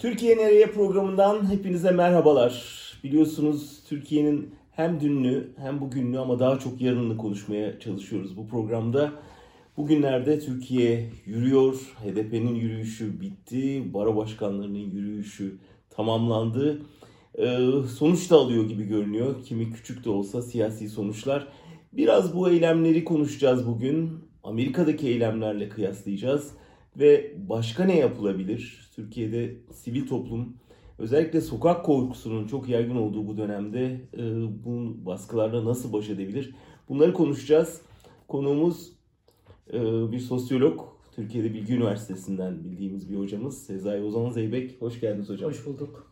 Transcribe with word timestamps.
Türkiye 0.00 0.36
Nereye 0.36 0.66
programından 0.66 1.50
hepinize 1.50 1.90
merhabalar. 1.90 2.64
Biliyorsunuz 3.04 3.84
Türkiye'nin 3.88 4.54
hem 4.70 5.00
dünlü 5.00 5.52
hem 5.56 5.80
bugünlü 5.80 6.18
ama 6.18 6.38
daha 6.38 6.58
çok 6.58 6.80
yarınını 6.80 7.16
konuşmaya 7.16 7.80
çalışıyoruz 7.80 8.36
bu 8.36 8.48
programda. 8.48 9.12
Bugünlerde 9.76 10.40
Türkiye 10.40 11.10
yürüyor, 11.26 11.74
HDP'nin 11.74 12.54
yürüyüşü 12.54 13.20
bitti, 13.20 13.94
baro 13.94 14.16
başkanlarının 14.16 14.78
yürüyüşü 14.78 15.58
tamamlandı. 15.90 16.82
Ee, 17.38 17.58
sonuç 17.98 18.30
da 18.30 18.36
alıyor 18.36 18.68
gibi 18.68 18.84
görünüyor. 18.84 19.44
Kimi 19.44 19.72
küçük 19.72 20.04
de 20.04 20.10
olsa 20.10 20.42
siyasi 20.42 20.88
sonuçlar. 20.88 21.48
Biraz 21.92 22.36
bu 22.36 22.50
eylemleri 22.50 23.04
konuşacağız 23.04 23.66
bugün. 23.66 24.10
Amerika'daki 24.44 25.08
eylemlerle 25.08 25.68
kıyaslayacağız. 25.68 26.54
Ve 26.96 27.34
başka 27.48 27.84
ne 27.84 27.98
yapılabilir? 27.98 28.90
Türkiye'de 28.94 29.56
sivil 29.72 30.06
toplum 30.06 30.56
özellikle 30.98 31.40
sokak 31.40 31.84
korkusunun 31.84 32.46
çok 32.46 32.68
yaygın 32.68 32.96
olduğu 32.96 33.26
bu 33.26 33.36
dönemde 33.36 34.00
e, 34.18 34.22
bu 34.64 35.06
baskılarla 35.06 35.64
nasıl 35.64 35.92
baş 35.92 36.10
edebilir? 36.10 36.54
Bunları 36.88 37.12
konuşacağız. 37.12 37.80
Konuğumuz 38.28 38.92
e, 39.72 39.80
bir 40.12 40.18
sosyolog. 40.18 40.80
Türkiye'de 41.16 41.54
Bilgi 41.54 41.74
Üniversitesi'nden 41.74 42.64
bildiğimiz 42.64 43.10
bir 43.10 43.16
hocamız 43.16 43.58
Sezai 43.62 44.02
Ozan 44.02 44.30
Zeybek. 44.30 44.82
Hoş 44.82 45.00
geldiniz 45.00 45.28
hocam. 45.28 45.50
Hoş 45.50 45.66
bulduk. 45.66 46.10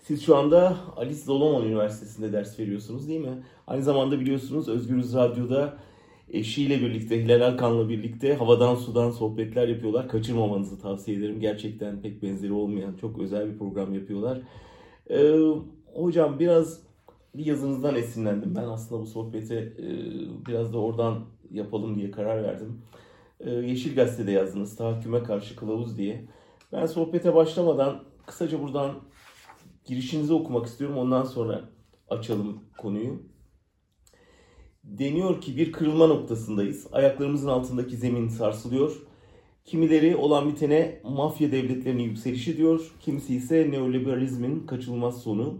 Siz 0.00 0.22
şu 0.22 0.36
anda 0.36 0.76
Alice 0.96 1.20
Zoloman 1.20 1.68
Üniversitesi'nde 1.68 2.32
ders 2.32 2.58
veriyorsunuz 2.58 3.08
değil 3.08 3.20
mi? 3.20 3.42
Aynı 3.66 3.82
zamanda 3.82 4.20
biliyorsunuz 4.20 4.68
Özgürüz 4.68 5.14
Radyo'da 5.14 5.78
eşiyle 6.32 6.80
birlikte, 6.80 7.24
Hilal 7.24 7.40
Alkan'la 7.40 7.88
birlikte 7.88 8.34
havadan 8.34 8.74
sudan 8.74 9.10
sohbetler 9.10 9.68
yapıyorlar. 9.68 10.08
Kaçırmamanızı 10.08 10.80
tavsiye 10.80 11.16
ederim. 11.16 11.40
Gerçekten 11.40 12.02
pek 12.02 12.22
benzeri 12.22 12.52
olmayan 12.52 12.94
çok 12.94 13.18
özel 13.18 13.52
bir 13.52 13.58
program 13.58 13.94
yapıyorlar. 13.94 14.40
Ee, 15.10 15.38
hocam 15.94 16.38
biraz 16.38 16.80
bir 17.34 17.46
yazınızdan 17.46 17.94
esinlendim. 17.94 18.54
Ben 18.56 18.64
aslında 18.64 19.02
bu 19.02 19.06
sohbete 19.06 19.54
e, 19.56 19.86
biraz 20.46 20.72
da 20.72 20.78
oradan 20.78 21.24
yapalım 21.50 21.96
diye 21.96 22.10
karar 22.10 22.42
verdim. 22.42 22.82
E, 23.40 23.50
Yeşil 23.50 23.94
Gazete'de 23.94 24.30
yazdınız 24.30 24.76
tahakküme 24.76 25.22
karşı 25.22 25.56
kılavuz 25.56 25.98
diye. 25.98 26.24
Ben 26.72 26.86
sohbete 26.86 27.34
başlamadan 27.34 28.02
kısaca 28.26 28.62
buradan 28.62 28.90
girişinizi 29.84 30.32
okumak 30.32 30.66
istiyorum. 30.66 30.98
Ondan 30.98 31.24
sonra 31.24 31.60
açalım 32.08 32.60
konuyu. 32.78 33.22
Deniyor 34.84 35.40
ki 35.40 35.56
bir 35.56 35.72
kırılma 35.72 36.06
noktasındayız. 36.06 36.86
Ayaklarımızın 36.92 37.48
altındaki 37.48 37.96
zemin 37.96 38.28
sarsılıyor. 38.28 38.92
Kimileri 39.64 40.16
olan 40.16 40.48
bitene 40.48 41.00
mafya 41.04 41.52
devletlerinin 41.52 42.02
yükselişi 42.02 42.56
diyor. 42.56 42.94
Kimisi 43.00 43.34
ise 43.34 43.68
neoliberalizmin 43.70 44.66
kaçılmaz 44.66 45.22
sonu. 45.22 45.58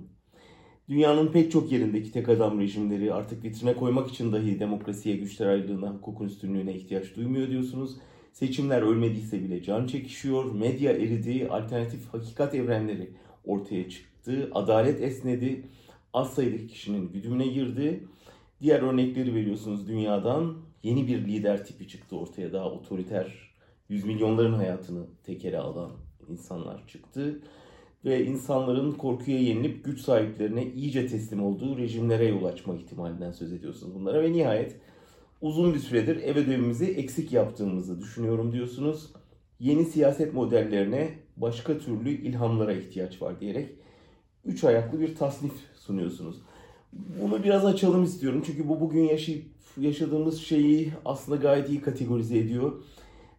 Dünyanın 0.88 1.32
pek 1.32 1.52
çok 1.52 1.72
yerindeki 1.72 2.12
tek 2.12 2.28
adam 2.28 2.60
rejimleri 2.60 3.12
artık 3.12 3.44
vitrine 3.44 3.74
koymak 3.74 4.10
için 4.10 4.32
dahi 4.32 4.60
demokrasiye, 4.60 5.16
güçler 5.16 5.46
ayrılığına, 5.46 5.90
hukukun 5.90 6.26
üstünlüğüne 6.26 6.74
ihtiyaç 6.74 7.16
duymuyor 7.16 7.48
diyorsunuz. 7.48 7.96
Seçimler 8.32 8.82
ölmediyse 8.82 9.42
bile 9.42 9.62
can 9.62 9.86
çekişiyor. 9.86 10.52
Medya 10.52 10.92
eridi, 10.92 11.48
alternatif 11.50 12.08
hakikat 12.14 12.54
evrenleri 12.54 13.10
ortaya 13.44 13.88
çıktı. 13.88 14.50
Adalet 14.54 15.02
esnedi. 15.02 15.64
Az 16.12 16.34
sayıdaki 16.34 16.66
kişinin 16.66 17.12
güdümüne 17.12 17.46
girdi. 17.46 18.04
Diğer 18.62 18.82
örnekleri 18.82 19.34
veriyorsunuz 19.34 19.88
dünyadan. 19.88 20.56
Yeni 20.82 21.06
bir 21.06 21.24
lider 21.24 21.64
tipi 21.64 21.88
çıktı 21.88 22.16
ortaya 22.16 22.52
daha 22.52 22.70
otoriter, 22.70 23.54
yüz 23.88 24.04
milyonların 24.04 24.52
hayatını 24.52 25.06
tekere 25.24 25.58
alan 25.58 25.90
insanlar 26.28 26.86
çıktı. 26.88 27.40
Ve 28.04 28.24
insanların 28.24 28.92
korkuya 28.92 29.38
yenilip 29.38 29.84
güç 29.84 30.00
sahiplerine 30.00 30.72
iyice 30.72 31.06
teslim 31.06 31.42
olduğu 31.42 31.78
rejimlere 31.78 32.24
yol 32.24 32.44
açma 32.44 32.74
ihtimalinden 32.74 33.32
söz 33.32 33.52
ediyorsunuz 33.52 33.94
bunlara. 33.94 34.22
Ve 34.22 34.32
nihayet 34.32 34.76
uzun 35.40 35.74
bir 35.74 35.78
süredir 35.78 36.16
ev 36.16 36.36
ödevimizi 36.36 36.84
eksik 36.84 37.32
yaptığımızı 37.32 38.00
düşünüyorum 38.00 38.52
diyorsunuz. 38.52 39.12
Yeni 39.60 39.84
siyaset 39.84 40.34
modellerine 40.34 41.18
başka 41.36 41.78
türlü 41.78 42.10
ilhamlara 42.10 42.72
ihtiyaç 42.72 43.22
var 43.22 43.40
diyerek 43.40 43.70
üç 44.44 44.64
ayaklı 44.64 45.00
bir 45.00 45.14
tasnif 45.14 45.52
sunuyorsunuz. 45.74 46.36
Bunu 46.92 47.44
biraz 47.44 47.66
açalım 47.66 48.04
istiyorum. 48.04 48.42
Çünkü 48.46 48.68
bu 48.68 48.80
bugün 48.80 49.02
yaşayıp 49.02 49.44
yaşadığımız 49.80 50.40
şeyi 50.40 50.92
aslında 51.04 51.36
gayet 51.36 51.68
iyi 51.68 51.80
kategorize 51.80 52.38
ediyor. 52.38 52.72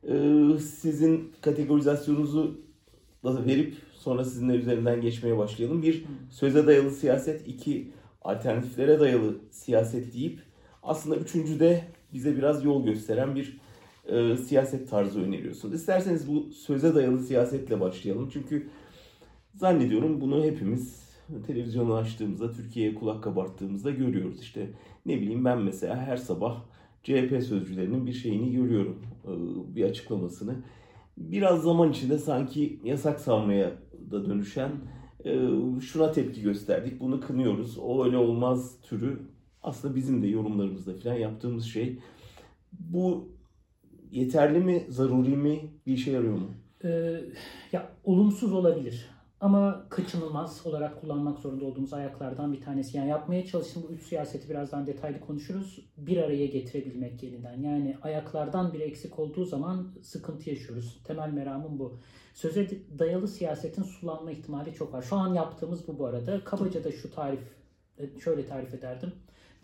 Ee, 0.08 0.60
sizin 0.60 1.32
kategorizasyonunuzu 1.42 2.62
verip 3.24 3.76
sonra 3.94 4.26
sizinle 4.26 4.56
üzerinden 4.56 5.02
geçmeye 5.02 5.38
başlayalım. 5.38 5.84
Bir 5.84 6.06
söze 6.30 6.68
dayalı 6.68 6.92
siyaset, 6.92 7.48
iki 7.48 7.92
alternatiflere 8.22 9.00
dayalı 9.00 9.36
siyaset 9.52 10.14
deyip 10.14 10.40
aslında 10.84 11.16
üçüncü 11.16 11.60
de 11.60 11.84
bize 12.14 12.38
biraz 12.38 12.66
yol 12.66 12.86
gösteren 12.86 13.36
bir 13.36 13.58
e, 14.08 14.38
siyaset 14.38 14.90
tarzı 14.90 15.22
öneriyorsunuz. 15.22 15.76
İsterseniz 15.76 16.28
bu 16.28 16.52
söze 16.54 16.96
dayalı 16.96 17.20
siyasetle 17.20 17.80
başlayalım. 17.80 18.30
Çünkü 18.34 18.68
zannediyorum 19.56 20.22
bunu 20.22 20.44
hepimiz 20.44 21.03
televizyonu 21.48 21.94
açtığımızda, 21.94 22.52
Türkiye'ye 22.52 22.96
kulak 22.96 23.24
kabarttığımızda 23.24 23.92
görüyoruz. 23.92 24.42
İşte 24.42 24.70
ne 25.06 25.22
bileyim 25.22 25.46
ben 25.46 25.62
mesela 25.62 25.98
her 25.98 26.18
sabah 26.18 26.62
CHP 27.04 27.44
sözcülerinin 27.44 28.06
bir 28.08 28.14
şeyini 28.14 28.52
görüyorum, 28.52 29.02
bir 29.76 29.84
açıklamasını. 29.84 30.56
Biraz 31.18 31.64
zaman 31.64 31.92
içinde 31.92 32.18
sanki 32.18 32.80
yasak 32.84 33.20
savmaya 33.20 33.72
da 34.12 34.26
dönüşen 34.26 34.72
şuna 35.82 36.12
tepki 36.12 36.42
gösterdik, 36.42 37.00
bunu 37.00 37.22
kınıyoruz, 37.22 37.78
o 37.78 38.06
öyle 38.06 38.18
olmaz 38.18 38.82
türü 38.82 39.20
aslında 39.64 39.96
bizim 39.96 40.24
de 40.24 40.28
yorumlarımızda 40.28 40.94
falan 40.94 41.16
yaptığımız 41.16 41.66
şey. 41.66 42.00
Bu 42.72 43.30
yeterli 44.12 44.60
mi, 44.60 44.86
zaruri 44.90 45.38
mi, 45.38 45.60
bir 45.88 45.94
işe 45.94 46.12
yarıyor 46.12 46.38
mu? 46.38 46.48
Ee, 46.84 47.22
ya 47.72 47.92
olumsuz 48.04 48.54
olabilir. 48.54 49.13
Ama 49.44 49.86
kaçınılmaz 49.90 50.62
olarak 50.66 51.02
kullanmak 51.02 51.40
zorunda 51.40 51.66
olduğumuz 51.66 51.94
ayaklardan 51.94 52.54
bir 52.54 52.62
tanesi. 52.62 52.98
Yani 52.98 53.10
yapmaya 53.10 53.46
çalıştığım 53.46 53.84
bu 53.84 53.88
üç 53.88 54.04
siyaseti 54.04 54.50
birazdan 54.50 54.88
detaylı 54.88 55.20
konuşuruz. 55.20 55.80
Bir 55.98 56.18
araya 56.18 56.46
getirebilmek 56.46 57.24
yeniden. 57.24 57.62
Yani 57.62 57.98
ayaklardan 58.02 58.74
biri 58.74 58.84
eksik 58.84 59.20
olduğu 59.20 59.46
zaman 59.46 59.88
sıkıntı 60.02 60.50
yaşıyoruz. 60.50 61.02
Temel 61.04 61.30
meramım 61.30 61.80
bu. 61.80 62.00
Söze 62.34 62.70
dayalı 63.00 63.28
siyasetin 63.28 63.84
sulanma 63.84 64.32
ihtimali 64.32 64.74
çok 64.74 64.94
var. 64.94 65.02
Şu 65.02 65.16
an 65.16 65.34
yaptığımız 65.34 65.88
bu 65.88 66.00
bu 66.00 66.06
arada. 66.06 66.44
Kabaca 66.44 66.84
da 66.84 66.92
şu 66.92 67.12
tarif, 67.12 67.42
şöyle 68.24 68.46
tarif 68.46 68.74
ederdim. 68.74 69.12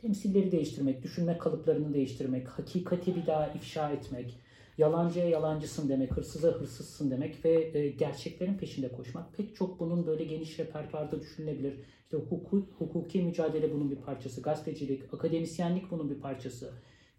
Temsilleri 0.02 0.52
değiştirmek, 0.52 1.04
düşünme 1.04 1.38
kalıplarını 1.38 1.94
değiştirmek, 1.94 2.48
hakikati 2.48 3.16
bir 3.16 3.26
daha 3.26 3.48
ifşa 3.48 3.92
etmek, 3.92 4.40
yalancıya 4.80 5.30
yalancısın 5.30 5.90
demek, 5.90 6.18
hırsıza 6.18 6.48
hırsızsın 6.48 7.12
demek 7.12 7.46
ve 7.46 7.78
e, 7.78 7.90
gerçeklerin 7.90 8.58
peşinde 8.58 8.92
koşmak. 8.92 9.34
Pek 9.38 9.56
çok 9.56 9.80
bunun 9.80 10.08
böyle 10.08 10.24
geniş 10.24 10.60
repertuarda 10.60 11.22
düşünülebilir. 11.22 11.74
İşte 12.04 12.18
hukuku, 12.18 12.68
hukuki 12.78 13.22
mücadele 13.22 13.74
bunun 13.74 13.92
bir 13.92 13.96
parçası, 13.96 14.42
gazetecilik, 14.42 15.14
akademisyenlik 15.14 15.92
bunun 15.92 16.10
bir 16.10 16.20
parçası. 16.20 16.74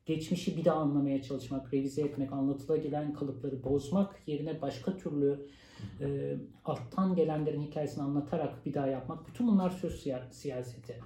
Geçmişi 0.07 0.57
bir 0.57 0.65
daha 0.65 0.77
anlamaya 0.77 1.23
çalışmak, 1.23 1.75
revize 1.75 2.03
etmek, 2.03 2.33
anlatıla 2.33 2.77
gelen 2.77 3.15
kalıpları 3.15 3.65
bozmak 3.65 4.23
yerine 4.27 4.63
başka 4.63 4.97
türlü 4.97 5.47
e, 6.01 6.37
alttan 6.65 7.15
gelenlerin 7.15 7.63
hikayesini 7.63 8.05
anlatarak 8.05 8.67
bir 8.67 8.75
daha 8.75 8.87
yapmak. 8.87 9.29
Bütün 9.29 9.47
bunlar 9.47 9.71
söz 9.71 10.03
siyaseti. 10.31 10.97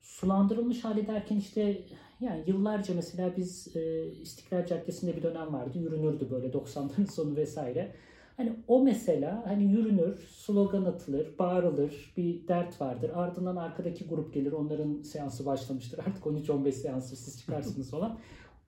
Sulandırılmış 0.00 0.84
hali 0.84 1.06
derken 1.06 1.36
işte 1.36 1.84
yani 2.20 2.42
yıllarca 2.46 2.94
mesela 2.94 3.36
biz 3.36 3.76
e, 3.76 4.06
İstiklal 4.22 4.66
Caddesi'nde 4.66 5.16
bir 5.16 5.22
dönem 5.22 5.52
vardı. 5.52 5.78
Yürünürdü 5.78 6.30
böyle 6.30 6.46
90'ların 6.46 7.06
sonu 7.12 7.36
vesaire. 7.36 7.94
Hani 8.36 8.52
o 8.68 8.82
mesela 8.82 9.42
hani 9.46 9.64
yürünür, 9.64 10.18
slogan 10.18 10.84
atılır, 10.84 11.38
bağırılır, 11.38 12.12
bir 12.16 12.48
dert 12.48 12.80
vardır. 12.80 13.10
Ardından 13.14 13.56
arkadaki 13.56 14.08
grup 14.08 14.34
gelir, 14.34 14.52
onların 14.52 15.02
seansı 15.02 15.46
başlamıştır. 15.46 15.98
Artık 16.06 16.24
13-15 16.24 16.72
seansı 16.72 17.16
siz 17.16 17.40
çıkarsınız 17.40 17.90
falan. 17.90 18.18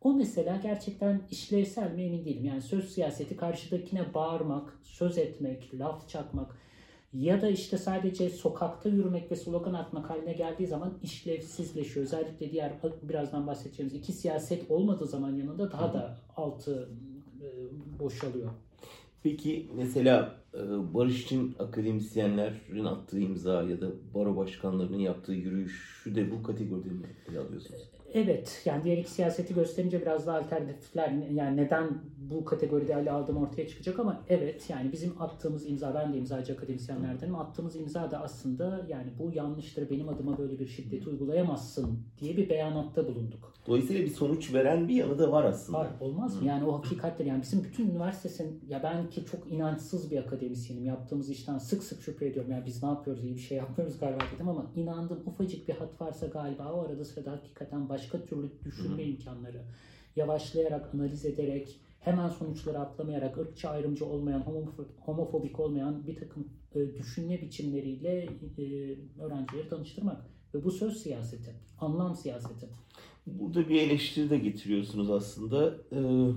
O 0.03 0.13
mesela 0.13 0.57
gerçekten 0.57 1.21
işlevsel 1.31 1.93
mi 1.93 2.03
emin 2.03 2.25
değilim. 2.25 2.45
Yani 2.45 2.63
söz 2.63 2.93
siyaseti 2.93 3.37
karşıdakine 3.37 4.15
bağırmak, 4.15 4.79
söz 4.83 5.19
etmek, 5.19 5.75
laf 5.75 6.09
çakmak 6.09 6.57
ya 7.13 7.43
da 7.43 7.49
işte 7.49 7.79
sadece 7.79 8.31
sokakta 8.31 8.89
yürümek 8.89 9.31
ve 9.31 9.37
slogan 9.37 9.75
atmak 9.75 10.11
haline 10.11 10.33
geldiği 10.33 10.67
zaman 10.67 10.99
işlevsizleşiyor. 11.03 12.07
Özellikle 12.07 12.51
diğer 12.51 12.73
birazdan 13.03 13.47
bahsedeceğimiz 13.47 13.95
iki 13.95 14.13
siyaset 14.13 14.71
olmadığı 14.71 15.07
zaman 15.07 15.37
yanında 15.37 15.73
daha 15.73 15.93
da 15.93 16.19
altı 16.37 16.89
e, 17.41 17.49
boşalıyor. 18.01 18.51
Peki 19.23 19.71
mesela 19.75 20.37
e, 20.55 20.59
barış 20.95 21.25
için 21.25 21.55
akademisyenlerin 21.59 22.85
attığı 22.85 23.21
imza 23.21 23.63
ya 23.63 23.81
da 23.81 23.87
baro 24.15 24.37
başkanlarının 24.37 24.99
yaptığı 24.99 25.33
yürüyüşü 25.33 26.15
de 26.15 26.31
bu 26.31 26.43
kategoride 26.43 26.89
mi 26.89 27.39
alıyorsunuz? 27.39 28.00
Evet, 28.15 28.63
yani 28.65 28.85
diğer 28.85 28.99
iki 28.99 29.11
siyaseti 29.11 29.55
gösterince 29.55 30.01
biraz 30.01 30.27
daha 30.27 30.39
alternatifler 30.39 31.11
yani 31.11 31.57
neden 31.57 32.03
bu 32.19 32.45
kategoride 32.45 32.93
ele 32.93 33.11
aldığım 33.11 33.37
ortaya 33.37 33.69
çıkacak 33.69 33.99
ama 33.99 34.23
evet 34.29 34.71
yani 34.71 34.93
bizim 34.93 35.23
attığımız 35.23 35.69
imza 35.69 35.95
ben 35.95 36.13
de 36.13 36.19
imzacı 36.19 36.53
akademisyenlerdenim 36.53 37.35
attığımız 37.35 37.77
imza 37.77 38.11
da 38.11 38.23
aslında 38.23 38.87
yani 38.89 39.11
bu 39.19 39.33
yanlıştır 39.35 39.91
benim 39.91 40.09
adıma 40.09 40.39
böyle 40.39 40.59
bir 40.59 40.67
şiddet 40.67 41.07
uygulayamazsın 41.07 41.99
diye 42.19 42.37
bir 42.37 42.49
beyanatta 42.49 43.09
bulunduk. 43.09 43.55
Dolayısıyla 43.67 44.05
bir 44.05 44.11
sonuç 44.11 44.55
veren 44.55 44.89
bir 44.89 44.95
yanı 44.95 45.19
da 45.19 45.33
var 45.33 45.45
aslında. 45.45 45.79
Var 45.79 45.89
olmaz 46.01 46.43
mı? 46.43 46.49
Yani 46.49 46.65
o 46.65 46.79
hakikatler 46.79 47.27
yani 47.27 47.43
bizim 47.43 47.65
bütün 47.65 47.91
üniversitesin 47.91 48.65
ya 48.69 48.83
ben 48.83 49.11
ki 49.11 49.25
çok 49.25 49.53
inançsız 49.53 50.11
bir 50.11 50.19
akademisyenim 50.19 50.85
yaptığımız 50.85 51.31
işten 51.31 51.59
sık 51.59 51.83
sık 51.83 52.03
şüphe 52.03 52.27
ediyorum. 52.27 52.51
Yani 52.51 52.67
biz 52.67 52.83
ne 52.83 52.89
yapıyoruz 52.89 53.25
iyi 53.25 53.35
bir 53.35 53.41
şey 53.41 53.59
yapmıyoruz 53.59 53.99
galiba 53.99 54.21
dedim 54.35 54.49
ama 54.49 54.67
inandım 54.77 55.23
ufacık 55.27 55.69
bir 55.69 55.75
hat 55.75 56.01
varsa 56.01 56.27
galiba 56.27 56.73
o 56.73 56.81
arada 56.81 57.05
sırada 57.05 57.33
hakikaten 57.33 57.89
başka 58.01 58.25
türlü 58.25 58.51
düşünme 58.65 59.05
imkanları 59.05 59.63
yavaşlayarak 60.17 60.95
analiz 60.95 61.25
ederek 61.25 61.81
hemen 62.01 62.29
sonuçları 62.29 62.79
atlamayarak 62.79 63.39
ırkçı 63.39 63.69
ayrımcı 63.69 64.07
olmayan 64.07 64.45
homofobik 65.01 65.61
olmayan 65.61 66.07
bir 66.07 66.17
takım 66.17 66.49
e, 66.75 66.99
düşünme 66.99 67.41
biçimleriyle 67.43 68.29
e, 68.59 68.65
öğrencileri 69.23 69.69
tanıştırmak 69.69 70.25
ve 70.55 70.65
bu 70.65 70.71
söz 70.71 71.03
siyaseti, 71.03 71.55
anlam 71.81 72.17
siyaseti. 72.17 72.69
Burada 73.27 73.69
bir 73.69 73.81
eleştiri 73.81 74.31
de 74.31 74.39
getiriyorsunuz 74.39 75.11
aslında. 75.11 75.75
Ee, 75.93 76.31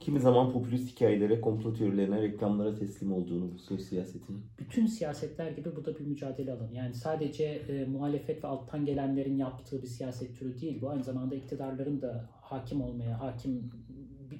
kimi 0.00 0.20
zaman 0.20 0.52
popülist 0.52 0.90
hikayelere, 0.90 1.40
komplo 1.40 1.74
teorilerine, 1.74 2.22
reklamlara 2.22 2.74
teslim 2.74 3.12
olduğunu 3.12 3.52
bu 3.54 3.58
söz 3.58 3.88
siyasetinin. 3.88 4.42
Bütün 4.58 4.86
siyasetler 4.86 5.50
gibi 5.50 5.76
bu 5.76 5.84
da 5.84 5.98
bir 5.98 6.06
mücadele 6.06 6.52
alanı. 6.52 6.74
Yani 6.74 6.94
sadece 6.94 7.44
e, 7.44 7.84
muhalefet 7.84 8.44
ve 8.44 8.48
alttan 8.48 8.84
gelenlerin 8.84 9.36
yaptığı 9.36 9.82
bir 9.82 9.86
siyaset 9.86 10.38
türü 10.38 10.60
değil. 10.60 10.80
Bu 10.80 10.90
aynı 10.90 11.04
zamanda 11.04 11.34
iktidarların 11.34 12.02
da 12.02 12.28
hakim 12.40 12.80
olmaya, 12.80 13.20
hakim 13.20 13.70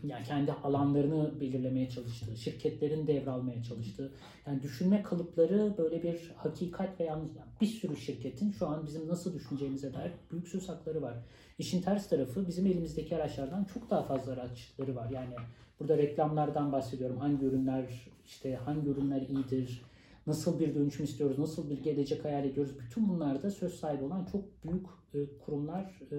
yani 0.03 0.25
kendi 0.25 0.53
alanlarını 0.53 1.41
belirlemeye 1.41 1.89
çalıştığı, 1.89 2.37
şirketlerin 2.37 3.07
devralmaya 3.07 3.63
çalıştığı, 3.63 4.13
yani 4.47 4.63
düşünme 4.63 5.03
kalıpları 5.03 5.75
böyle 5.79 6.03
bir 6.03 6.33
hakikat 6.37 7.01
ve 7.01 7.05
yalnız 7.05 7.31
bir 7.61 7.67
sürü 7.67 7.97
şirketin 7.97 8.51
şu 8.51 8.67
an 8.67 8.87
bizim 8.87 9.09
nasıl 9.09 9.35
düşüneceğimize 9.35 9.95
dair 9.95 10.13
büyük 10.33 10.49
söz 10.49 10.69
hakları 10.69 11.03
var. 11.03 11.15
İşin 11.59 11.83
ters 11.83 12.09
tarafı 12.09 12.49
bizim 12.49 12.67
elimizdeki 12.67 13.17
araçlardan 13.17 13.65
çok 13.65 13.91
daha 13.91 14.03
fazla 14.03 14.33
araçları 14.33 14.97
var. 14.97 15.11
Yani 15.11 15.35
burada 15.81 15.99
reklamlardan 15.99 16.73
bahsediyorum. 16.73 17.17
Hangi 17.17 17.47
ürünler 17.47 18.11
işte 18.27 18.55
hangi 18.55 18.89
ürünler 18.89 19.21
iyidir, 19.21 19.83
nasıl 20.27 20.61
bir 20.61 20.75
dönüşüm 20.75 21.05
istiyoruz, 21.05 21.39
nasıl 21.39 21.71
bir 21.71 21.83
gelecek 21.83 22.25
hayal 22.25 22.45
ediyoruz. 22.45 22.73
Bütün 22.81 23.09
bunlarda 23.09 23.51
söz 23.51 23.75
sahibi 23.75 24.05
olan 24.05 24.25
çok 24.25 24.45
büyük 24.65 24.87
e, 25.15 25.39
kurumlar 25.39 26.01
e, 26.11 26.17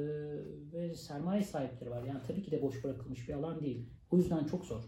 ve 0.74 0.95
sermaye 0.95 1.44
sahipleri 1.44 1.89
var. 1.89 2.03
Yani 2.03 2.19
tabii 2.27 2.44
ki 2.44 2.51
de 2.51 2.62
boş 2.62 2.83
bırakılmış 2.83 3.30
bir 3.30 3.33
alan 3.33 3.62
değil. 3.62 3.85
O 4.12 4.18
yüzden 4.18 4.44
çok 4.44 4.65
zor. 4.65 4.83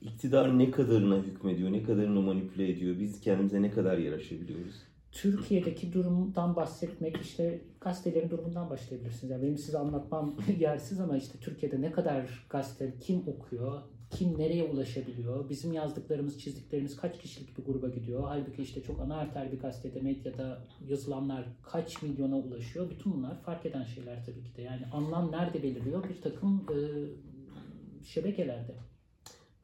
İktidar 0.00 0.58
ne 0.58 0.70
kadarına 0.70 1.18
hükmediyor, 1.18 1.72
ne 1.72 1.82
kadarını 1.82 2.22
manipüle 2.22 2.70
ediyor, 2.70 2.98
biz 3.00 3.20
kendimize 3.20 3.62
ne 3.62 3.70
kadar 3.70 3.98
yer 3.98 4.12
açabiliyoruz? 4.12 4.89
Türkiye'deki 5.12 5.92
durumdan 5.92 6.56
bahsetmek 6.56 7.16
işte 7.16 7.60
gazetelerin 7.80 8.30
durumundan 8.30 8.70
başlayabilirsiniz. 8.70 9.30
Yani 9.30 9.42
benim 9.42 9.58
size 9.58 9.78
anlatmam 9.78 10.36
yersiz 10.58 11.00
ama 11.00 11.16
işte 11.16 11.38
Türkiye'de 11.38 11.80
ne 11.80 11.92
kadar 11.92 12.46
gazete, 12.50 12.94
kim 13.00 13.28
okuyor, 13.28 13.82
kim 14.10 14.38
nereye 14.38 14.64
ulaşabiliyor, 14.64 15.48
bizim 15.48 15.72
yazdıklarımız, 15.72 16.38
çizdiklerimiz 16.38 16.96
kaç 16.96 17.18
kişilik 17.18 17.58
bir 17.58 17.64
gruba 17.64 17.88
gidiyor. 17.88 18.22
Halbuki 18.24 18.62
işte 18.62 18.82
çok 18.82 19.00
ana 19.00 19.16
arter 19.16 19.52
bir 19.52 19.60
gazetede, 19.60 20.00
medyada 20.00 20.66
yazılanlar 20.88 21.44
kaç 21.62 22.02
milyona 22.02 22.38
ulaşıyor. 22.38 22.90
Bütün 22.90 23.12
bunlar 23.12 23.42
fark 23.42 23.66
eden 23.66 23.84
şeyler 23.84 24.24
tabii 24.26 24.44
ki 24.44 24.56
de. 24.56 24.62
Yani 24.62 24.86
anlam 24.92 25.32
nerede 25.32 25.62
beliriyor? 25.62 26.04
Bir 26.08 26.22
takım 26.22 26.66
e, 26.70 26.78
şebekelerde. 28.04 28.74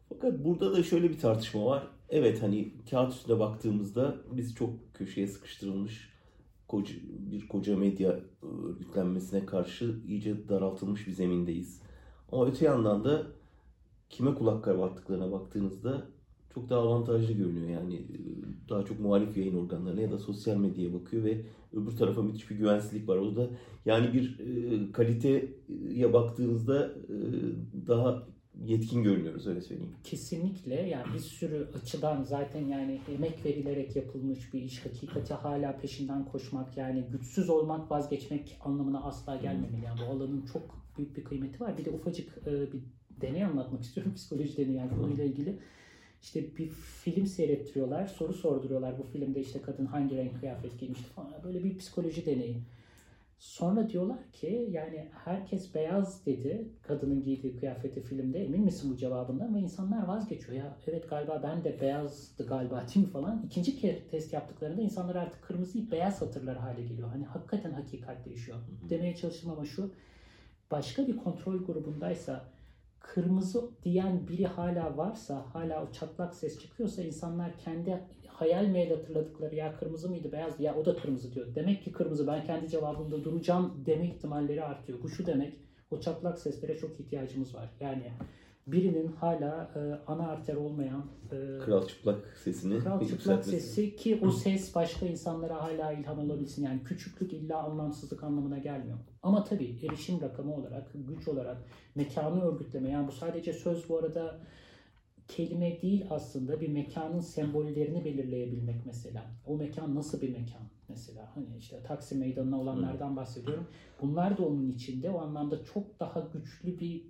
Fakat 0.09 0.45
burada 0.45 0.73
da 0.73 0.83
şöyle 0.83 1.11
bir 1.11 1.19
tartışma 1.19 1.67
var. 1.67 1.87
Evet 2.11 2.43
hani 2.43 2.73
kağıt 2.91 3.13
üstüne 3.13 3.39
baktığımızda 3.39 4.17
biz 4.33 4.55
çok 4.55 4.95
köşeye 4.95 5.27
sıkıştırılmış 5.27 6.09
koca, 6.69 6.95
bir 7.19 7.49
koca 7.49 7.77
medya 7.77 8.21
örgütlenmesine 8.43 9.47
karşı 9.47 9.95
iyice 10.09 10.49
daraltılmış 10.49 11.07
bir 11.07 11.13
zemindeyiz. 11.13 11.83
Ama 12.33 12.47
öte 12.47 12.65
yandan 12.65 13.05
da 13.05 13.27
kime 14.11 14.35
kulak 14.35 14.65
kabarttıklarına 14.65 15.33
baktığınızda 15.33 16.07
çok 16.55 16.69
daha 16.69 16.81
avantajlı 16.81 17.33
görünüyor. 17.33 17.69
Yani 17.69 18.03
daha 18.69 18.85
çok 18.85 19.01
muhalif 19.01 19.37
yayın 19.37 19.57
organlarına 19.57 20.01
ya 20.01 20.13
da 20.13 20.19
sosyal 20.19 20.57
medyaya 20.57 20.95
bakıyor 20.95 21.25
ve 21.25 21.41
öbür 21.73 21.97
tarafa 21.97 22.23
müthiş 22.23 22.51
bir 22.51 22.57
güvensizlik 22.57 23.09
var. 23.09 23.17
O 23.17 23.37
da 23.37 23.51
yani 23.85 24.13
bir 24.13 24.39
e, 24.41 24.93
kaliteye 24.93 26.13
baktığınızda 26.13 26.87
e, 26.87 27.17
daha 27.87 28.27
yetkin 28.65 29.03
görünüyoruz 29.03 29.47
öyle 29.47 29.61
söyleyeyim. 29.61 29.93
Kesinlikle 30.05 30.75
yani 30.75 31.15
bir 31.15 31.19
sürü 31.19 31.69
açıdan 31.83 32.23
zaten 32.23 32.67
yani 32.67 33.01
emek 33.15 33.45
verilerek 33.45 33.97
yapılmış 33.97 34.55
bir 34.55 34.63
iş 34.63 34.87
hakikati 34.87 35.35
hala 35.35 35.79
peşinden 35.79 36.25
koşmak 36.25 36.77
yani 36.77 37.05
güçsüz 37.13 37.51
olmak 37.51 37.91
vazgeçmek 37.91 38.59
anlamına 38.65 39.03
asla 39.03 39.37
gelmemeli. 39.37 39.85
Yani 39.85 40.01
bu 40.01 40.13
alanın 40.13 40.47
çok 40.53 40.63
büyük 40.99 41.17
bir 41.17 41.25
kıymeti 41.25 41.61
var. 41.61 41.79
Bir 41.79 41.85
de 41.85 41.91
ufacık 41.91 42.39
e, 42.47 42.73
bir 42.73 42.81
deney 43.21 43.45
anlatmak 43.45 43.83
istiyorum 43.85 44.15
psikoloji 44.15 44.57
deneyi 44.57 44.77
yani 44.77 44.91
konuyla 44.91 45.25
ilgili. 45.25 45.59
İşte 46.23 46.57
bir 46.57 46.69
film 46.69 47.27
seyrettiriyorlar, 47.27 48.07
soru 48.07 48.33
sorduruyorlar 48.33 48.99
bu 48.99 49.03
filmde 49.03 49.41
işte 49.41 49.63
kadın 49.63 49.87
hangi 49.87 50.17
renk 50.17 50.41
kıyafet 50.41 50.79
giymişti 50.81 51.07
falan. 51.07 51.33
Böyle 51.45 51.65
bir 51.65 51.79
psikoloji 51.79 52.27
deneyi. 52.27 52.63
Sonra 53.39 53.89
diyorlar 53.89 54.33
ki 54.33 54.69
yani 54.71 55.09
herkes 55.25 55.75
beyaz 55.75 56.27
dedi 56.27 56.69
kadının 56.83 57.23
giydiği 57.23 57.57
kıyafeti 57.57 58.03
filmde 58.03 58.45
emin 58.45 58.65
misin 58.65 58.91
bu 58.93 58.97
cevabından 58.97 59.55
ve 59.55 59.61
insanlar 59.61 60.07
vazgeçiyor 60.07 60.53
ya 60.53 60.77
evet 60.87 61.11
galiba 61.11 61.41
ben 61.43 61.65
de 61.65 61.81
beyazdı 61.81 62.47
galiba 62.47 62.85
değil 62.95 63.07
mi 63.07 63.13
falan. 63.13 63.43
İkinci 63.47 63.77
kez 63.77 64.07
test 64.11 64.33
yaptıklarında 64.33 64.83
insanlar 64.83 65.15
artık 65.15 65.43
kırmızıyı 65.43 65.91
beyaz 65.91 66.23
hatırlar 66.23 66.57
hale 66.57 66.83
geliyor. 66.83 67.09
Hani 67.09 67.25
hakikaten 67.25 67.73
hakikat 67.73 68.25
değişiyor. 68.25 68.59
Demeye 68.91 69.17
çalıştım 69.17 69.51
ama 69.51 69.65
şu 69.65 69.93
başka 70.71 71.07
bir 71.07 71.17
kontrol 71.17 71.65
grubundaysa 71.65 72.45
kırmızı 73.01 73.71
diyen 73.83 74.29
biri 74.29 74.47
hala 74.47 74.97
varsa, 74.97 75.45
hala 75.53 75.85
o 75.85 75.93
çatlak 75.93 76.35
ses 76.35 76.59
çıkıyorsa 76.59 77.03
insanlar 77.03 77.59
kendi 77.59 78.03
hayal 78.39 78.67
meyil 78.67 78.91
hatırladıkları 78.91 79.55
ya 79.55 79.77
kırmızı 79.77 80.09
mıydı 80.09 80.33
beyaz 80.33 80.61
ya 80.61 80.75
o 80.75 80.85
da 80.85 80.97
kırmızı 80.97 81.35
diyor. 81.35 81.55
Demek 81.55 81.85
ki 81.85 81.93
kırmızı 81.93 82.27
ben 82.27 82.45
kendi 82.45 82.69
cevabımda 82.69 83.25
duracağım 83.25 83.83
deme 83.87 84.07
ihtimalleri 84.07 84.65
artıyor. 84.65 84.99
Bu 85.03 85.09
şu 85.09 85.27
demek 85.27 85.53
o 85.91 86.01
çatlak 86.01 86.39
seslere 86.39 86.79
çok 86.79 87.01
ihtiyacımız 87.01 87.55
var. 87.55 87.71
Yani 87.81 88.13
birinin 88.67 89.13
hala 89.13 89.71
e, 89.77 90.11
ana 90.13 90.29
arter 90.29 90.55
olmayan 90.55 91.07
e, 91.33 91.59
kral 91.65 91.87
çıplak 91.87 92.37
sesini 92.45 92.79
kral 92.79 93.09
çıplak 93.09 93.45
sesi 93.45 93.97
ki 93.97 94.21
o 94.23 94.31
ses 94.31 94.75
başka 94.75 95.07
insanlara 95.07 95.63
hala 95.63 95.93
ilham 95.93 96.19
olabilsin. 96.19 96.65
Yani 96.65 96.83
küçüklük 96.85 97.33
illa 97.33 97.63
anlamsızlık 97.63 98.25
anlamına 98.25 98.59
gelmiyor. 98.59 98.99
Ama 99.23 99.45
tabii 99.45 99.79
erişim 99.83 100.21
rakamı 100.21 100.55
olarak, 100.55 100.91
güç 100.95 101.29
olarak 101.29 101.57
mekanı 101.95 102.45
örgütleme 102.45 102.91
yani 102.91 103.09
bu 103.09 103.13
sadece 103.13 103.53
söz 103.53 103.89
bu 103.89 103.99
arada 103.99 104.41
kelime 105.29 105.83
değil 105.83 106.07
aslında 106.11 106.61
bir 106.61 106.69
mekanın 106.69 107.21
sembollerini 107.21 108.05
belirleyebilmek 108.05 108.87
mesela. 108.87 109.31
O 109.47 109.57
mekan 109.57 109.95
nasıl 109.95 110.21
bir 110.21 110.29
mekan 110.29 110.63
mesela? 110.89 111.33
Hani 111.35 111.57
işte 111.59 111.83
Taksim 111.83 112.19
Meydanı'na 112.19 112.61
olanlardan 112.61 113.17
bahsediyorum. 113.17 113.67
Bunlar 114.03 114.39
da 114.39 114.47
onun 114.47 114.71
içinde 114.71 115.11
o 115.11 115.19
anlamda 115.19 115.65
çok 115.65 116.01
daha 116.01 116.31
güçlü 116.33 116.79
bir 116.79 117.07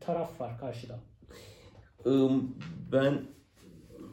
taraf 0.00 0.40
var 0.40 0.58
karşıda. 0.58 1.00
Ben 2.92 3.22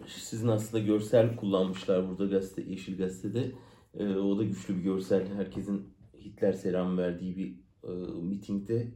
sizin 0.07 0.47
aslında 0.47 0.83
görsel 0.83 1.35
kullanmışlar 1.35 2.09
burada 2.09 2.25
gazete 2.25 2.61
Yeşil 2.61 2.97
Gazete'de. 2.97 3.51
O 4.19 4.37
da 4.37 4.43
güçlü 4.43 4.77
bir 4.77 4.81
görsel. 4.81 5.33
Herkesin 5.33 5.93
Hitler 6.19 6.53
selam 6.53 6.97
verdiği 6.97 7.37
bir 7.37 7.61
mitingde 8.21 8.91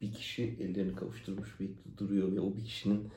bir 0.00 0.12
kişi 0.12 0.42
ellerini 0.60 0.94
kavuşturmuş 0.94 1.60
ve 1.60 1.64
duruyor 1.98 2.32
ve 2.32 2.40
o 2.40 2.56
bir 2.56 2.64
kişinin 2.64 3.08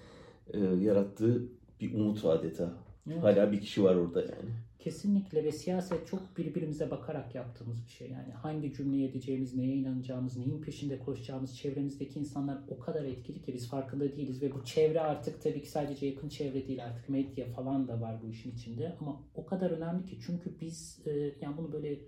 yarattığı 0.80 1.48
bir 1.82 1.94
umut 1.94 2.26
adeta. 2.26 2.74
Evet. 3.08 3.24
Hala 3.24 3.52
bir 3.52 3.62
kişi 3.62 3.84
var 3.84 3.96
orada 3.96 4.22
yani. 4.22 4.50
Kesinlikle 4.80 5.44
ve 5.44 5.52
siyaset 5.52 6.08
çok 6.08 6.38
birbirimize 6.38 6.92
bakarak 6.92 7.36
yaptığımız 7.36 7.86
bir 7.86 7.92
şey. 7.92 8.10
Yani 8.10 8.32
hangi 8.34 8.74
cümleyi 8.74 9.10
edeceğimiz, 9.10 9.56
neye 9.56 9.76
inanacağımız, 9.76 10.38
neyin 10.38 10.62
peşinde 10.62 11.00
koşacağımız 11.00 11.58
çevremizdeki 11.58 12.20
insanlar 12.20 12.58
o 12.68 12.80
kadar 12.80 13.06
etkili 13.06 13.42
ki 13.42 13.54
biz 13.54 13.70
farkında 13.70 14.16
değiliz. 14.16 14.42
Ve 14.42 14.52
bu 14.52 14.66
çevre 14.66 15.00
artık 15.00 15.42
tabii 15.42 15.62
ki 15.62 15.70
sadece 15.70 16.06
yakın 16.06 16.30
çevre 16.30 16.68
değil 16.68 16.86
artık 16.86 17.10
medya 17.10 17.46
falan 17.46 17.88
da 17.88 18.02
var 18.02 18.16
bu 18.24 18.30
işin 18.30 18.52
içinde. 18.52 18.96
Ama 19.00 19.22
o 19.36 19.46
kadar 19.46 19.72
önemli 19.72 20.06
ki 20.06 20.18
çünkü 20.26 20.52
biz 20.62 21.00
e, 21.06 21.12
yani 21.42 21.58
bunu 21.58 21.72
böyle 21.72 22.00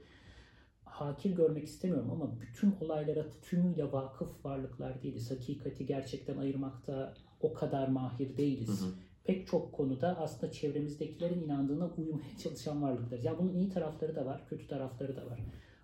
hakir 0.93 1.31
görmek 1.31 1.63
istemiyorum 1.63 2.11
ama 2.11 2.31
bütün 2.41 2.75
olaylara 2.81 3.25
tümüyle 3.41 3.91
vakıf 3.91 4.45
varlıklar 4.45 5.03
değiliz. 5.03 5.31
Hakikati 5.31 5.85
gerçekten 5.85 6.37
ayırmakta 6.37 7.13
o 7.41 7.53
kadar 7.53 7.87
mahir 7.87 8.37
değiliz. 8.37 8.81
Hı 8.81 8.85
hı 8.85 8.89
pek 9.23 9.47
çok 9.47 9.73
konuda 9.73 10.17
aslında 10.19 10.51
çevremizdekilerin 10.51 11.43
inandığına 11.43 11.89
uymaya 11.97 12.37
çalışan 12.43 12.81
varlıklar. 12.81 13.19
Yani 13.19 13.37
bunun 13.39 13.53
iyi 13.53 13.69
tarafları 13.69 14.15
da 14.15 14.25
var, 14.25 14.47
kötü 14.49 14.67
tarafları 14.67 15.15
da 15.15 15.25
var. 15.25 15.39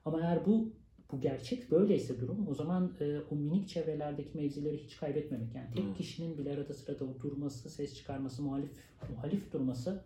Ama 0.05 0.21
eğer 0.21 0.45
bu 0.45 0.73
bu 1.11 1.21
gerçek 1.21 1.71
böyleyse 1.71 2.19
durum 2.19 2.47
o 2.47 2.53
zaman 2.53 2.93
e, 2.99 3.19
o 3.31 3.35
minik 3.35 3.67
çevrelerdeki 3.67 4.37
mevzileri 4.37 4.77
hiç 4.77 4.97
kaybetmemek. 4.97 5.55
Yani 5.55 5.67
tek 5.75 5.85
Hı. 5.85 5.93
kişinin 5.93 6.37
bile 6.37 6.53
arada 6.53 6.73
sırada 6.73 7.19
durması, 7.21 7.69
ses 7.69 7.95
çıkarması, 7.95 8.41
muhalif 8.41 8.71
muhalif 9.15 9.53
durması 9.53 10.03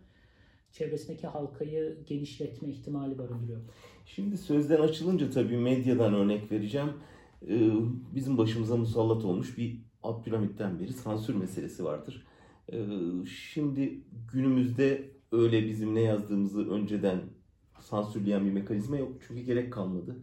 çevresindeki 0.74 1.26
halkayı 1.26 1.98
genişletme 2.06 2.68
ihtimali 2.68 3.18
barındırıyor. 3.18 3.60
Şimdi 4.06 4.38
sözden 4.38 4.80
açılınca 4.80 5.30
tabii 5.30 5.56
medyadan 5.56 6.14
örnek 6.14 6.52
vereceğim. 6.52 6.92
Ee, 7.48 7.70
bizim 8.14 8.38
başımıza 8.38 8.76
musallat 8.76 9.24
olmuş 9.24 9.58
bir 9.58 9.80
Abdülhamit'ten 10.02 10.80
beri 10.80 10.92
sansür 10.92 11.34
meselesi 11.34 11.84
vardır. 11.84 12.26
Ee, 12.72 12.86
şimdi 13.26 14.00
günümüzde 14.32 15.10
öyle 15.32 15.66
bizim 15.66 15.94
ne 15.94 16.00
yazdığımızı 16.00 16.70
önceden 16.70 17.20
sansürleyen 17.80 18.46
bir 18.46 18.52
mekanizma 18.52 18.96
yok. 18.96 19.12
Çünkü 19.28 19.42
gerek 19.42 19.72
kalmadı. 19.72 20.16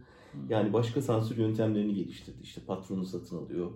Yani 0.48 0.72
başka 0.72 1.02
sansür 1.02 1.36
yöntemlerini 1.36 1.94
geliştirdi. 1.94 2.38
İşte 2.42 2.60
patronu 2.66 3.04
satın 3.04 3.38
alıyor. 3.38 3.70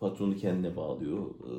Patronu 0.00 0.36
kendine 0.36 0.76
bağlıyor. 0.76 1.26
Ee, 1.26 1.50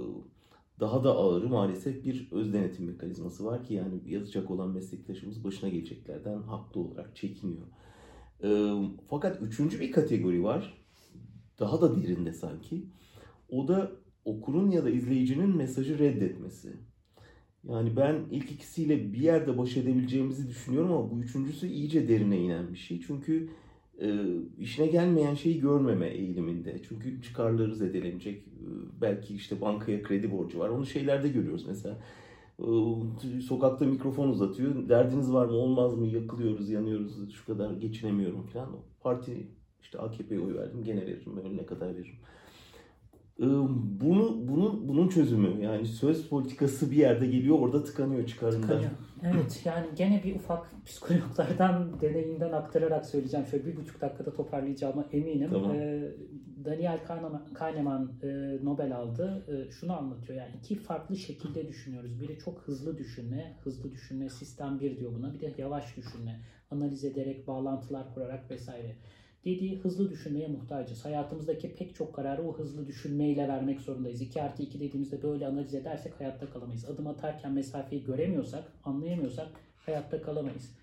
Daha 0.82 1.04
da 1.04 1.16
ağırı 1.16 1.50
maalesef 1.50 2.06
bir 2.06 2.28
öz 2.32 2.54
denetim 2.54 2.86
mekanizması 2.86 3.46
var 3.46 3.64
ki 3.64 3.74
yani 3.74 4.02
yazacak 4.06 4.52
olan 4.52 4.70
meslektaşımız 4.70 5.44
başına 5.44 5.70
geleceklerden 5.70 6.42
haklı 6.42 6.82
olarak 6.82 7.16
çekiniyor. 7.16 7.68
Ee, 8.44 8.74
Fakat 9.10 9.42
üçüncü 9.42 9.80
bir 9.80 9.92
kategori 9.92 10.44
var. 10.44 10.84
Daha 11.60 11.82
da 11.82 12.02
derinde 12.02 12.34
sanki. 12.34 12.86
O 13.50 13.68
da 13.68 13.92
okurun 14.26 14.72
ya 14.72 14.84
da 14.84 14.90
izleyicinin 14.90 15.58
mesajı 15.58 16.00
reddetmesi. 16.00 16.74
Yani 17.64 17.96
ben 17.96 18.16
ilk 18.32 18.52
ikisiyle 18.52 19.14
bir 19.14 19.22
yerde 19.22 19.58
baş 19.58 19.78
edebileceğimizi 19.78 20.48
düşünüyorum 20.48 20.92
ama 20.92 21.12
bu 21.12 21.20
üçüncüsü 21.20 21.68
iyice 21.68 22.08
derine 22.10 22.38
inen 22.38 22.74
bir 22.74 22.78
şey. 22.78 23.02
Çünkü 23.08 23.44
e, 23.44 23.50
işine 24.60 24.88
gelmeyen 24.88 25.34
şeyi 25.34 25.60
görmeme 25.60 26.08
eğiliminde. 26.08 26.81
Çünkü 26.89 27.22
çıkarları 27.22 27.75
zedelenecek. 27.75 28.38
E, 28.38 28.67
belki 29.01 29.36
işte 29.36 29.62
bankaya 29.62 30.03
kredi 30.03 30.31
borcu 30.31 30.60
var. 30.60 30.70
Onu 30.70 30.86
şeylerde 30.86 31.29
görüyoruz 31.29 31.65
mesela. 31.67 31.98
E, 32.60 33.41
sokakta 33.41 33.86
mikrofon 33.86 34.27
uzatıyor. 34.27 34.89
Derdiniz 34.89 35.34
var 35.34 35.46
mı 35.46 35.53
olmaz 35.53 35.93
mı 35.98 36.08
yakılıyoruz 36.08 36.70
yanıyoruz 36.70 37.34
şu 37.34 37.46
kadar 37.46 37.72
geçinemiyorum 37.72 38.43
falan. 38.43 38.70
Parti 39.01 39.48
işte 39.81 40.00
AKP'ye 40.00 40.39
oy 40.39 40.55
verdim 40.55 40.84
gene 40.84 41.01
veririm 41.01 41.38
önüne 41.38 41.65
kadar 41.65 41.96
veririm. 41.96 42.15
E, 43.39 43.46
bunu 44.01 44.48
bunun 44.48 44.88
bunun 44.88 45.08
çözümü 45.08 45.63
yani 45.63 45.86
söz 45.86 46.27
politikası 46.27 46.91
bir 46.91 46.96
yerde 46.96 47.27
geliyor 47.27 47.60
orada 47.60 47.84
tıkanıyor 47.84 48.27
çıkarında. 48.27 48.62
Tıkanıyor. 48.62 48.91
Evet 49.24 49.62
yani 49.66 49.88
gene 49.96 50.24
bir 50.24 50.36
ufak 50.36 50.86
psikologlardan 50.86 52.01
deneyinden 52.01 52.51
aktararak 52.51 53.06
söyleyeceğim. 53.06 53.46
Şöyle 53.46 53.66
bir 53.66 53.75
buçuk 53.75 54.01
dakikada 54.01 54.34
toparlayacağıma 54.34 55.06
eminim. 55.12 55.50
Tamam. 55.54 55.75
Ee, 55.75 56.12
Daniel 56.66 57.04
Kahneman, 57.08 57.54
Kahneman 57.54 58.12
e, 58.24 58.28
Nobel 58.66 58.96
aldı. 58.96 59.46
E, 59.48 59.72
şunu 59.72 59.98
anlatıyor 59.98 60.40
yani 60.40 60.51
iki 60.58 60.75
farklı 60.75 61.16
şekilde 61.16 61.68
düşünüyoruz. 61.68 62.22
Biri 62.22 62.40
çok 62.40 62.62
hızlı 62.62 62.98
düşünme, 62.98 63.58
hızlı 63.63 63.92
düşünme 63.92 64.30
sistem 64.30 64.80
bir 64.80 64.98
diyor 64.98 65.13
buna. 65.13 65.34
Bir 65.34 65.40
de 65.40 65.54
yavaş 65.58 65.98
düşünme, 65.98 66.40
analiz 66.72 67.06
ederek, 67.06 67.48
bağlantılar 67.48 68.13
kurarak 68.13 68.51
vesaire. 68.51 68.96
Dediği 69.46 69.80
hızlı 69.80 70.10
düşünmeye 70.10 70.48
muhtacız. 70.48 71.06
Hayatımızdaki 71.06 71.76
pek 71.76 71.96
çok 71.96 72.16
kararı 72.16 72.48
o 72.48 72.58
hızlı 72.58 72.88
düşünmeyle 72.88 73.48
vermek 73.48 73.82
zorundayız. 73.82 74.22
2 74.22 74.42
artı 74.42 74.64
2 74.64 74.80
dediğimizde 74.80 75.24
böyle 75.24 75.48
analiz 75.48 75.74
edersek 75.74 76.20
hayatta 76.20 76.50
kalamayız. 76.50 76.86
Adım 76.86 77.08
atarken 77.08 77.52
mesafeyi 77.52 78.04
göremiyorsak, 78.04 78.72
anlayamıyorsak 78.84 79.48
hayatta 79.78 80.22
kalamayız. 80.22 80.76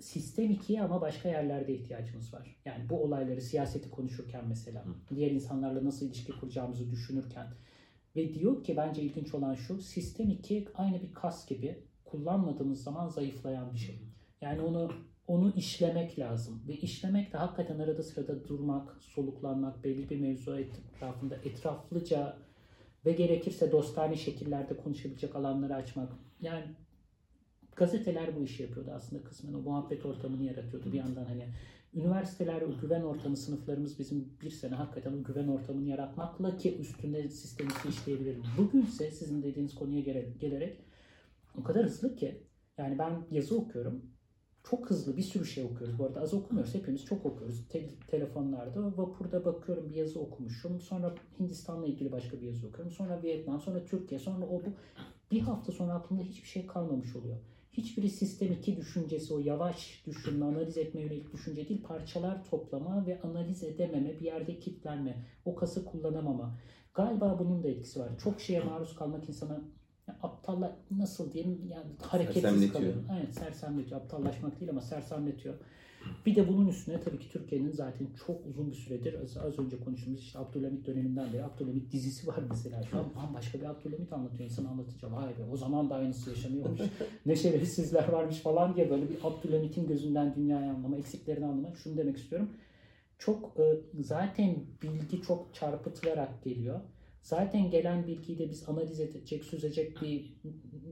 Sistem 0.00 0.50
2'ye 0.50 0.82
ama 0.82 1.00
başka 1.00 1.28
yerlerde 1.28 1.74
ihtiyacımız 1.74 2.34
var. 2.34 2.56
Yani 2.64 2.90
bu 2.90 3.02
olayları, 3.02 3.40
siyaseti 3.40 3.90
konuşurken 3.90 4.44
mesela, 4.48 4.84
diğer 5.14 5.30
insanlarla 5.30 5.84
nasıl 5.84 6.06
ilişki 6.06 6.32
kuracağımızı 6.32 6.90
düşünürken 6.90 7.46
ve 8.16 8.34
diyor 8.34 8.64
ki 8.64 8.76
bence 8.76 9.02
ilginç 9.02 9.34
olan 9.34 9.54
şu, 9.54 9.80
sistem 9.80 10.30
2 10.30 10.68
aynı 10.74 11.02
bir 11.02 11.14
kas 11.14 11.48
gibi 11.48 11.78
kullanmadığımız 12.04 12.82
zaman 12.82 13.08
zayıflayan 13.08 13.72
bir 13.72 13.78
şey. 13.78 14.02
Yani 14.40 14.60
onu 14.60 14.92
onu 15.28 15.52
işlemek 15.56 16.18
lazım. 16.18 16.62
Ve 16.68 16.72
işlemek 16.76 17.32
de 17.32 17.38
hakikaten 17.38 17.78
arada 17.78 18.02
sırada 18.02 18.48
durmak, 18.48 18.96
soluklanmak, 19.00 19.84
belli 19.84 20.10
bir 20.10 20.20
mevzu 20.20 20.58
etrafında 20.58 21.36
etraflıca 21.36 22.36
ve 23.06 23.12
gerekirse 23.12 23.72
dostane 23.72 24.16
şekillerde 24.16 24.76
konuşabilecek 24.76 25.36
alanları 25.36 25.74
açmak. 25.74 26.12
Yani 26.40 26.64
gazeteler 27.76 28.36
bu 28.36 28.44
işi 28.44 28.62
yapıyordu 28.62 28.90
aslında 28.94 29.24
kısmen. 29.24 29.54
O 29.54 29.60
muhabbet 29.60 30.06
ortamını 30.06 30.44
yaratıyordu. 30.44 30.92
Bir 30.92 30.98
yandan 30.98 31.24
hani 31.24 31.48
üniversiteler 31.94 32.62
o 32.62 32.80
güven 32.80 33.02
ortamı 33.02 33.36
sınıflarımız 33.36 33.98
bizim 33.98 34.32
bir 34.42 34.50
sene 34.50 34.74
hakikaten 34.74 35.12
o 35.12 35.22
güven 35.22 35.48
ortamını 35.48 35.88
yaratmakla 35.88 36.56
ki 36.56 36.78
üstünde 36.78 37.28
sistemisi 37.28 37.88
işleyebilirim. 37.88 38.42
Bugünse 38.58 39.10
sizin 39.10 39.42
dediğiniz 39.42 39.74
konuya 39.74 40.00
gele- 40.00 40.32
gelerek 40.40 40.76
o 41.58 41.62
kadar 41.62 41.84
hızlı 41.84 42.16
ki 42.16 42.42
yani 42.78 42.98
ben 42.98 43.26
yazı 43.30 43.58
okuyorum. 43.58 44.02
Çok 44.64 44.90
hızlı 44.90 45.16
bir 45.16 45.22
sürü 45.22 45.44
şey 45.44 45.64
okuyoruz. 45.64 45.98
Bu 45.98 46.04
arada 46.04 46.20
az 46.20 46.34
okumuyoruz. 46.34 46.74
Hepimiz 46.74 47.04
çok 47.04 47.26
okuyoruz. 47.26 47.68
Te- 47.68 47.90
telefonlarda. 48.06 48.96
Vapurda 48.96 49.44
bakıyorum 49.44 49.90
bir 49.90 49.94
yazı 49.94 50.20
okumuşum. 50.20 50.80
Sonra 50.80 51.14
Hindistan'la 51.40 51.86
ilgili 51.86 52.12
başka 52.12 52.40
bir 52.40 52.46
yazı 52.46 52.66
okuyorum. 52.66 52.92
Sonra 52.92 53.22
Vietnam, 53.22 53.60
sonra 53.60 53.84
Türkiye, 53.84 54.20
sonra 54.20 54.46
o 54.46 54.64
bu. 54.64 54.72
Bir 55.30 55.40
hafta 55.40 55.72
sonra 55.72 55.92
aklımda 55.94 56.22
hiçbir 56.22 56.48
şey 56.48 56.66
kalmamış 56.66 57.16
oluyor. 57.16 57.36
Hiçbiri 57.72 58.10
sistem 58.10 58.52
2 58.52 58.76
düşüncesi, 58.76 59.34
o 59.34 59.38
yavaş 59.38 60.02
düşünme, 60.06 60.44
analiz 60.44 60.78
etme 60.78 61.00
yönelik 61.00 61.32
düşünce 61.32 61.68
değil, 61.68 61.82
parçalar 61.82 62.44
toplama 62.44 63.06
ve 63.06 63.20
analiz 63.20 63.62
edememe, 63.62 64.20
bir 64.20 64.24
yerde 64.24 64.58
kilitlenme, 64.58 65.24
o 65.44 65.54
kası 65.54 65.84
kullanamama. 65.84 66.58
Galiba 66.94 67.38
bunun 67.38 67.62
da 67.62 67.68
etkisi 67.68 68.00
var. 68.00 68.18
Çok 68.18 68.40
şeye 68.40 68.60
maruz 68.60 68.94
kalmak 68.94 69.28
insana 69.28 69.60
ya 70.08 70.16
aptalla 70.22 70.76
nasıl 70.90 71.32
diyelim 71.32 71.68
yani 71.70 71.86
hareketsiz 72.02 72.72
kalıyor. 72.72 72.94
Evet 73.18 73.34
sersemletiyor. 73.34 74.00
Aptallaşmak 74.00 74.60
değil 74.60 74.70
ama 74.70 74.80
sersemletiyor. 74.80 75.54
Bir 76.26 76.36
de 76.36 76.48
bunun 76.48 76.68
üstüne 76.68 77.00
tabii 77.00 77.18
ki 77.18 77.28
Türkiye'nin 77.32 77.72
zaten 77.72 78.08
çok 78.26 78.46
uzun 78.46 78.70
bir 78.70 78.76
süredir 78.76 79.22
az, 79.22 79.36
az 79.36 79.58
önce 79.58 79.80
konuştuğumuz 79.80 80.20
işte 80.20 80.38
Abdülhamit 80.38 80.86
döneminden 80.86 81.32
beri 81.32 81.44
Abdülhamit 81.44 81.92
dizisi 81.92 82.26
var 82.26 82.40
mesela. 82.50 82.82
Şu 82.82 82.98
an 82.98 83.04
bambaşka 83.16 83.60
bir 83.60 83.64
Abdülhamit 83.64 84.12
anlatıyor. 84.12 84.50
İnsan 84.50 84.64
anlatınca 84.64 85.12
vay 85.12 85.28
be 85.28 85.44
o 85.52 85.56
zaman 85.56 85.90
da 85.90 85.94
aynısı 85.94 86.30
yaşanıyormuş. 86.30 86.80
ne 87.26 87.36
şerefsizler 87.36 88.08
varmış 88.08 88.36
falan 88.36 88.76
diye 88.76 88.90
böyle 88.90 89.10
bir 89.10 89.16
Abdülhamit'in 89.24 89.86
gözünden 89.86 90.34
dünyayı 90.34 90.70
anlama, 90.70 90.96
eksiklerini 90.96 91.46
anlama. 91.46 91.74
Şunu 91.74 91.96
demek 91.96 92.16
istiyorum. 92.16 92.50
Çok 93.18 93.52
e, 93.58 93.80
zaten 94.02 94.56
bilgi 94.82 95.22
çok 95.22 95.54
çarpıtılarak 95.54 96.44
geliyor. 96.44 96.80
Zaten 97.22 97.70
gelen 97.70 98.06
bilgiyi 98.06 98.38
de 98.38 98.50
biz 98.50 98.68
analiz 98.68 99.00
edecek, 99.00 99.44
süzecek 99.44 100.02
bir 100.02 100.32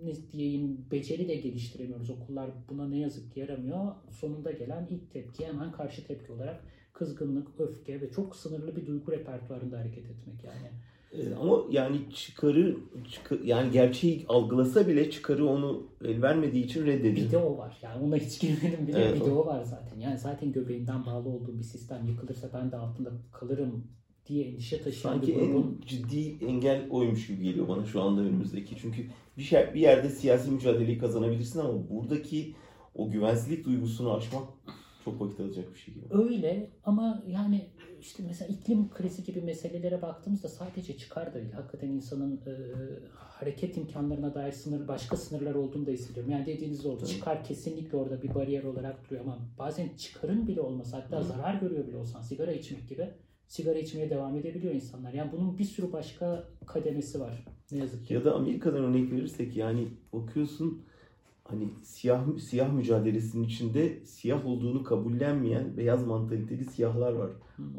ne 0.04 0.32
diyeyim 0.32 0.86
beceri 0.90 1.28
de 1.28 1.34
geliştiremiyoruz. 1.34 2.10
Okullar 2.10 2.50
buna 2.68 2.88
ne 2.88 2.98
yazık 2.98 3.32
ki 3.32 3.40
yaramıyor. 3.40 3.92
Sonunda 4.10 4.52
gelen 4.52 4.86
ilk 4.90 5.10
tepki 5.10 5.46
hemen 5.46 5.72
karşı 5.72 6.06
tepki 6.06 6.32
olarak 6.32 6.64
kızgınlık, 6.92 7.48
öfke 7.60 8.00
ve 8.00 8.10
çok 8.10 8.36
sınırlı 8.36 8.76
bir 8.76 8.86
duygu 8.86 9.12
repertuarında 9.12 9.78
hareket 9.78 10.04
etmek 10.10 10.44
yani. 10.44 10.70
Ee, 11.12 11.34
Ama 11.34 11.64
yani 11.70 11.96
çıkarı, 12.14 12.76
çıkı- 13.10 13.40
yani 13.44 13.70
gerçeği 13.70 14.24
algılasa 14.28 14.88
bile 14.88 15.10
çıkarı 15.10 15.46
onu 15.46 15.86
el 16.04 16.22
vermediği 16.22 16.64
için 16.64 16.86
reddediyor. 16.86 17.26
Bir 17.26 17.32
de 17.32 17.38
o 17.38 17.58
var. 17.58 17.78
Yani 17.82 18.04
ona 18.04 18.16
hiç 18.16 18.40
girmedim 18.40 18.86
bile. 18.86 18.98
Evet, 18.98 19.14
bir 19.14 19.20
de 19.20 19.30
o. 19.30 19.34
o 19.36 19.46
var 19.46 19.62
zaten. 19.62 20.00
Yani 20.00 20.18
zaten 20.18 20.52
göbeğinden 20.52 21.06
bağlı 21.06 21.28
olduğum 21.28 21.58
bir 21.58 21.64
sistem 21.64 22.06
yıkılırsa 22.08 22.50
ben 22.54 22.72
de 22.72 22.76
altında 22.76 23.12
kalırım 23.32 23.84
diye 24.28 24.44
endişe 24.48 24.82
taşıyan 24.82 25.12
Sanki 25.12 25.28
bir 25.28 25.40
grubun 25.40 25.80
en 25.82 25.86
ciddi 25.86 26.44
engel 26.44 26.90
oymuş 26.90 27.26
gibi 27.26 27.42
geliyor 27.42 27.68
bana 27.68 27.84
şu 27.84 28.02
anda 28.02 28.20
önümüzdeki. 28.20 28.76
Çünkü 28.76 29.06
bir 29.38 29.42
şey 29.42 29.74
bir 29.74 29.80
yerde 29.80 30.08
siyasi 30.08 30.50
mücadeleyi 30.50 30.98
kazanabilirsin 30.98 31.60
ama 31.60 31.90
buradaki 31.90 32.54
o 32.94 33.10
güvensizlik 33.10 33.64
duygusunu 33.64 34.14
aşmak 34.14 34.44
çok 35.04 35.20
vakit 35.20 35.40
alacak 35.40 35.74
bir 35.74 35.78
şey 35.78 35.94
gibi. 35.94 36.04
Öyle 36.10 36.70
ama 36.84 37.22
yani 37.28 37.66
işte 38.00 38.22
mesela 38.26 38.54
iklim 38.54 38.90
krizi 38.90 39.24
gibi 39.24 39.40
meselelere 39.40 40.02
baktığımızda 40.02 40.48
sadece 40.48 40.96
çıkar 40.96 41.34
da 41.34 41.40
değil. 41.40 41.52
Hakikaten 41.52 41.88
insanın 41.88 42.36
e, 42.36 42.52
hareket 43.14 43.76
imkanlarına 43.76 44.34
dair 44.34 44.52
sınır, 44.52 44.88
başka 44.88 45.16
sınırlar 45.16 45.54
olduğunu 45.54 45.86
da 45.86 45.90
hissediyorum. 45.90 46.32
Yani 46.32 46.46
dediğiniz 46.46 46.86
oldu. 46.86 47.00
Tabii. 47.00 47.10
Çıkar 47.10 47.44
kesinlikle 47.44 47.96
orada 47.96 48.22
bir 48.22 48.34
bariyer 48.34 48.64
olarak 48.64 49.04
duruyor 49.04 49.24
ama 49.24 49.38
bazen 49.58 49.88
çıkarın 49.96 50.46
bile 50.46 50.60
olmasa 50.60 50.96
hatta 50.96 51.20
Hı. 51.20 51.24
zarar 51.24 51.54
görüyor 51.54 51.86
bile 51.86 51.96
olsan 51.96 52.22
sigara 52.22 52.52
içmek 52.52 52.88
gibi 52.88 53.10
sigara 53.48 53.78
içmeye 53.78 54.10
devam 54.10 54.36
edebiliyor 54.36 54.74
insanlar. 54.74 55.12
Yani 55.12 55.32
bunun 55.32 55.58
bir 55.58 55.64
sürü 55.64 55.92
başka 55.92 56.44
kademesi 56.66 57.20
var. 57.20 57.44
Ne 57.72 57.78
yazık 57.78 58.06
ki. 58.06 58.14
Ya 58.14 58.24
da 58.24 58.34
Amerika'dan 58.34 58.84
örnek 58.84 59.12
verirsek 59.12 59.56
yani 59.56 59.88
bakıyorsun 60.12 60.82
hani 61.48 61.68
siyah 61.82 62.38
siyah 62.38 62.72
mücadelesinin 62.72 63.44
içinde 63.44 64.06
siyah 64.06 64.46
olduğunu 64.46 64.84
kabullenmeyen 64.84 65.76
beyaz 65.76 66.06
mantaliteli 66.06 66.64
siyahlar 66.64 67.12
var 67.12 67.30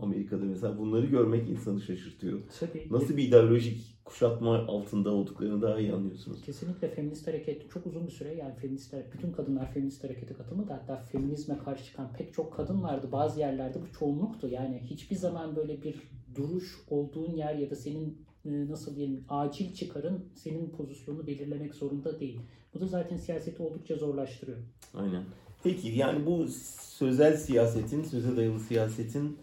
Amerika'da 0.02 0.46
mesela. 0.46 0.78
Bunları 0.78 1.06
görmek 1.06 1.50
insanı 1.50 1.82
şaşırtıyor. 1.82 2.40
Tabii. 2.60 2.88
Nasıl 2.92 3.18
bir 3.18 3.28
ideolojik 3.28 3.98
kuşatma 4.06 4.58
altında 4.58 5.12
olduklarını 5.12 5.62
daha 5.62 5.80
iyi 5.80 5.94
anlıyorsunuz. 5.94 6.42
Kesinlikle 6.42 6.88
feminist 6.88 7.28
hareket 7.28 7.72
çok 7.72 7.88
uzun 7.88 8.08
bir 8.08 8.12
süre 8.12 8.34
yani 8.36 8.56
feministler, 8.56 9.04
bütün 9.14 9.32
kadınlar 9.32 9.72
feminist 9.72 10.04
harekete 10.04 10.34
katılmadı. 10.34 10.74
Hatta 10.74 10.96
feminizme 10.96 11.58
karşı 11.58 11.86
çıkan 11.86 12.14
pek 12.14 12.34
çok 12.34 12.54
kadın 12.54 12.84
vardı. 12.84 13.10
Bazı 13.12 13.40
yerlerde 13.40 13.82
bu 13.82 14.00
çoğunluktu. 14.00 14.48
Yani 14.48 14.82
hiçbir 14.84 15.16
zaman 15.16 15.56
böyle 15.56 15.84
bir 15.84 15.96
duruş 16.36 16.76
olduğun 16.90 17.32
yer 17.32 17.56
ya 17.56 17.70
da 17.70 17.76
senin 17.76 18.27
nasıl 18.48 18.96
diyelim 18.96 19.26
acil 19.30 19.74
çıkarın 19.74 20.26
senin 20.36 20.70
pozisyonunu 20.70 21.28
belirlemek 21.28 21.76
zorunda 21.76 22.20
değil. 22.20 22.40
Bu 22.74 22.80
da 22.80 22.88
zaten 22.88 23.18
siyaseti 23.18 23.64
oldukça 23.64 23.96
zorlaştırıyor. 23.96 24.58
Aynen. 24.94 25.24
Peki 25.64 25.88
yani 25.88 26.26
bu 26.26 26.48
sözel 26.82 27.38
siyasetin, 27.38 28.04
söze 28.04 28.38
dayalı 28.38 28.60
siyasetin 28.60 29.38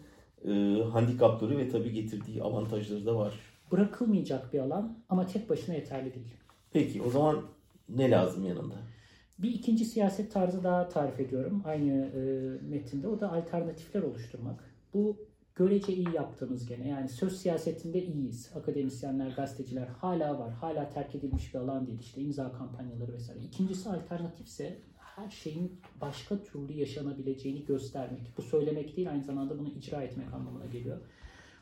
e, 0.45 0.51
handikapları 0.91 1.57
ve 1.57 1.69
tabii 1.69 1.91
getirdiği 1.91 2.43
avantajları 2.43 3.05
da 3.05 3.15
var. 3.15 3.39
Bırakılmayacak 3.71 4.53
bir 4.53 4.59
alan 4.59 4.97
ama 5.09 5.27
tek 5.27 5.49
başına 5.49 5.75
yeterli 5.75 6.13
değil. 6.13 6.33
Peki 6.71 7.01
o 7.01 7.09
zaman 7.09 7.41
ne 7.89 8.11
lazım 8.11 8.45
yanında? 8.45 8.75
Bir 9.39 9.49
ikinci 9.49 9.85
siyaset 9.85 10.31
tarzı 10.31 10.63
daha 10.63 10.89
tarif 10.89 11.19
ediyorum 11.19 11.61
aynı 11.65 11.91
e, 11.91 12.21
metinde. 12.67 13.07
O 13.07 13.19
da 13.19 13.31
alternatifler 13.31 14.01
oluşturmak. 14.01 14.63
Bu 14.93 15.17
görece 15.55 15.93
iyi 15.93 16.15
yaptığımız 16.15 16.65
gene. 16.65 16.87
Yani 16.87 17.09
söz 17.09 17.41
siyasetinde 17.41 18.05
iyiyiz. 18.05 18.51
Akademisyenler, 18.55 19.27
gazeteciler 19.27 19.87
hala 19.87 20.39
var. 20.39 20.53
Hala 20.53 20.89
terk 20.89 21.15
edilmiş 21.15 21.53
bir 21.53 21.59
alan 21.59 21.87
değil. 21.87 21.99
İşte 21.99 22.21
imza 22.21 22.51
kampanyaları 22.51 23.13
vesaire. 23.13 23.39
İkincisi 23.39 23.89
alternatifse 23.89 24.79
her 24.97 25.29
şeyin 25.29 25.81
başka 26.01 26.43
türlü 26.43 26.73
yaşanabileceğini 26.73 27.65
göstermek. 27.65 28.37
Bu 28.37 28.41
söylemek 28.41 28.97
değil 28.97 29.11
aynı 29.11 29.23
zamanda 29.23 29.59
bunu 29.59 29.69
icra 29.69 30.03
etmek 30.03 30.33
anlamına 30.33 30.65
geliyor. 30.65 30.97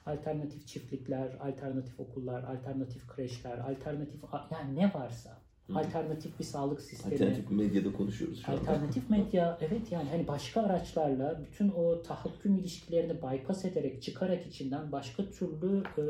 Alternatif 0.05 0.67
çiftlikler, 0.67 1.37
alternatif 1.39 1.99
okullar, 1.99 2.43
alternatif 2.43 3.07
kreşler, 3.07 3.57
alternatif 3.57 4.21
yani 4.51 4.75
ne 4.75 4.93
varsa 4.93 5.42
alternatif 5.75 6.39
bir 6.39 6.43
sağlık 6.43 6.81
sistemi. 6.81 7.13
Alternatif 7.13 7.51
medyada 7.51 7.93
konuşuyoruz 7.93 8.43
şu 8.45 8.51
anda. 8.51 8.61
Alternatif 8.61 9.09
medya 9.09 9.57
evet 9.61 9.91
yani 9.91 10.09
hani 10.09 10.27
başka 10.27 10.61
araçlarla 10.61 11.41
bütün 11.45 11.69
o 11.69 12.01
tahakküm 12.01 12.55
ilişkilerini 12.55 13.17
bypass 13.17 13.65
ederek 13.65 14.01
çıkarak 14.01 14.45
içinden 14.45 14.91
başka 14.91 15.29
türlü 15.29 15.83
e, 15.97 16.03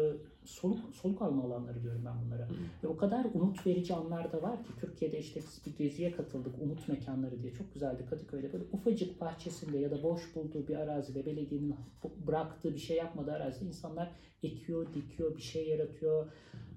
soluk 0.45 0.95
soluk 0.95 1.21
alma 1.21 1.43
alanları 1.43 1.83
diyorum 1.83 2.01
ben 2.05 2.13
bunlara. 2.25 2.49
Hı. 2.49 2.53
Ve 2.83 2.87
o 2.87 2.97
kadar 2.97 3.25
umut 3.33 3.67
verici 3.67 3.93
anlar 3.93 4.31
da 4.31 4.41
var 4.41 4.63
ki 4.63 4.69
Türkiye'de 4.79 5.19
işte 5.19 5.39
biz 5.39 5.61
bir 5.65 5.77
geziye 5.77 6.11
katıldık 6.11 6.53
umut 6.61 6.87
mekanları 6.87 7.43
diye 7.43 7.53
çok 7.53 7.73
güzeldi 7.73 8.05
Kadıköy'de 8.09 8.53
böyle 8.53 8.63
ufacık 8.73 9.21
bahçesinde 9.21 9.77
ya 9.77 9.91
da 9.91 10.03
boş 10.03 10.35
bulduğu 10.35 10.67
bir 10.67 10.75
arazide 10.75 11.25
belediyenin 11.25 11.75
bıraktığı 12.27 12.73
bir 12.73 12.79
şey 12.79 12.97
yapmadığı 12.97 13.31
arazide 13.31 13.65
insanlar 13.65 14.11
ekiyor, 14.43 14.93
dikiyor, 14.93 15.37
bir 15.37 15.41
şey 15.41 15.67
yaratıyor. 15.67 16.31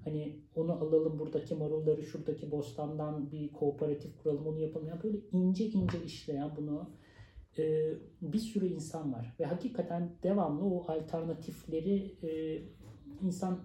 Hani 0.07 0.35
onu 0.55 0.71
alalım 0.71 1.19
buradaki 1.19 1.55
marulları 1.55 2.03
şuradaki 2.03 2.51
bostandan 2.51 3.31
bir 3.31 3.53
kooperatif 3.53 4.17
kuralım 4.17 4.47
onu 4.47 4.59
yapalım. 4.59 4.87
Yani 4.87 5.03
böyle 5.03 5.17
ince 5.31 5.65
ince 5.65 6.03
işleyen 6.03 6.51
bunu 6.57 6.89
e, 7.57 7.93
bir 8.21 8.39
sürü 8.39 8.67
insan 8.67 9.13
var. 9.13 9.35
Ve 9.39 9.45
hakikaten 9.45 10.11
devamlı 10.23 10.65
o 10.65 10.91
alternatifleri 10.91 12.15
e, 12.23 12.61
insan 13.21 13.59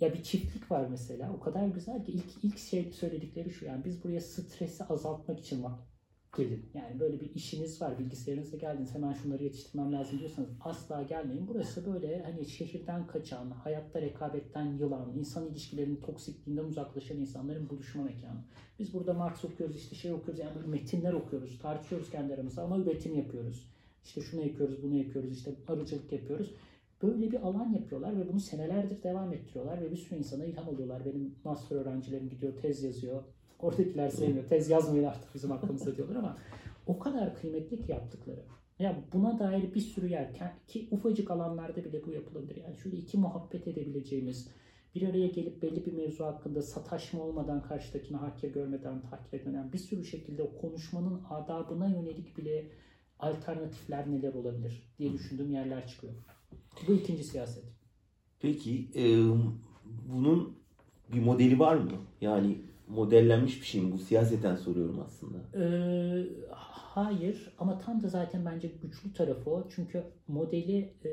ya 0.00 0.14
bir 0.14 0.22
çiftlik 0.22 0.70
var 0.70 0.86
mesela. 0.90 1.32
O 1.36 1.40
kadar 1.40 1.66
güzel 1.66 2.04
ki 2.04 2.12
ilk 2.12 2.44
ilk 2.44 2.58
şey 2.58 2.92
söyledikleri 2.92 3.50
şu 3.50 3.64
yani 3.64 3.84
biz 3.84 4.04
buraya 4.04 4.20
stresi 4.20 4.84
azaltmak 4.84 5.40
için 5.40 5.64
var 5.64 5.87
gelin. 6.38 6.66
Yani 6.74 7.00
böyle 7.00 7.20
bir 7.20 7.34
işiniz 7.34 7.82
var, 7.82 7.98
bilgisayarınızda 7.98 8.56
geldiniz 8.56 8.94
hemen 8.94 9.12
şunları 9.12 9.44
yetiştirmem 9.44 9.92
lazım 9.92 10.18
diyorsanız 10.18 10.48
asla 10.60 11.02
gelmeyin. 11.02 11.48
Burası 11.48 11.92
böyle 11.92 12.22
hani 12.22 12.46
şehirden 12.46 13.06
kaçan, 13.06 13.50
hayatta 13.50 14.00
rekabetten 14.00 14.66
yılan, 14.66 15.12
insan 15.18 15.46
ilişkilerinin 15.46 15.96
toksikliğinden 15.96 16.64
uzaklaşan 16.64 17.18
insanların 17.18 17.70
buluşma 17.70 18.02
mekanı. 18.02 18.44
Biz 18.78 18.94
burada 18.94 19.14
Marx 19.14 19.44
okuyoruz, 19.44 19.76
işte 19.76 19.96
şey 19.96 20.12
okuyoruz, 20.12 20.38
yani 20.40 20.54
böyle 20.56 20.66
metinler 20.66 21.12
okuyoruz, 21.12 21.58
tartışıyoruz 21.58 22.10
kendi 22.10 22.34
aramızda 22.34 22.62
ama 22.62 22.78
üretim 22.78 23.14
yapıyoruz. 23.14 23.68
İşte 24.04 24.20
şunu 24.20 24.42
yapıyoruz, 24.42 24.82
bunu 24.82 24.94
yapıyoruz, 24.94 25.32
işte 25.32 25.54
arıcılık 25.68 26.12
yapıyoruz. 26.12 26.54
Böyle 27.02 27.32
bir 27.32 27.40
alan 27.40 27.72
yapıyorlar 27.72 28.20
ve 28.20 28.28
bunu 28.28 28.40
senelerdir 28.40 29.02
devam 29.02 29.32
ettiriyorlar 29.32 29.82
ve 29.82 29.90
bir 29.90 29.96
sürü 29.96 30.18
insana 30.18 30.44
ilham 30.44 30.68
alıyorlar. 30.68 31.04
Benim 31.04 31.34
master 31.44 31.76
öğrencilerim 31.76 32.28
gidiyor, 32.28 32.52
tez 32.62 32.82
yazıyor, 32.82 33.22
Oradakiler 33.58 34.08
sevmiyor. 34.08 34.48
Tez 34.48 34.70
yazmayın 34.70 35.04
artık 35.04 35.34
bizim 35.34 35.50
hakkımızda 35.50 35.96
diyorlar 35.96 36.16
ama 36.16 36.38
o 36.86 36.98
kadar 36.98 37.40
kıymetli 37.40 37.80
ki 37.80 37.92
yaptıkları. 37.92 38.40
Ya 38.78 38.96
buna 39.12 39.38
dair 39.38 39.74
bir 39.74 39.80
sürü 39.80 40.08
yer 40.08 40.28
ki 40.66 40.88
ufacık 40.90 41.30
alanlarda 41.30 41.84
bile 41.84 42.06
bu 42.06 42.12
yapılabilir. 42.12 42.56
Yani 42.56 42.76
şöyle 42.76 42.96
iki 42.96 43.18
muhabbet 43.18 43.68
edebileceğimiz, 43.68 44.48
bir 44.94 45.08
araya 45.08 45.26
gelip 45.26 45.62
belli 45.62 45.86
bir 45.86 45.92
mevzu 45.92 46.24
hakkında 46.24 46.62
sataşma 46.62 47.22
olmadan 47.22 47.62
karşıdakini 47.62 48.16
hakir 48.16 48.52
görmeden, 48.52 49.02
takip 49.10 49.34
etmeden 49.34 49.72
bir 49.72 49.78
sürü 49.78 50.04
şekilde 50.04 50.42
o 50.42 50.60
konuşmanın 50.60 51.20
adabına 51.30 51.88
yönelik 51.88 52.38
bile 52.38 52.64
alternatifler 53.18 54.10
neler 54.10 54.34
olabilir 54.34 54.82
diye 54.98 55.12
düşündüğüm 55.12 55.50
yerler 55.50 55.86
çıkıyor. 55.86 56.12
Bu 56.88 56.92
ikinci 56.92 57.24
siyaset. 57.24 57.64
Peki 58.40 58.88
e, 58.94 59.04
bunun 60.12 60.56
bir 61.12 61.20
modeli 61.20 61.58
var 61.58 61.76
mı? 61.76 61.90
Yani 62.20 62.58
modellenmiş 62.88 63.60
bir 63.60 63.66
şey 63.66 63.80
mi 63.80 63.92
bu? 63.92 63.98
Siyaseten 63.98 64.56
soruyorum 64.56 65.00
aslında. 65.06 65.38
Ee, 65.54 66.26
hayır 66.94 67.54
ama 67.58 67.78
tam 67.78 68.02
da 68.02 68.08
zaten 68.08 68.46
bence 68.46 68.68
güçlü 68.68 69.12
tarafı 69.12 69.50
o. 69.50 69.68
Çünkü 69.74 70.02
modeli 70.28 70.94
e, 71.04 71.10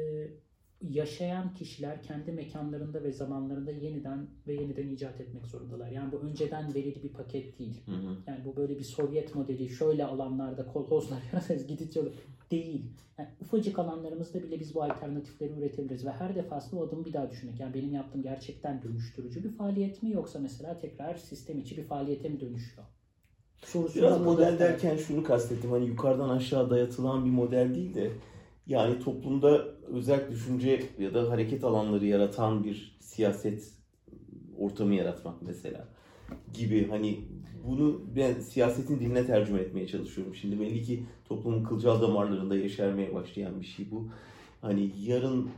yaşayan 0.90 1.54
kişiler 1.54 2.04
kendi 2.04 2.32
mekanlarında 2.32 3.04
ve 3.04 3.12
zamanlarında 3.12 3.72
yeniden 3.72 4.28
ve 4.48 4.54
yeniden 4.54 4.88
icat 4.88 5.22
etmek 5.22 5.48
zorundalar. 5.48 5.92
Yani 5.92 6.12
bu 6.12 6.18
önceden 6.18 6.76
verili 6.76 7.04
bir 7.04 7.10
paket 7.10 7.60
değil. 7.60 7.82
Hı 7.86 7.92
hı. 7.92 8.18
Yani 8.28 8.46
bu 8.46 8.56
böyle 8.56 8.78
bir 8.78 8.84
Sovyet 8.84 9.36
modeli 9.36 9.70
şöyle 9.70 10.06
alanlarda 10.06 10.68
kolhozlar 10.68 11.24
yarasınız 11.34 11.68
gidip 11.68 11.94
değil. 12.52 12.86
Yani 13.18 13.30
ufacık 13.42 13.80
alanlarımızda 13.80 14.44
bile 14.44 14.60
biz 14.60 14.76
bu 14.76 14.84
alternatifleri 14.84 15.54
üretebiliriz 15.54 16.06
ve 16.06 16.12
her 16.12 16.36
defasında 16.36 16.82
o 16.82 16.88
adımı 16.88 17.06
bir 17.06 17.14
daha 17.14 17.32
düşünmek. 17.32 17.60
Yani 17.60 17.74
benim 17.74 17.94
yaptığım 17.94 18.22
gerçekten 18.22 18.82
dönüştürücü 18.84 19.44
bir 19.44 19.50
faaliyet 19.50 20.04
mi 20.04 20.12
yoksa 20.12 20.40
mesela 20.40 20.78
tekrar 20.78 21.16
sistem 21.16 21.60
içi 21.60 21.78
bir 21.78 21.84
faaliyete 21.84 22.30
mi 22.30 22.40
dönüşüyor? 22.40 22.88
Sorusu 23.66 24.00
Biraz 24.00 24.22
model 24.22 24.60
derken 24.60 24.98
şunu 24.98 25.24
kastettim. 25.24 25.72
Hani 25.72 25.86
yukarıdan 25.86 26.30
aşağı 26.30 26.70
dayatılan 26.70 27.26
bir 27.26 27.30
model 27.30 27.76
değil 27.76 27.94
de 27.94 28.12
yani 28.68 29.00
toplumda 29.00 29.66
özel 29.88 30.30
düşünce 30.32 30.84
ya 31.00 31.14
da 31.14 31.32
hareket 31.32 31.64
alanları 31.64 32.06
yaratan 32.06 32.64
bir 32.64 32.98
siyaset 33.00 33.72
ortamı 34.58 34.96
yaratmak 34.96 35.42
mesela 35.42 35.88
gibi 36.54 36.88
hani 36.90 37.20
bunu 37.68 38.02
ben 38.16 38.34
siyasetin 38.40 39.00
diline 39.00 39.26
tercüme 39.26 39.60
etmeye 39.60 39.88
çalışıyorum. 39.88 40.36
Şimdi 40.36 40.60
belli 40.60 40.84
ki 40.84 41.04
toplumun 41.26 41.64
kılcal 41.64 42.02
damarlarında 42.02 42.58
yeşermeye 42.58 43.14
başlayan 43.14 43.62
bir 43.62 43.66
şey 43.66 43.92
bu. 43.92 44.08
Hani 44.62 44.92
yarın 45.04 45.50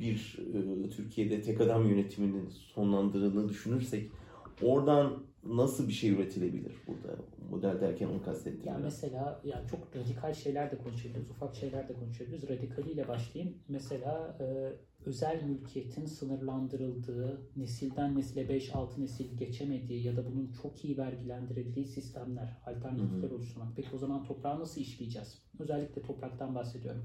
bir 0.00 0.38
e, 0.54 0.90
Türkiye'de 0.90 1.42
tek 1.42 1.60
adam 1.60 1.88
yönetiminin 1.88 2.48
sonlandırıldığını 2.74 3.48
düşünürsek 3.48 4.10
oradan 4.62 5.12
nasıl 5.48 5.88
bir 5.88 5.92
şey 5.92 6.10
üretilebilir 6.10 6.72
burada? 6.86 7.16
Model 7.50 7.80
derken 7.80 8.08
onu 8.08 8.22
kastettim. 8.22 8.72
Ya 8.72 8.78
mesela 8.78 9.40
ya 9.44 9.62
çok 9.70 9.96
radikal 9.96 10.34
şeyler 10.34 10.70
de 10.70 10.78
konuşabiliriz, 10.78 11.30
ufak 11.30 11.54
şeyler 11.54 11.88
de 11.88 11.92
konuşabiliriz. 11.92 12.48
Radikaliyle 12.48 13.08
başlayayım. 13.08 13.54
Mesela 13.68 14.36
e, 14.40 14.72
özel 15.06 15.42
mülkiyetin 15.42 16.06
sınırlandırıldığı, 16.06 17.40
nesilden 17.56 18.16
nesile 18.16 18.42
5-6 18.42 19.00
nesil 19.00 19.36
geçemediği 19.36 20.06
ya 20.06 20.16
da 20.16 20.26
bunun 20.26 20.52
çok 20.62 20.84
iyi 20.84 20.98
vergilendirildiği 20.98 21.86
sistemler, 21.86 22.56
alternatifler 22.66 23.30
oluşturmak. 23.30 23.68
Peki 23.76 23.88
o 23.94 23.98
zaman 23.98 24.24
toprağı 24.24 24.60
nasıl 24.60 24.80
işleyeceğiz? 24.80 25.42
Özellikle 25.58 26.02
topraktan 26.02 26.54
bahsediyorum. 26.54 27.02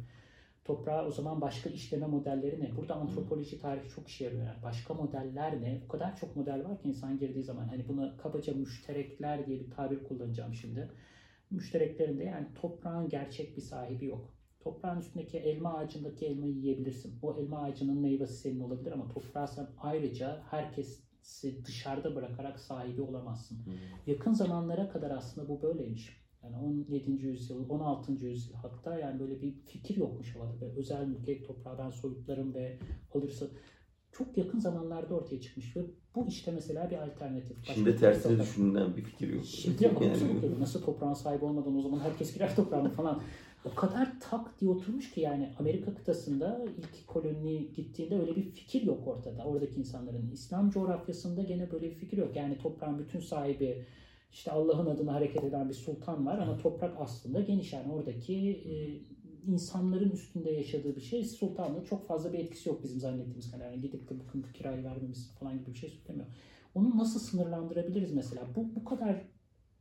Toprağa 0.65 1.05
o 1.05 1.11
zaman 1.11 1.41
başka 1.41 1.69
işleme 1.69 2.05
modelleri 2.05 2.63
ne? 2.63 2.77
Burada 2.77 2.95
antropoloji 2.95 3.61
tarihi 3.61 3.89
çok 3.89 4.07
işe 4.07 4.23
yarıyor. 4.23 4.45
Yani 4.45 4.63
başka 4.63 4.93
modeller 4.93 5.61
ne? 5.61 5.81
O 5.85 5.87
kadar 5.87 6.17
çok 6.17 6.35
model 6.35 6.63
var 6.63 6.81
ki 6.81 6.89
insan 6.89 7.19
girdiği 7.19 7.43
zaman. 7.43 7.67
Hani 7.67 7.87
buna 7.87 8.17
kabaca 8.17 8.53
müşterekler 8.53 9.45
diye 9.45 9.59
bir 9.59 9.71
tabir 9.71 10.03
kullanacağım 10.03 10.53
şimdi. 10.53 10.89
Müştereklerinde 11.51 12.23
yani 12.23 12.47
toprağın 12.61 13.09
gerçek 13.09 13.57
bir 13.57 13.61
sahibi 13.61 14.05
yok. 14.05 14.33
Toprağın 14.59 14.99
üstündeki 14.99 15.37
elma 15.37 15.77
ağacındaki 15.77 16.25
elmayı 16.25 16.53
yiyebilirsin. 16.53 17.19
O 17.21 17.37
elma 17.37 17.59
ağacının 17.59 17.97
meyvesi 17.97 18.33
senin 18.33 18.59
olabilir 18.59 18.91
ama 18.91 19.07
toprağı 19.07 19.47
sen 19.47 19.67
ayrıca 19.77 20.43
herkesi 20.49 21.65
dışarıda 21.65 22.15
bırakarak 22.15 22.59
sahibi 22.59 23.01
olamazsın. 23.01 23.65
Hmm. 23.65 23.73
Yakın 24.07 24.33
zamanlara 24.33 24.89
kadar 24.89 25.11
aslında 25.11 25.49
bu 25.49 25.61
böyleymiş. 25.61 26.20
Yani 26.43 26.55
17. 26.57 27.11
yüzyıl, 27.25 27.69
16. 27.69 28.11
yüzyıl 28.11 28.53
hatta 28.55 28.99
yani 28.99 29.19
böyle 29.19 29.41
bir 29.41 29.53
fikir 29.65 29.97
yokmuş 29.97 30.35
havada. 30.35 30.61
Ve 30.61 30.79
özel 30.79 31.05
mülkiyet 31.07 31.47
toprağı 31.47 31.77
ben 31.77 31.89
soyutlarım 31.89 32.53
ve 32.53 32.77
alırsa 33.13 33.45
çok 34.11 34.37
yakın 34.37 34.59
zamanlarda 34.59 35.15
ortaya 35.15 35.41
çıkmış 35.41 35.77
ve 35.77 35.81
bu 36.15 36.27
işte 36.27 36.51
mesela 36.51 36.89
bir 36.91 36.97
alternatif. 36.97 37.59
Başka 37.59 37.73
Şimdi 37.73 37.89
bir 37.89 37.97
tersine 37.97 38.39
düşünülen 38.39 38.97
bir 38.97 39.01
fikir 39.01 39.33
yok. 39.33 39.45
Şimdi 39.45 39.83
Yani- 39.83 40.05
yani. 40.05 40.59
nasıl 40.59 40.81
toprağın 40.83 41.13
sahibi 41.13 41.45
olmadan 41.45 41.75
o 41.77 41.81
zaman 41.81 41.99
herkes 41.99 42.33
girer 42.33 42.55
toprağına 42.55 42.89
falan. 42.89 43.21
O 43.65 43.75
kadar 43.75 44.19
tak 44.19 44.61
diye 44.61 44.71
oturmuş 44.71 45.11
ki 45.11 45.21
yani 45.21 45.49
Amerika 45.59 45.95
kıtasında 45.95 46.65
ilk 46.77 47.07
koloni 47.07 47.73
gittiğinde 47.73 48.19
öyle 48.19 48.35
bir 48.35 48.43
fikir 48.43 48.81
yok 48.81 49.07
ortada. 49.07 49.43
Oradaki 49.43 49.79
insanların. 49.79 50.31
İslam 50.31 50.69
coğrafyasında 50.69 51.41
gene 51.41 51.71
böyle 51.71 51.89
bir 51.89 51.95
fikir 51.95 52.17
yok. 52.17 52.35
Yani 52.35 52.57
toprağın 52.57 52.99
bütün 52.99 53.19
sahibi 53.19 53.85
işte 54.31 54.51
Allah'ın 54.51 54.85
adına 54.85 55.13
hareket 55.13 55.43
eden 55.43 55.69
bir 55.69 55.73
sultan 55.73 56.25
var 56.25 56.37
ama 56.37 56.57
toprak 56.57 56.95
aslında 56.99 57.41
geniş. 57.41 57.73
Yani 57.73 57.93
oradaki 57.93 58.35
e, 58.35 58.73
insanların 59.51 60.09
üstünde 60.09 60.51
yaşadığı 60.51 60.95
bir 60.95 61.01
şey. 61.01 61.25
Sultanlığı 61.25 61.85
çok 61.85 62.07
fazla 62.07 62.33
bir 62.33 62.39
etkisi 62.39 62.69
yok 62.69 62.83
bizim 62.83 62.99
zannettiğimiz 62.99 63.51
kadar. 63.51 63.71
Yani 63.71 63.81
gidip 63.81 64.09
de 64.09 64.13
bu 64.19 64.51
kirayı 64.53 64.83
vermemiz 64.83 65.31
falan 65.39 65.59
gibi 65.59 65.73
bir 65.73 65.77
şey 65.77 65.89
söylemiyor. 65.89 66.27
Onu 66.75 66.97
nasıl 66.97 67.19
sınırlandırabiliriz 67.19 68.13
mesela? 68.13 68.41
Bu, 68.55 68.75
bu 68.75 68.85
kadar 68.85 69.21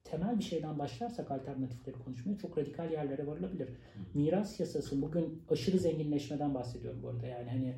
temel 0.04 0.38
bir 0.38 0.44
şeyden 0.44 0.78
başlarsak 0.78 1.30
alternatifleri 1.30 1.96
konuşmaya 2.04 2.38
çok 2.38 2.58
radikal 2.58 2.92
yerlere 2.92 3.26
varılabilir. 3.26 3.68
Miras 4.14 4.60
yasası 4.60 5.02
bugün 5.02 5.42
aşırı 5.50 5.78
zenginleşmeden 5.78 6.54
bahsediyorum 6.54 7.00
bu 7.02 7.08
arada. 7.08 7.26
Yani 7.26 7.50
hani 7.50 7.74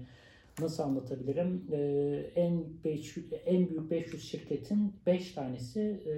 nasıl 0.61 0.83
anlatabilirim? 0.83 1.67
Ee, 1.73 2.33
en 2.35 2.65
500, 2.85 3.27
en 3.47 3.69
büyük 3.69 3.91
500 3.91 4.29
şirketin 4.29 4.93
5 5.07 5.33
tanesi 5.33 5.81
e, 5.81 6.15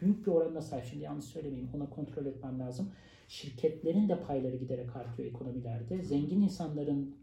büyük 0.00 0.26
bir 0.26 0.30
oranına 0.30 0.62
sahip. 0.62 0.84
Şimdi 0.84 1.04
yanlış 1.04 1.24
söylemeyeyim. 1.24 1.70
Ona 1.74 1.90
kontrol 1.90 2.26
etmem 2.26 2.58
lazım. 2.58 2.92
Şirketlerin 3.28 4.08
de 4.08 4.20
payları 4.20 4.56
giderek 4.56 4.96
artıyor 4.96 5.28
ekonomilerde. 5.28 6.02
Zengin 6.02 6.40
insanların 6.40 7.16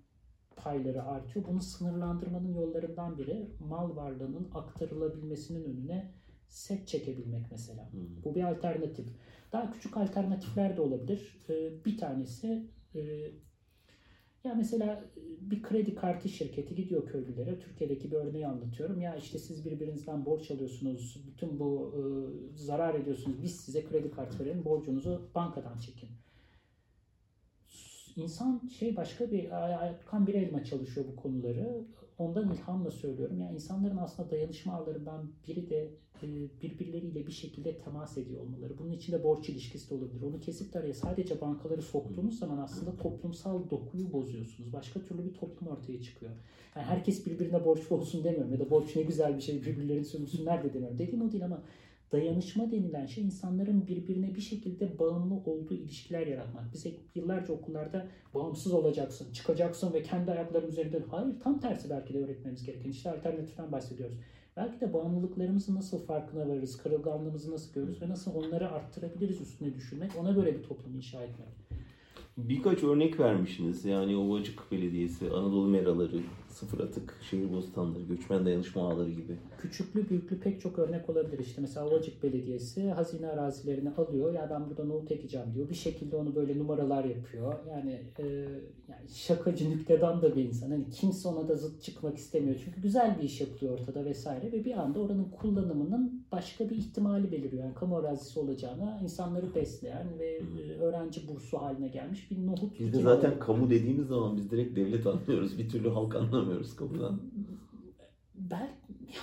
payları 0.56 1.04
artıyor. 1.04 1.46
Bunu 1.46 1.62
sınırlandırmanın 1.62 2.54
yollarından 2.54 3.18
biri 3.18 3.50
mal 3.70 3.96
varlığının 3.96 4.50
aktarılabilmesinin 4.54 5.64
önüne 5.64 6.12
set 6.48 6.88
çekebilmek 6.88 7.52
mesela. 7.52 7.92
Hmm. 7.92 8.24
Bu 8.24 8.36
bir 8.36 8.44
alternatif. 8.44 9.08
Daha 9.52 9.72
küçük 9.72 9.98
alternatifler 9.98 10.78
de 10.78 10.82
olabilir. 10.82 11.38
Ee, 11.50 11.86
bir 11.86 11.98
tanesi 11.98 12.68
e, 12.96 13.00
ya 14.44 14.54
mesela 14.54 15.04
bir 15.42 15.64
kredi 15.64 15.96
kartı 15.96 16.30
şirketi 16.30 16.76
gidiyor 16.76 17.08
köylülere. 17.08 17.60
Türkiye'deki 17.60 18.12
bir 18.12 18.16
örneği 18.16 18.48
anlatıyorum. 18.48 19.02
Ya 19.02 19.16
işte 19.16 19.40
siz 19.40 19.66
birbirinizden 19.66 20.26
borç 20.26 20.52
alıyorsunuz. 20.52 21.24
Bütün 21.28 21.60
bu 21.60 21.94
e, 21.96 22.02
zarar 22.58 22.96
ediyorsunuz. 22.96 23.44
Biz 23.44 23.56
size 23.56 23.84
kredi 23.86 24.12
kartı 24.12 24.40
verelim. 24.40 24.66
Borcunuzu 24.66 25.30
bankadan 25.36 25.78
çekin. 25.78 26.10
İnsan 28.16 28.62
şey 28.80 28.96
başka 28.96 29.32
bir 29.32 29.44
Erkan 29.52 30.28
bir 30.28 30.34
elma 30.34 30.64
çalışıyor 30.64 31.08
bu 31.12 31.16
konuları. 31.16 31.86
Ondan 32.20 32.52
ilhamla 32.54 32.92
söylüyorum. 32.92 33.40
Yani 33.40 33.54
insanların 33.56 33.98
aslında 33.98 34.32
dayanışma 34.32 34.74
ağlarından 34.74 35.32
biri 35.48 35.70
de 35.70 35.92
e, 36.24 36.28
birbirleriyle 36.62 37.28
bir 37.28 37.32
şekilde 37.32 37.78
temas 37.78 38.18
ediyor 38.18 38.42
olmaları. 38.42 38.78
Bunun 38.78 38.92
içinde 38.92 39.24
borç 39.24 39.50
ilişkisi 39.50 39.90
de 39.90 39.96
olabilir. 39.96 40.22
Onu 40.22 40.40
kesip 40.40 40.74
de 40.74 40.80
araya 40.80 40.94
sadece 40.94 41.42
bankaları 41.42 41.82
soktuğunuz 41.82 42.40
zaman 42.40 42.58
aslında 42.58 42.98
toplumsal 42.98 43.70
dokuyu 43.70 44.14
bozuyorsunuz. 44.14 44.74
Başka 44.74 45.00
türlü 45.00 45.26
bir 45.26 45.34
toplum 45.34 45.68
ortaya 45.68 46.02
çıkıyor. 46.02 46.32
Yani 46.76 46.86
herkes 46.86 47.26
birbirine 47.26 47.66
borçlu 47.66 47.96
olsun 47.96 48.24
demiyorum 48.24 48.54
ya 48.54 48.60
da 48.60 48.70
borç 48.70 48.96
ne 48.96 49.02
güzel 49.02 49.36
bir 49.38 49.42
şey 49.42 49.62
birbirlerini 49.62 50.06
sömürsünler 50.06 50.64
de 50.64 50.74
demiyorum. 50.74 51.00
Dediğim 51.00 51.22
o 51.22 51.32
değil 51.32 51.46
ama 51.46 51.64
dayanışma 52.12 52.72
denilen 52.72 53.06
şey 53.06 53.24
insanların 53.24 53.88
birbirine 53.88 54.36
bir 54.36 54.42
şekilde 54.42 55.00
bağımlı 55.00 55.36
olduğu 55.36 55.74
ilişkiler 55.74 56.28
yaratmak. 56.28 56.64
Biz 56.74 56.86
yıllarca 57.16 57.54
okullarda 57.54 58.08
bağımsız 58.34 58.74
olacaksın, 58.74 59.34
çıkacaksın 59.34 59.94
ve 59.94 60.04
kendi 60.04 60.32
ayakların 60.32 60.68
üzerinde. 60.68 61.04
Hayır 61.12 61.40
tam 61.44 61.60
tersi 61.60 61.90
belki 61.90 62.14
de 62.14 62.24
öğretmemiz 62.24 62.66
gereken. 62.66 62.90
İşte 62.90 63.12
alternatiften 63.12 63.72
bahsediyoruz. 63.72 64.16
Belki 64.58 64.82
de 64.82 64.94
bağımlılıklarımızın 64.94 65.76
nasıl 65.76 66.06
farkına 66.06 66.50
varırız, 66.50 66.78
kırılganlığımızı 66.78 67.52
nasıl 67.52 67.74
görürüz 67.74 68.02
ve 68.02 68.10
nasıl 68.10 68.36
onları 68.36 68.72
arttırabiliriz 68.72 69.42
üstüne 69.42 69.76
düşünmek, 69.76 70.12
ona 70.20 70.32
göre 70.32 70.58
bir 70.58 70.64
toplum 70.64 70.96
inşa 70.96 71.24
etmek. 71.24 71.48
Birkaç 72.38 72.84
örnek 72.84 73.20
vermişsiniz. 73.20 73.86
Yani 73.86 74.16
Ovacık 74.16 74.72
Belediyesi, 74.72 75.30
Anadolu 75.30 75.68
Meraları, 75.68 76.20
Sıfır 76.50 76.80
Atık, 76.80 77.16
Şehir 77.30 77.54
Bostanları, 77.54 78.04
Göçmen 78.04 78.46
Dayanışma 78.46 78.90
Ağları 78.90 79.10
gibi. 79.10 79.38
Küçüklü 79.58 80.10
büyüklü 80.10 80.40
pek 80.40 80.62
çok 80.62 80.80
örnek 80.80 81.10
olabilir. 81.10 81.40
İşte 81.40 81.62
mesela 81.62 81.88
Ovacık 81.88 82.24
Belediyesi 82.24 82.90
hazine 82.92 83.28
arazilerini 83.28 83.90
alıyor. 83.90 84.34
Ya 84.34 84.48
ben 84.50 84.70
burada 84.70 84.84
nohut 84.84 85.12
ekeceğim 85.12 85.48
diyor. 85.56 85.70
Bir 85.70 85.76
şekilde 85.76 86.16
onu 86.16 86.36
böyle 86.36 86.60
numaralar 86.60 87.04
yapıyor. 87.04 87.54
Yani, 87.70 88.02
e, 88.20 88.24
yani 88.90 89.10
şakacı 89.10 89.70
nüktedan 89.70 90.22
da 90.22 90.36
bir 90.36 90.44
insan. 90.44 90.72
Hani 90.72 90.90
kimse 90.90 91.28
ona 91.28 91.48
da 91.48 91.56
zıt 91.56 91.82
çıkmak 91.82 92.18
istemiyor. 92.18 92.56
Çünkü 92.66 92.82
güzel 92.82 93.18
bir 93.18 93.24
iş 93.24 93.42
yapılıyor 93.42 93.80
ortada 93.80 94.06
vesaire. 94.06 94.52
Ve 94.52 94.66
bir 94.66 94.78
anda 94.78 95.00
oranın 95.00 95.28
kullanımının 95.42 96.24
başka 96.32 96.70
bir 96.70 96.76
ihtimali 96.76 97.32
beliriyor. 97.32 97.64
Yani 97.64 97.74
kamu 97.76 97.98
arazisi 97.98 98.40
olacağına 98.40 99.00
insanları 99.04 99.56
besleyen 99.56 100.08
ve 100.20 100.42
e, 100.60 100.80
öğrenci 100.80 101.28
bursu 101.28 101.58
haline 101.58 101.88
gelmiş 101.88 102.32
bir 102.32 102.48
nohut 102.48 102.80
Biz 102.80 102.94
de 102.94 103.02
zaten 103.02 103.40
kamu 103.40 103.70
dediğimiz 103.70 104.08
zaman 104.08 104.38
biz 104.38 104.52
direkt 104.52 104.76
devlet 104.76 105.08
anlıyoruz. 105.08 105.58
Bir 105.58 105.70
türlü 105.70 105.90
halk 105.90 106.16
anlamıyoruz 106.16 106.39
kamudan. 106.78 107.22
Ben 108.36 108.70
ya, 109.08 109.22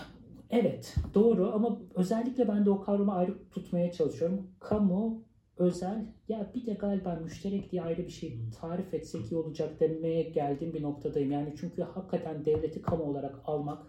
evet 0.50 0.94
doğru 1.14 1.52
ama 1.54 1.78
özellikle 1.94 2.48
ben 2.48 2.66
de 2.66 2.70
o 2.70 2.80
kavramı 2.80 3.14
ayrı 3.14 3.48
tutmaya 3.50 3.92
çalışıyorum. 3.92 4.50
Kamu, 4.60 5.24
özel 5.56 6.06
ya 6.28 6.50
bir 6.54 6.66
de 6.66 6.72
galiba 6.72 7.14
müşterek 7.14 7.72
diye 7.72 7.82
ayrı 7.82 8.04
bir 8.04 8.10
şey 8.10 8.40
tarif 8.60 8.94
etsek 8.94 9.32
iyi 9.32 9.36
olacak 9.36 9.80
demeye 9.80 10.22
geldiğim 10.22 10.74
bir 10.74 10.82
noktadayım. 10.82 11.30
Yani 11.30 11.54
çünkü 11.60 11.82
hakikaten 11.82 12.44
devleti 12.44 12.82
kamu 12.82 13.04
olarak 13.04 13.40
almak, 13.44 13.86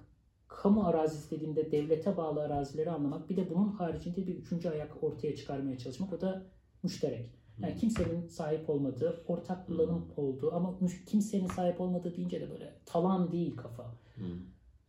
kamu 0.47 0.83
arazisi 0.83 1.35
dediğimde 1.35 1.71
devlete 1.71 2.17
bağlı 2.17 2.41
arazileri 2.41 2.91
anlamak, 2.91 3.29
bir 3.29 3.37
de 3.37 3.49
bunun 3.49 3.67
haricinde 3.67 4.27
bir 4.27 4.35
üçüncü 4.35 4.69
ayak 4.69 5.03
ortaya 5.03 5.35
çıkarmaya 5.35 5.77
çalışmak 5.77 6.13
o 6.13 6.21
da 6.21 6.45
müşterek. 6.83 7.46
Yani 7.61 7.75
kimsenin 7.75 8.27
sahip 8.27 8.69
olmadığı, 8.69 9.23
ortak 9.27 9.67
kullanım 9.67 10.05
olduğu 10.17 10.53
ama 10.53 10.79
kimsenin 11.07 11.47
sahip 11.47 11.81
olmadığı 11.81 12.15
deyince 12.15 12.41
de 12.41 12.49
böyle 12.49 12.73
talan 12.85 13.31
değil 13.31 13.55
kafa. 13.55 13.83
Hı. 14.15 14.23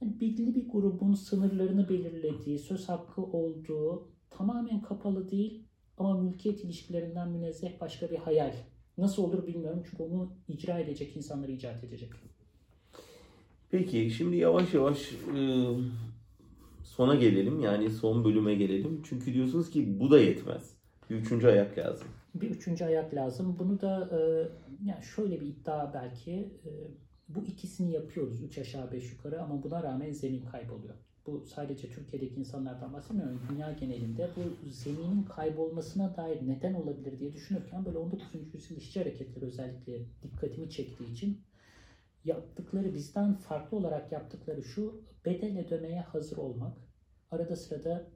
Yani 0.02 0.20
belli 0.20 0.54
bir 0.54 0.68
grubun 0.68 1.14
sınırlarını 1.14 1.88
belirlediği, 1.88 2.58
söz 2.58 2.88
hakkı 2.88 3.22
olduğu, 3.22 4.08
tamamen 4.30 4.82
kapalı 4.82 5.30
değil 5.30 5.64
ama 5.98 6.20
mülkiyet 6.20 6.64
ilişkilerinden 6.64 7.30
münezzeh 7.30 7.80
başka 7.80 8.10
bir 8.10 8.16
hayal. 8.16 8.54
Nasıl 8.98 9.22
olur 9.22 9.46
bilmiyorum 9.46 9.82
çünkü 9.90 10.02
onu 10.02 10.32
icra 10.48 10.78
edecek 10.78 11.16
insanları 11.16 11.52
icat 11.52 11.84
edecek. 11.84 12.10
Peki 13.70 14.10
şimdi 14.10 14.36
yavaş 14.36 14.74
yavaş 14.74 15.14
sona 16.82 17.14
gelelim. 17.14 17.60
Yani 17.60 17.90
son 17.90 18.24
bölüme 18.24 18.54
gelelim. 18.54 19.02
Çünkü 19.04 19.34
diyorsunuz 19.34 19.70
ki 19.70 20.00
bu 20.00 20.10
da 20.10 20.20
yetmez. 20.20 20.78
Bir 21.10 21.16
üçüncü 21.16 21.46
ayak 21.46 21.78
lazım. 21.78 22.08
Bir 22.40 22.50
üçüncü 22.50 22.84
ayak 22.84 23.14
lazım. 23.14 23.56
Bunu 23.58 23.80
da 23.80 24.10
e, 24.12 24.18
yani 24.84 25.04
şöyle 25.04 25.40
bir 25.40 25.46
iddia 25.46 25.94
belki 25.94 26.32
e, 26.64 26.70
bu 27.28 27.44
ikisini 27.44 27.92
yapıyoruz 27.92 28.42
üç 28.42 28.58
aşağı 28.58 28.92
beş 28.92 29.12
yukarı 29.12 29.42
ama 29.42 29.62
buna 29.62 29.82
rağmen 29.82 30.12
zemin 30.12 30.42
kayboluyor. 30.42 30.94
Bu 31.26 31.44
sadece 31.46 31.90
Türkiye'deki 31.90 32.34
insanlardan 32.34 32.92
bahsetmiyorum. 32.92 33.40
Dünya 33.50 33.72
genelinde 33.72 34.30
bu 34.36 34.70
zeminin 34.70 35.22
kaybolmasına 35.22 36.16
dair 36.16 36.48
neden 36.48 36.74
olabilir 36.74 37.20
diye 37.20 37.32
düşünürken 37.32 37.84
böyle 37.84 37.98
19. 37.98 38.26
yüzyıl 38.54 38.76
işçi 38.76 39.00
hareketleri 39.00 39.44
özellikle 39.44 40.04
dikkatimi 40.22 40.70
çektiği 40.70 41.12
için 41.12 41.40
yaptıkları 42.24 42.94
bizden 42.94 43.34
farklı 43.34 43.76
olarak 43.76 44.12
yaptıkları 44.12 44.62
şu 44.62 45.02
bedel 45.24 45.58
ödemeye 45.58 46.00
hazır 46.00 46.36
olmak. 46.36 46.76
Arada 47.30 47.56
sırada 47.56 48.06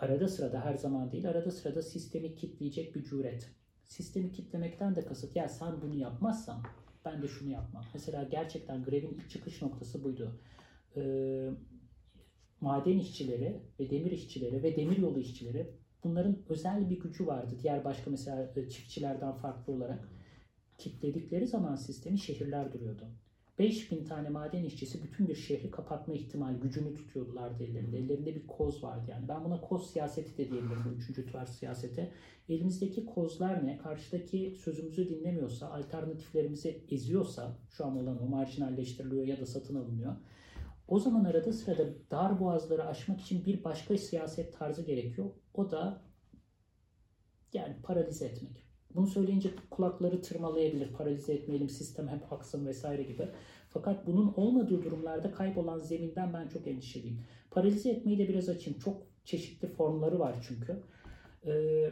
arada 0.00 0.28
sırada 0.28 0.64
her 0.64 0.74
zaman 0.74 1.12
değil 1.12 1.28
arada 1.28 1.50
sırada 1.50 1.82
sistemi 1.82 2.34
kitleyecek 2.34 2.94
bir 2.94 3.04
cüret. 3.04 3.50
Sistemi 3.84 4.32
kitlemekten 4.32 4.96
de 4.96 5.04
kasıt 5.04 5.36
ya 5.36 5.48
sen 5.48 5.82
bunu 5.82 5.94
yapmazsan 5.94 6.62
ben 7.04 7.22
de 7.22 7.28
şunu 7.28 7.50
yapmam. 7.50 7.84
Mesela 7.94 8.22
gerçekten 8.22 8.84
grevin 8.84 9.10
ilk 9.10 9.30
çıkış 9.30 9.62
noktası 9.62 10.04
buydu. 10.04 10.40
Ee, 10.96 11.50
maden 12.60 12.98
işçileri 12.98 13.62
ve 13.80 13.90
demir 13.90 14.10
işçileri 14.10 14.62
ve 14.62 14.76
demiryolu 14.76 15.20
işçileri 15.20 15.70
bunların 16.04 16.38
özel 16.48 16.90
bir 16.90 17.00
gücü 17.00 17.26
vardı. 17.26 17.54
Diğer 17.62 17.84
başka 17.84 18.10
mesela 18.10 18.52
e, 18.56 18.68
çiftçilerden 18.68 19.32
farklı 19.32 19.72
olarak 19.72 20.08
kitledikleri 20.78 21.46
zaman 21.46 21.74
sistemi 21.74 22.18
şehirler 22.18 22.72
duruyordu. 22.72 23.08
5000 23.60 24.04
tane 24.04 24.28
maden 24.28 24.64
işçisi 24.64 25.02
bütün 25.02 25.28
bir 25.28 25.34
şehri 25.34 25.70
kapatma 25.70 26.14
ihtimal 26.14 26.54
gücünü 26.54 26.94
tutuyorlardı 26.94 27.64
ellerinde. 27.64 27.98
Ellerinde 27.98 28.34
bir 28.34 28.46
koz 28.46 28.84
vardı 28.84 29.04
yani. 29.10 29.28
Ben 29.28 29.44
buna 29.44 29.60
koz 29.60 29.90
siyaseti 29.90 30.38
de 30.38 30.50
diyebilirim 30.50 30.82
bu 30.84 30.88
üçüncü 30.88 31.32
tarz 31.32 31.48
siyasete. 31.48 32.12
Elimizdeki 32.48 33.06
kozlar 33.06 33.66
ne? 33.66 33.78
Karşıdaki 33.78 34.56
sözümüzü 34.64 35.08
dinlemiyorsa, 35.08 35.70
alternatiflerimizi 35.70 36.84
eziyorsa, 36.90 37.58
şu 37.70 37.86
an 37.86 37.96
olan 37.96 38.22
o 38.22 38.26
marjinalleştiriliyor 38.26 39.26
ya 39.26 39.40
da 39.40 39.46
satın 39.46 39.74
alınıyor. 39.74 40.16
O 40.88 40.98
zaman 40.98 41.24
arada 41.24 41.52
sırada 41.52 41.84
dar 42.10 42.40
boğazları 42.40 42.86
aşmak 42.86 43.20
için 43.20 43.44
bir 43.44 43.64
başka 43.64 43.98
siyaset 43.98 44.58
tarzı 44.58 44.82
gerekiyor. 44.82 45.30
O 45.54 45.70
da 45.70 46.02
yani 47.52 47.76
paralize 47.82 48.26
etmek. 48.26 48.69
Bunu 48.94 49.06
söyleyince 49.06 49.50
kulakları 49.70 50.22
tırmalayabilir. 50.22 50.88
Paralize 50.92 51.32
etmeyelim, 51.32 51.68
sistem 51.68 52.08
hep 52.08 52.32
aksın 52.32 52.66
vesaire 52.66 53.02
gibi. 53.02 53.22
Fakat 53.68 54.06
bunun 54.06 54.32
olmadığı 54.36 54.84
durumlarda 54.84 55.30
kaybolan 55.32 55.78
zeminden 55.78 56.32
ben 56.32 56.48
çok 56.48 56.66
endişeliyim. 56.66 57.18
Paralize 57.50 57.90
etmeyi 57.90 58.18
de 58.18 58.28
biraz 58.28 58.48
açayım. 58.48 58.78
Çok 58.78 58.96
çeşitli 59.24 59.68
formları 59.68 60.18
var 60.18 60.34
çünkü. 60.48 60.76
Ee, 61.46 61.90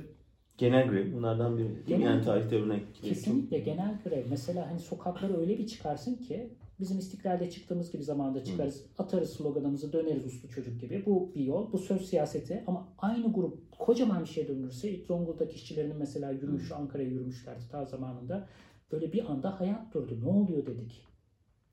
Genel 0.59 0.89
grev 0.89 1.13
bunlardan 1.13 1.59
biri. 1.59 1.69
Genel- 1.87 2.05
Yani 2.07 2.25
tarihte 2.25 2.57
örnek. 2.57 2.83
Kesinlikle 3.03 3.59
genel 3.59 3.99
grev. 4.05 4.25
Mesela 4.31 4.71
hani 4.71 4.79
sokaklara 4.81 5.37
öyle 5.37 5.59
bir 5.59 5.67
çıkarsın 5.67 6.15
ki 6.15 6.51
bizim 6.81 6.99
istiklalde 6.99 7.51
çıktığımız 7.51 7.93
gibi 7.93 8.03
zamanda 8.03 8.45
çıkarız. 8.45 8.87
Atarız 8.99 9.31
sloganımızı 9.31 9.93
döneriz 9.93 10.27
uslu 10.27 10.49
çocuk 10.49 10.81
gibi. 10.81 11.03
Bu 11.07 11.35
bir 11.35 11.45
yol. 11.45 11.73
Bu 11.73 11.79
söz 11.79 12.09
siyaseti 12.09 12.65
ama 12.67 12.89
aynı 12.99 13.33
grup 13.33 13.79
kocaman 13.79 14.23
bir 14.23 14.29
şey 14.29 14.49
dönülürse 14.49 15.05
Zonguldak 15.05 15.55
işçilerinin 15.55 15.97
mesela 15.97 16.31
yürüyüşü 16.31 16.75
Ankara'ya 16.75 17.09
yürümüşlerdi 17.09 17.69
ta 17.71 17.85
zamanında. 17.85 18.49
Böyle 18.93 19.13
bir 19.13 19.31
anda 19.31 19.61
hayat 19.61 19.95
durdu. 19.95 20.21
Ne 20.23 20.29
oluyor 20.29 20.67
dedik. 20.67 21.05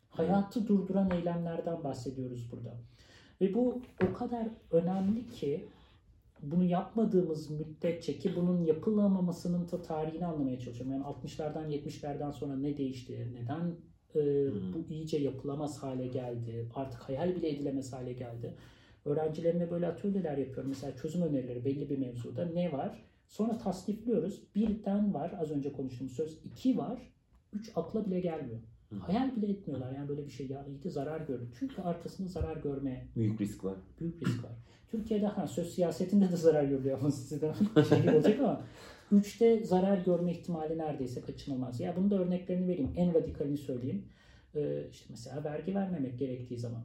Hayatı 0.10 0.68
durduran 0.68 1.12
eylemlerden 1.12 1.84
bahsediyoruz 1.84 2.52
burada. 2.52 2.78
Ve 3.42 3.54
bu 3.54 3.82
o 4.10 4.14
kadar 4.14 4.48
önemli 4.72 5.30
ki 5.30 5.66
bunu 6.42 6.64
yapmadığımız 6.64 7.50
müddetçe 7.50 8.20
ki 8.20 8.36
bunun 8.36 8.64
yapılamamasının 8.64 9.72
da 9.72 9.82
tarihini 9.82 10.26
anlamaya 10.26 10.60
çalışıyorum. 10.60 10.94
Yani 10.94 11.04
60'lardan 11.04 11.70
70'lerden 11.70 12.32
sonra 12.32 12.56
ne 12.56 12.78
değişti? 12.78 13.32
Neden 13.34 13.76
e, 14.16 14.48
bu 14.74 14.94
iyice 14.94 15.18
yapılamaz 15.18 15.84
hale 15.84 16.08
geldi? 16.08 16.66
Artık 16.76 17.02
hayal 17.02 17.36
bile 17.36 17.50
edilemez 17.50 17.94
hale 17.94 18.14
geldi. 18.14 18.54
Öğrencilerime 19.06 19.72
böyle 19.72 19.88
atölyeler 19.88 20.38
yapıyorum. 20.38 20.70
Mesela 20.70 20.96
çözüm 20.96 21.22
önerileri 21.22 21.66
belli 21.66 21.90
bir 21.90 21.98
mevzuda 21.98 22.46
ne 22.46 22.72
var? 22.72 23.04
Sonra 23.28 23.58
tasnifliyoruz. 23.58 24.44
Birden 24.56 25.14
var 25.14 25.34
az 25.40 25.52
önce 25.52 25.72
konuştuğumuz 25.74 26.14
söz. 26.14 26.40
iki 26.46 26.78
var. 26.78 27.00
Üç 27.54 27.72
akla 27.76 28.06
bile 28.06 28.20
gelmiyor. 28.20 28.60
Hayal 29.00 29.36
bile 29.36 29.48
etmiyorlar. 29.52 29.92
Yani 29.92 30.10
böyle 30.10 30.26
bir 30.26 30.32
şey 30.32 30.48
ya 30.48 30.66
iyiydi 30.66 30.90
zarar 30.90 31.22
gördü. 31.22 31.50
Çünkü 31.60 31.82
arkasında 31.82 32.28
zarar 32.28 32.58
görmeye 32.58 33.08
Büyük 33.16 33.42
risk 33.42 33.64
var. 33.64 33.76
büyük 34.00 34.22
risk 34.28 34.44
var. 34.44 34.52
Türkiye'de 34.92 35.28
ha, 35.28 35.48
söz 35.48 35.74
siyasetinde 35.74 36.32
de 36.32 36.36
zarar 36.38 36.64
görülüyor 36.64 37.00
ama 37.00 37.12
size 37.12 37.42
de 37.42 37.54
şey 37.90 38.16
olacak 38.16 38.40
ama 38.40 38.62
üçte 39.12 39.64
zarar 39.64 39.98
görme 39.98 40.32
ihtimali 40.32 40.78
neredeyse 40.78 41.22
kaçınılmaz. 41.22 41.80
Ya 41.80 41.96
bunun 41.96 42.12
da 42.12 42.16
örneklerini 42.20 42.68
vereyim. 42.68 42.94
En 42.96 43.14
radikalini 43.14 43.58
söyleyeyim. 43.58 44.06
Ee, 44.56 44.88
işte 44.92 45.06
mesela 45.10 45.44
vergi 45.44 45.76
vermemek 45.76 46.20
gerektiği 46.20 46.58
zaman. 46.58 46.84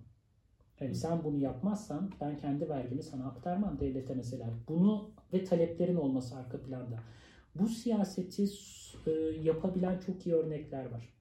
Yani 0.81 0.95
sen 0.95 1.25
bunu 1.25 1.39
yapmazsan 1.39 2.11
ben 2.21 2.37
kendi 2.37 2.69
vergimi 2.69 3.03
sana 3.03 3.27
aktarmam 3.27 3.81
devlete 3.81 4.15
mesela. 4.15 4.51
Bunu 4.69 5.11
ve 5.33 5.45
taleplerin 5.45 5.97
olması 5.97 6.37
arka 6.37 6.61
planda. 6.63 7.01
Bu 7.55 7.69
siyaseti 7.69 8.45
e, 9.07 9.11
yapabilen 9.43 9.99
çok 9.99 10.27
iyi 10.27 10.35
örnekler 10.35 10.91
var. 10.91 11.15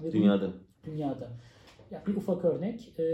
Ve 0.00 0.08
bu- 0.08 0.12
Dünyada. 0.12 0.52
dünyada. 0.84 1.28
Ya 1.90 2.02
bir 2.06 2.16
ufak 2.16 2.44
örnek. 2.44 2.98
e, 2.98 3.04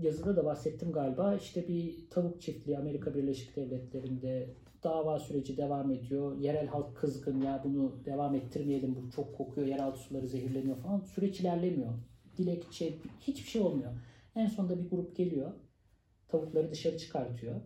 yazıda 0.00 0.36
da 0.36 0.44
bahsettim 0.44 0.92
galiba. 0.92 1.34
İşte 1.34 1.68
bir 1.68 2.10
tavuk 2.10 2.40
çiftliği 2.42 2.78
Amerika 2.78 3.14
Birleşik 3.14 3.56
Devletleri'nde 3.56 4.54
dava 4.84 5.18
süreci 5.18 5.56
devam 5.56 5.90
ediyor. 5.90 6.38
Yerel 6.38 6.66
halk 6.66 6.96
kızgın 6.96 7.40
ya 7.40 7.62
bunu 7.64 8.04
devam 8.04 8.34
ettirmeyelim 8.34 8.96
bu 8.96 9.10
çok 9.10 9.36
kokuyor 9.36 9.66
yeraltı 9.66 10.00
suları 10.00 10.28
zehirleniyor 10.28 10.76
falan. 10.76 11.00
Süreç 11.00 11.40
ilerlemiyor. 11.40 11.92
Dilekçe 12.36 12.94
hiçbir 13.20 13.48
şey 13.48 13.62
olmuyor. 13.62 13.90
En 14.34 14.46
sonunda 14.46 14.78
bir 14.80 14.90
grup 14.90 15.16
geliyor. 15.16 15.52
Tavukları 16.28 16.70
dışarı 16.70 16.98
çıkartıyor. 16.98 17.60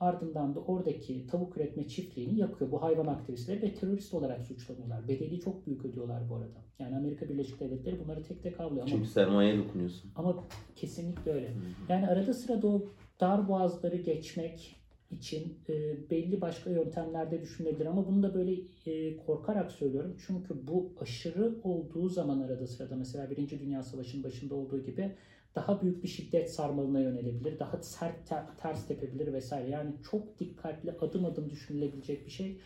Ardından 0.00 0.54
da 0.54 0.60
oradaki 0.60 1.26
tavuk 1.26 1.56
üretme 1.56 1.88
çiftliğini 1.88 2.38
yakıyor. 2.38 2.70
Bu 2.70 2.82
hayvan 2.82 3.06
aktivistleri 3.06 3.62
ve 3.62 3.74
terörist 3.74 4.14
olarak 4.14 4.42
suçlanıyorlar. 4.42 5.08
Bedeli 5.08 5.40
çok 5.40 5.66
büyük 5.66 5.84
ödüyorlar 5.84 6.28
bu 6.30 6.36
arada. 6.36 6.64
Yani 6.78 6.96
Amerika 6.96 7.28
Birleşik 7.28 7.60
Devletleri 7.60 8.04
bunları 8.04 8.22
tek 8.22 8.42
tek 8.42 8.60
avlıyor. 8.60 8.82
Ama, 8.82 8.90
Çünkü 8.90 9.08
sermayeye 9.08 9.58
dokunuyorsun. 9.58 10.10
ama 10.16 10.44
kesinlikle 10.76 11.32
öyle. 11.32 11.52
Yani 11.88 12.06
arada 12.06 12.34
sırada 12.34 12.66
o 12.66 12.84
dar 13.20 13.48
boğazları 13.48 13.96
geçmek 13.96 14.76
için 15.16 15.58
e, 15.68 16.10
belli 16.10 16.40
başka 16.40 16.70
yöntemlerde 16.70 17.42
düşünülebilir 17.42 17.86
ama 17.86 18.06
bunu 18.06 18.22
da 18.22 18.34
böyle 18.34 18.52
e, 18.86 19.16
korkarak 19.16 19.72
söylüyorum. 19.72 20.16
Çünkü 20.26 20.66
bu 20.66 20.92
aşırı 21.00 21.54
olduğu 21.62 22.08
zaman 22.08 22.40
arada 22.40 22.66
sırada 22.66 22.96
mesela 22.96 23.30
Birinci 23.30 23.60
Dünya 23.60 23.82
Savaşı'nın 23.82 24.24
başında 24.24 24.54
olduğu 24.54 24.84
gibi 24.84 25.14
daha 25.54 25.82
büyük 25.82 26.02
bir 26.02 26.08
şiddet 26.08 26.50
sarmalına 26.50 27.00
yönelebilir. 27.00 27.58
Daha 27.58 27.82
sert 27.82 28.28
ter- 28.28 28.56
ters 28.56 28.86
tepebilir 28.86 29.32
vesaire. 29.32 29.70
Yani 29.70 29.92
çok 30.10 30.38
dikkatli 30.38 30.90
adım 30.90 31.24
adım 31.24 31.50
düşünülebilecek 31.50 32.26
bir 32.26 32.30
şey. 32.30 32.60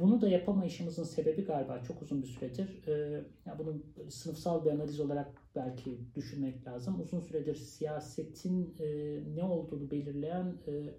Bunu 0.00 0.20
da 0.20 0.28
yapamayışımızın 0.28 1.04
sebebi 1.04 1.44
galiba 1.44 1.82
çok 1.82 2.02
uzun 2.02 2.22
bir 2.22 2.26
süredir. 2.26 2.88
e, 2.88 3.24
ya 3.46 3.58
bunu 3.58 3.82
sınıfsal 4.08 4.64
bir 4.64 4.70
analiz 4.70 5.00
olarak 5.00 5.42
belki 5.56 5.98
düşünmek 6.14 6.66
lazım. 6.66 7.00
Uzun 7.00 7.20
süredir 7.20 7.54
siyasetin 7.54 8.74
e, 8.78 9.18
ne 9.36 9.42
olduğunu 9.42 9.90
belirleyen 9.90 10.54
e, 10.66 10.94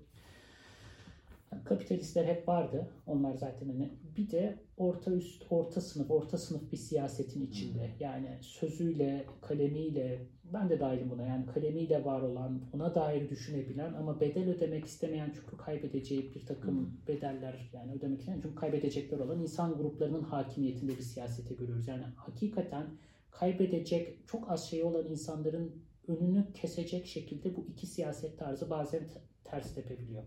kapitalistler 1.65 2.25
hep 2.25 2.47
vardı. 2.47 2.87
Onlar 3.07 3.33
zaten 3.33 3.69
hani 3.69 3.91
bir 4.17 4.31
de 4.31 4.59
orta 4.77 5.11
üst, 5.11 5.43
orta 5.49 5.81
sınıf, 5.81 6.11
orta 6.11 6.37
sınıf 6.37 6.71
bir 6.71 6.77
siyasetin 6.77 7.47
içinde. 7.47 7.89
Yani 7.99 8.37
sözüyle, 8.41 9.25
kalemiyle, 9.41 10.27
ben 10.53 10.69
de 10.69 10.79
dahilim 10.79 11.09
buna. 11.09 11.25
Yani 11.25 11.45
kalemiyle 11.45 12.05
var 12.05 12.21
olan, 12.21 12.61
ona 12.73 12.95
dair 12.95 13.29
düşünebilen 13.29 13.93
ama 13.93 14.19
bedel 14.19 14.49
ödemek 14.49 14.85
istemeyen 14.85 15.33
çünkü 15.35 15.57
kaybedeceği 15.57 16.33
bir 16.35 16.45
takım 16.45 16.97
bedeller 17.07 17.69
yani 17.73 17.93
ödemek 17.93 18.19
istemeyen 18.19 18.41
çünkü 18.41 18.55
kaybedecekler 18.55 19.19
olan 19.19 19.41
insan 19.41 19.77
gruplarının 19.77 20.23
hakimiyetinde 20.23 20.97
bir 20.97 21.03
siyasete 21.03 21.55
görüyoruz. 21.55 21.87
Yani 21.87 22.03
hakikaten 22.15 22.87
kaybedecek 23.31 24.27
çok 24.27 24.51
az 24.51 24.69
şey 24.69 24.83
olan 24.83 25.07
insanların 25.07 25.83
önünü 26.07 26.53
kesecek 26.53 27.05
şekilde 27.05 27.55
bu 27.55 27.65
iki 27.69 27.87
siyaset 27.87 28.39
tarzı 28.39 28.69
bazen 28.69 29.07
ters 29.51 29.75
tepebiliyor. 29.75 30.23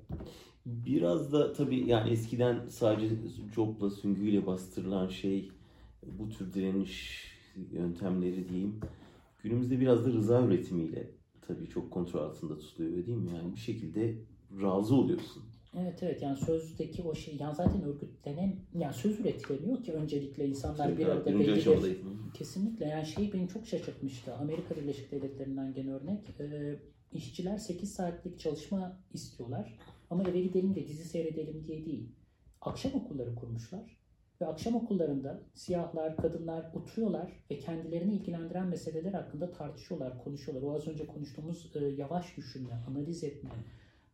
Biraz 0.67 1.33
da 1.33 1.53
tabii 1.53 1.89
yani 1.89 2.11
eskiden 2.11 2.67
sadece 2.69 3.15
copla, 3.55 3.91
süngüyle 3.91 4.47
bastırılan 4.47 5.09
şey 5.09 5.51
bu 6.07 6.29
tür 6.29 6.53
direniş 6.53 7.25
yöntemleri 7.73 8.49
diyeyim. 8.49 8.81
Günümüzde 9.43 9.81
biraz 9.81 10.07
da 10.07 10.13
rıza 10.13 10.43
üretimiyle 10.43 11.11
tabii 11.47 11.69
çok 11.69 11.91
kontrol 11.91 12.21
altında 12.21 12.59
tutuluyor 12.59 13.07
değil 13.07 13.19
mi? 13.19 13.31
Yani 13.37 13.53
bir 13.55 13.61
şekilde 13.61 14.15
razı 14.63 14.95
oluyorsun. 14.95 15.43
Evet 15.81 16.03
evet 16.03 16.23
yani 16.23 16.37
sözdeki 16.37 17.03
o 17.03 17.15
şey 17.15 17.37
yani 17.41 17.55
zaten 17.55 17.83
örgütlenen 17.83 18.57
yani 18.79 18.95
söz 18.95 19.21
üretilemiyor 19.21 19.83
ki 19.83 19.93
öncelikle 19.93 20.47
insanlar 20.47 20.99
bir 20.99 21.07
arada 21.07 21.31
aşamadayız. 21.53 21.99
Kesinlikle 22.35 22.87
yani 22.87 23.07
şey 23.07 23.33
beni 23.33 23.49
çok 23.49 23.67
şaşırtmıştı. 23.67 24.35
Amerika 24.35 24.77
Birleşik 24.77 25.13
Devletleri'nden 25.13 25.75
gene 25.75 25.93
örnek. 25.93 26.21
Ee, 26.41 26.77
işçiler 27.15 27.59
8 27.59 27.95
saatlik 27.95 28.41
çalışma 28.41 29.01
istiyorlar. 29.13 29.79
Ama 30.11 30.23
eve 30.23 30.41
gidelim 30.41 30.75
de 30.75 30.89
dizi 30.89 31.05
seyredelim 31.05 31.65
diye 31.67 31.85
değil. 31.85 32.09
Akşam 32.61 32.95
okulları 32.95 33.35
kurmuşlar. 33.35 33.97
Ve 34.41 34.47
akşam 34.47 34.75
okullarında 34.75 35.43
siyahlar, 35.55 36.17
kadınlar 36.17 36.71
oturuyorlar 36.75 37.33
ve 37.51 37.59
kendilerini 37.59 38.15
ilgilendiren 38.15 38.67
meseleler 38.67 39.13
hakkında 39.13 39.53
tartışıyorlar, 39.53 40.25
konuşuyorlar. 40.25 40.69
O 40.69 40.75
az 40.75 40.89
önce 40.89 41.07
konuştuğumuz 41.07 41.77
e, 41.77 41.85
yavaş 41.85 42.37
düşünme, 42.37 42.75
analiz 42.89 43.25
etme, 43.25 43.51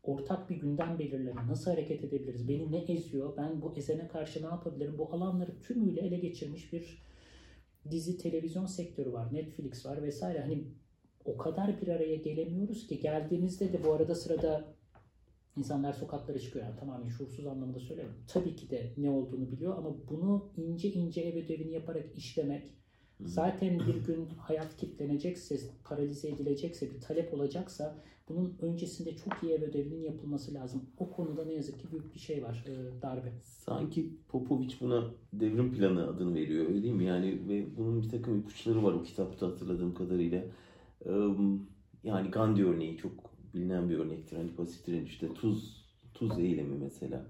ortak 0.03 0.51
bir 0.51 0.57
gündem 0.57 0.99
belirleme, 0.99 1.47
nasıl 1.47 1.71
hareket 1.71 2.05
edebiliriz, 2.05 2.49
beni 2.49 2.73
ne 2.73 2.79
eziyor, 2.79 3.37
ben 3.37 3.63
bu 3.63 3.75
ezene 3.77 4.09
karşı 4.09 4.43
ne 4.43 4.47
yapabilirim, 4.47 4.99
bu 4.99 5.15
alanları 5.15 5.61
tümüyle 5.61 6.01
ele 6.01 6.19
geçirmiş 6.19 6.73
bir 6.73 7.03
dizi 7.91 8.19
televizyon 8.19 8.67
sektörü 8.67 9.13
var, 9.13 9.35
Netflix 9.35 9.87
var 9.87 10.03
vesaire. 10.03 10.41
Hani 10.41 10.65
o 11.35 11.37
kadar 11.37 11.81
bir 11.81 11.89
araya 11.89 12.17
gelemiyoruz 12.17 12.87
ki 12.87 13.01
geldiğimizde 13.01 13.73
de 13.73 13.85
bu 13.85 13.93
arada 13.93 14.15
sırada 14.15 14.65
insanlar 15.57 15.93
sokaklara 15.93 16.39
çıkıyor. 16.39 16.65
Yani 16.65 16.77
tamamen 16.77 17.09
şuursuz 17.09 17.47
anlamında 17.47 17.81
söylemiyorum. 17.81 18.23
Tabii 18.29 18.57
ki 18.57 18.71
de 18.71 18.93
ne 18.97 19.11
olduğunu 19.11 19.51
biliyor 19.51 19.79
ama 19.79 19.97
bunu 20.11 20.53
ince 20.57 20.93
ince 20.93 21.21
ev 21.21 21.45
ödevini 21.45 21.73
yaparak 21.73 22.07
işlemek 22.17 22.75
zaten 23.21 23.79
bir 23.79 24.07
gün 24.07 24.29
hayat 24.39 24.77
kitlenecekse, 24.77 25.57
paralize 25.85 26.29
edilecekse, 26.29 26.91
bir 26.91 27.01
talep 27.01 27.35
olacaksa 27.35 27.97
bunun 28.29 28.57
öncesinde 28.61 29.17
çok 29.17 29.33
iyi 29.43 29.53
ev 29.53 29.63
ödevinin 29.63 30.03
yapılması 30.03 30.55
lazım. 30.55 30.83
O 30.99 31.11
konuda 31.11 31.45
ne 31.45 31.53
yazık 31.53 31.81
ki 31.81 31.87
büyük 31.93 32.15
bir 32.15 32.19
şey 32.19 32.43
var, 32.43 32.65
e, 32.69 33.03
darbe. 33.03 33.33
Sanki 33.43 34.11
Popovic 34.29 34.75
buna 34.81 35.11
devrim 35.33 35.73
planı 35.73 36.09
adını 36.09 36.35
veriyor 36.35 36.69
öyle 36.69 36.83
değil 36.83 36.95
mi? 36.95 37.05
Yani 37.05 37.39
ve 37.49 37.77
bunun 37.77 38.03
bir 38.03 38.09
takım 38.09 38.39
ipuçları 38.39 38.85
var 38.85 38.93
o 38.93 39.03
kitapta 39.03 39.47
hatırladığım 39.47 39.95
kadarıyla. 39.95 40.45
Yani 42.05 42.31
Gandhi 42.31 42.65
örneği 42.67 42.97
çok 42.97 43.13
bilinen 43.55 43.91
bir 43.91 43.99
örnektir. 43.99 44.37
Hani 44.37 44.51
pasif 44.51 44.87
direnişte 44.87 45.35
tuz, 45.35 45.85
tuz 46.15 46.39
eylemi 46.39 46.79
mesela. 46.79 47.27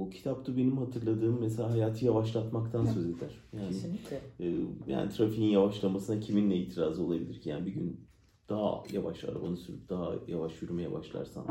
O 0.00 0.10
kitapta 0.10 0.56
benim 0.56 0.78
hatırladığım 0.78 1.40
mesela 1.40 1.70
hayatı 1.70 2.04
yavaşlatmaktan 2.04 2.84
söz 2.84 3.06
eder. 3.06 3.30
Yani 3.52 3.68
Kesinlikle. 3.68 4.20
e, 4.40 4.54
yani 4.86 5.10
trafiğin 5.10 5.50
yavaşlamasına 5.50 6.20
kimin 6.20 6.50
ne 6.50 6.56
itirazı 6.56 7.02
olabilir 7.04 7.40
ki? 7.40 7.48
Yani 7.48 7.66
bir 7.66 7.70
gün 7.70 8.08
daha 8.48 8.82
yavaş 8.92 9.24
arabanı 9.24 9.56
sürüp 9.56 9.88
daha 9.88 10.14
yavaş 10.28 10.62
yürümeye 10.62 10.92
başlarsan. 10.92 11.46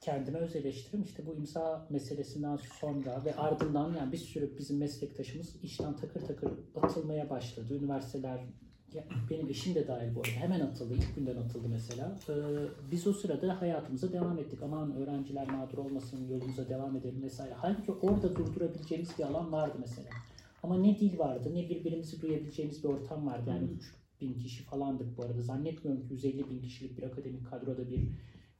kendime 0.00 0.38
öz 0.38 0.56
eleştirim 0.56 1.02
işte 1.02 1.26
bu 1.26 1.34
imza 1.34 1.86
meselesinden 1.90 2.56
sonra 2.80 3.24
ve 3.24 3.36
ardından 3.36 3.94
yani 3.94 4.12
bir 4.12 4.18
sürü 4.18 4.58
bizim 4.58 4.78
meslektaşımız 4.78 5.56
işten 5.62 5.96
takır 5.96 6.20
takır 6.20 6.50
atılmaya 6.74 7.30
başladı. 7.30 7.74
Üniversiteler 7.78 8.40
benim 9.30 9.48
eşim 9.48 9.74
de 9.74 9.88
dahil 9.88 10.14
bu 10.14 10.20
arada. 10.20 10.30
Hemen 10.30 10.60
atıldı. 10.60 10.94
ilk 10.94 11.16
günden 11.16 11.36
atıldı 11.36 11.68
mesela. 11.68 12.18
Ee, 12.28 12.32
biz 12.90 13.06
o 13.06 13.12
sırada 13.12 13.60
hayatımıza 13.60 14.12
devam 14.12 14.38
ettik. 14.38 14.62
Aman 14.62 14.96
öğrenciler 14.96 15.50
mağdur 15.50 15.78
olmasın, 15.78 16.28
yolumuza 16.28 16.68
devam 16.68 16.96
edelim 16.96 17.22
vesaire. 17.22 17.54
Halbuki 17.54 17.92
orada 17.92 18.36
durdurabileceğimiz 18.36 19.18
bir 19.18 19.24
alan 19.24 19.52
vardı 19.52 19.76
mesela. 19.80 20.08
Ama 20.62 20.78
ne 20.78 20.98
dil 20.98 21.18
vardı, 21.18 21.54
ne 21.54 21.68
birbirimizi 21.68 22.20
duyabileceğimiz 22.20 22.84
bir 22.84 22.88
ortam 22.88 23.26
vardı. 23.26 23.50
Yani 23.50 23.68
3000 24.20 24.34
kişi 24.34 24.62
falandık 24.62 25.18
bu 25.18 25.22
arada. 25.22 25.42
Zannetmiyorum 25.42 26.02
ki 26.08 26.14
150 26.14 26.50
bin 26.50 26.60
kişilik 26.60 26.98
bir 26.98 27.02
akademik 27.02 27.50
kadroda 27.50 27.90
bir 27.90 28.08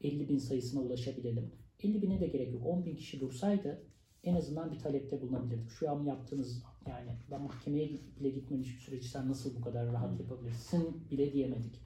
50 0.01 0.29
bin 0.29 0.39
sayısına 0.39 0.81
ulaşabilelim. 0.81 1.51
50 1.83 2.03
bine 2.03 2.21
de 2.21 2.27
gerek 2.27 2.53
yok. 2.53 2.67
10 2.67 2.85
bin 2.85 2.97
kişi 2.97 3.21
dursaydı 3.21 3.83
en 4.25 4.35
azından 4.35 4.73
bir 4.73 4.79
talepte 4.79 5.23
bulunabilirdik. 5.23 5.71
Şu 5.71 5.91
an 5.91 6.05
yaptığınız 6.05 6.63
yani 6.89 7.11
ben 7.31 7.43
mahkemeye 7.43 7.91
bile 8.21 8.31
gitmemiş 8.31 8.75
bir 8.75 8.81
süreci 8.81 9.09
sen 9.09 9.29
nasıl 9.29 9.57
bu 9.57 9.61
kadar 9.61 9.93
rahat 9.93 10.21
yapabilirsin 10.21 11.09
bile 11.11 11.33
diyemedik. 11.33 11.81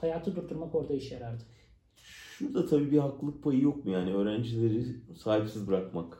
Hayatı 0.00 0.36
durdurmak 0.36 0.74
orada 0.74 0.94
işe 0.94 1.14
yarardı. 1.14 1.44
Şurada 2.38 2.66
tabii 2.66 2.90
bir 2.90 2.98
haklılık 2.98 3.42
payı 3.42 3.60
yok 3.60 3.84
mu 3.84 3.90
yani 3.90 4.14
öğrencileri 4.14 4.84
sahipsiz 5.16 5.68
bırakmak, 5.68 6.18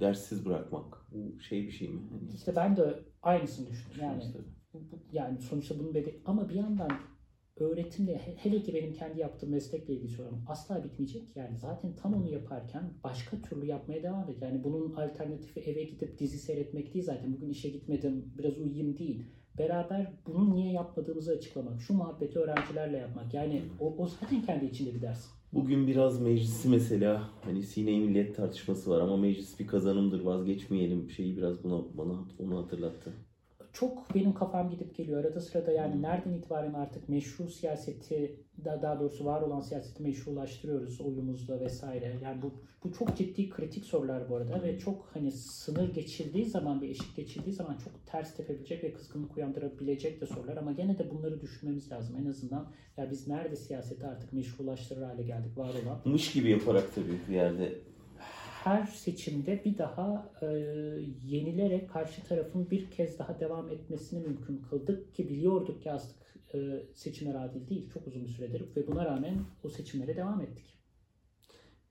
derssiz 0.00 0.46
bırakmak 0.46 0.96
bu 1.12 1.40
şey 1.40 1.66
bir 1.66 1.72
şey 1.72 1.88
mi? 1.88 2.00
Hani 2.10 2.34
İşte 2.36 2.56
ben 2.56 2.76
de 2.76 3.02
aynısını 3.22 3.70
düşündüm. 3.70 4.00
Yani 4.00 4.22
yani 5.12 5.40
sonuçta 5.40 5.78
bunun 5.78 5.94
bedeli 5.94 6.20
ama 6.26 6.48
bir 6.48 6.54
yandan 6.54 6.90
öğretimde 7.64 8.14
he- 8.16 8.34
hele 8.36 8.62
ki 8.62 8.74
benim 8.74 8.92
kendi 8.92 9.20
yaptığım 9.20 9.50
meslekle 9.50 9.94
ilgili 9.94 10.08
söylüyorum 10.08 10.44
asla 10.48 10.84
bitmeyecek. 10.84 11.36
Yani 11.36 11.58
zaten 11.58 11.94
tam 12.02 12.14
onu 12.14 12.28
yaparken 12.32 12.82
başka 13.04 13.42
türlü 13.42 13.66
yapmaya 13.66 14.02
devam 14.02 14.30
et. 14.30 14.42
Yani 14.42 14.64
bunun 14.64 14.92
alternatifi 14.94 15.60
eve 15.60 15.84
gidip 15.84 16.18
dizi 16.18 16.38
seyretmek 16.38 16.94
değil 16.94 17.04
zaten. 17.04 17.32
Bugün 17.32 17.48
işe 17.50 17.68
gitmedim 17.68 18.32
biraz 18.38 18.58
uyuyayım 18.58 18.98
değil. 18.98 19.22
Beraber 19.58 20.12
bunu 20.26 20.54
niye 20.54 20.72
yapmadığımızı 20.72 21.32
açıklamak. 21.32 21.80
Şu 21.82 21.94
muhabbeti 21.94 22.38
öğrencilerle 22.38 22.96
yapmak. 22.96 23.34
Yani 23.34 23.62
o, 23.80 23.94
o 23.98 24.06
zaten 24.06 24.42
kendi 24.42 24.64
içinde 24.64 24.94
bir 24.94 25.02
ders. 25.02 25.26
Bugün 25.52 25.86
biraz 25.86 26.20
meclisi 26.20 26.68
mesela 26.68 27.28
hani 27.44 27.62
sine 27.62 27.98
millet 27.98 28.36
tartışması 28.36 28.90
var 28.90 29.00
ama 29.00 29.16
meclis 29.16 29.60
bir 29.60 29.66
kazanımdır 29.66 30.20
vazgeçmeyelim 30.20 31.10
şeyi 31.10 31.36
biraz 31.36 31.64
buna 31.64 31.98
bana 31.98 32.24
onu 32.38 32.58
hatırlattı. 32.58 33.12
Çok 33.72 34.14
benim 34.14 34.34
kafam 34.34 34.70
gidip 34.70 34.96
geliyor. 34.96 35.24
Arada 35.24 35.40
sırada 35.40 35.72
yani 35.72 36.02
nereden 36.02 36.32
itibaren 36.32 36.72
artık 36.72 37.08
meşru 37.08 37.48
siyaseti 37.48 38.36
da 38.64 38.82
daha 38.82 39.00
doğrusu 39.00 39.24
var 39.24 39.42
olan 39.42 39.60
siyaseti 39.60 40.02
meşrulaştırıyoruz 40.02 41.00
oyumuzla 41.00 41.60
vesaire. 41.60 42.16
Yani 42.24 42.42
bu 42.42 42.52
bu 42.84 42.92
çok 42.92 43.16
ciddi 43.16 43.50
kritik 43.50 43.84
sorular 43.84 44.30
bu 44.30 44.36
arada 44.36 44.62
ve 44.62 44.78
çok 44.78 45.10
hani 45.14 45.32
sınır 45.32 45.94
geçildiği 45.94 46.46
zaman 46.46 46.82
bir 46.82 46.88
eşik 46.88 47.16
geçildiği 47.16 47.54
zaman 47.54 47.76
çok 47.76 48.06
ters 48.06 48.36
tepebilecek 48.36 48.84
ve 48.84 48.92
kızgınlık 48.92 49.36
uyandırabilecek 49.36 50.20
de 50.20 50.26
sorular 50.26 50.56
ama 50.56 50.72
gene 50.72 50.98
de 50.98 51.10
bunları 51.10 51.40
düşünmemiz 51.40 51.92
lazım. 51.92 52.16
En 52.16 52.26
azından 52.26 52.72
ya 52.96 53.10
biz 53.10 53.28
nerede 53.28 53.56
siyaseti 53.56 54.06
artık 54.06 54.32
meşrulaştırır 54.32 55.02
hale 55.02 55.22
geldik 55.22 55.58
var 55.58 55.68
olan 55.84 56.00
Mış 56.04 56.32
gibi 56.32 56.50
yaparak 56.50 56.94
tabii 56.94 57.20
bir 57.28 57.34
yerde 57.34 57.78
her 58.64 58.86
seçimde 58.86 59.64
bir 59.64 59.78
daha 59.78 60.30
e, 60.42 60.46
yenilerek 61.26 61.90
karşı 61.90 62.24
tarafın 62.24 62.70
bir 62.70 62.90
kez 62.90 63.18
daha 63.18 63.40
devam 63.40 63.70
etmesini 63.70 64.26
mümkün 64.26 64.62
kıldık 64.70 65.14
ki 65.14 65.28
biliyorduk 65.28 65.82
ki 65.82 65.92
artık 65.92 66.16
e, 66.54 66.58
seçimler 66.94 67.34
adil 67.34 67.68
değil 67.68 67.90
çok 67.94 68.06
uzun 68.06 68.24
bir 68.24 68.28
süredir 68.28 68.76
ve 68.76 68.86
buna 68.86 69.04
rağmen 69.04 69.34
o 69.64 69.68
seçimlere 69.68 70.16
devam 70.16 70.40
ettik. 70.40 70.64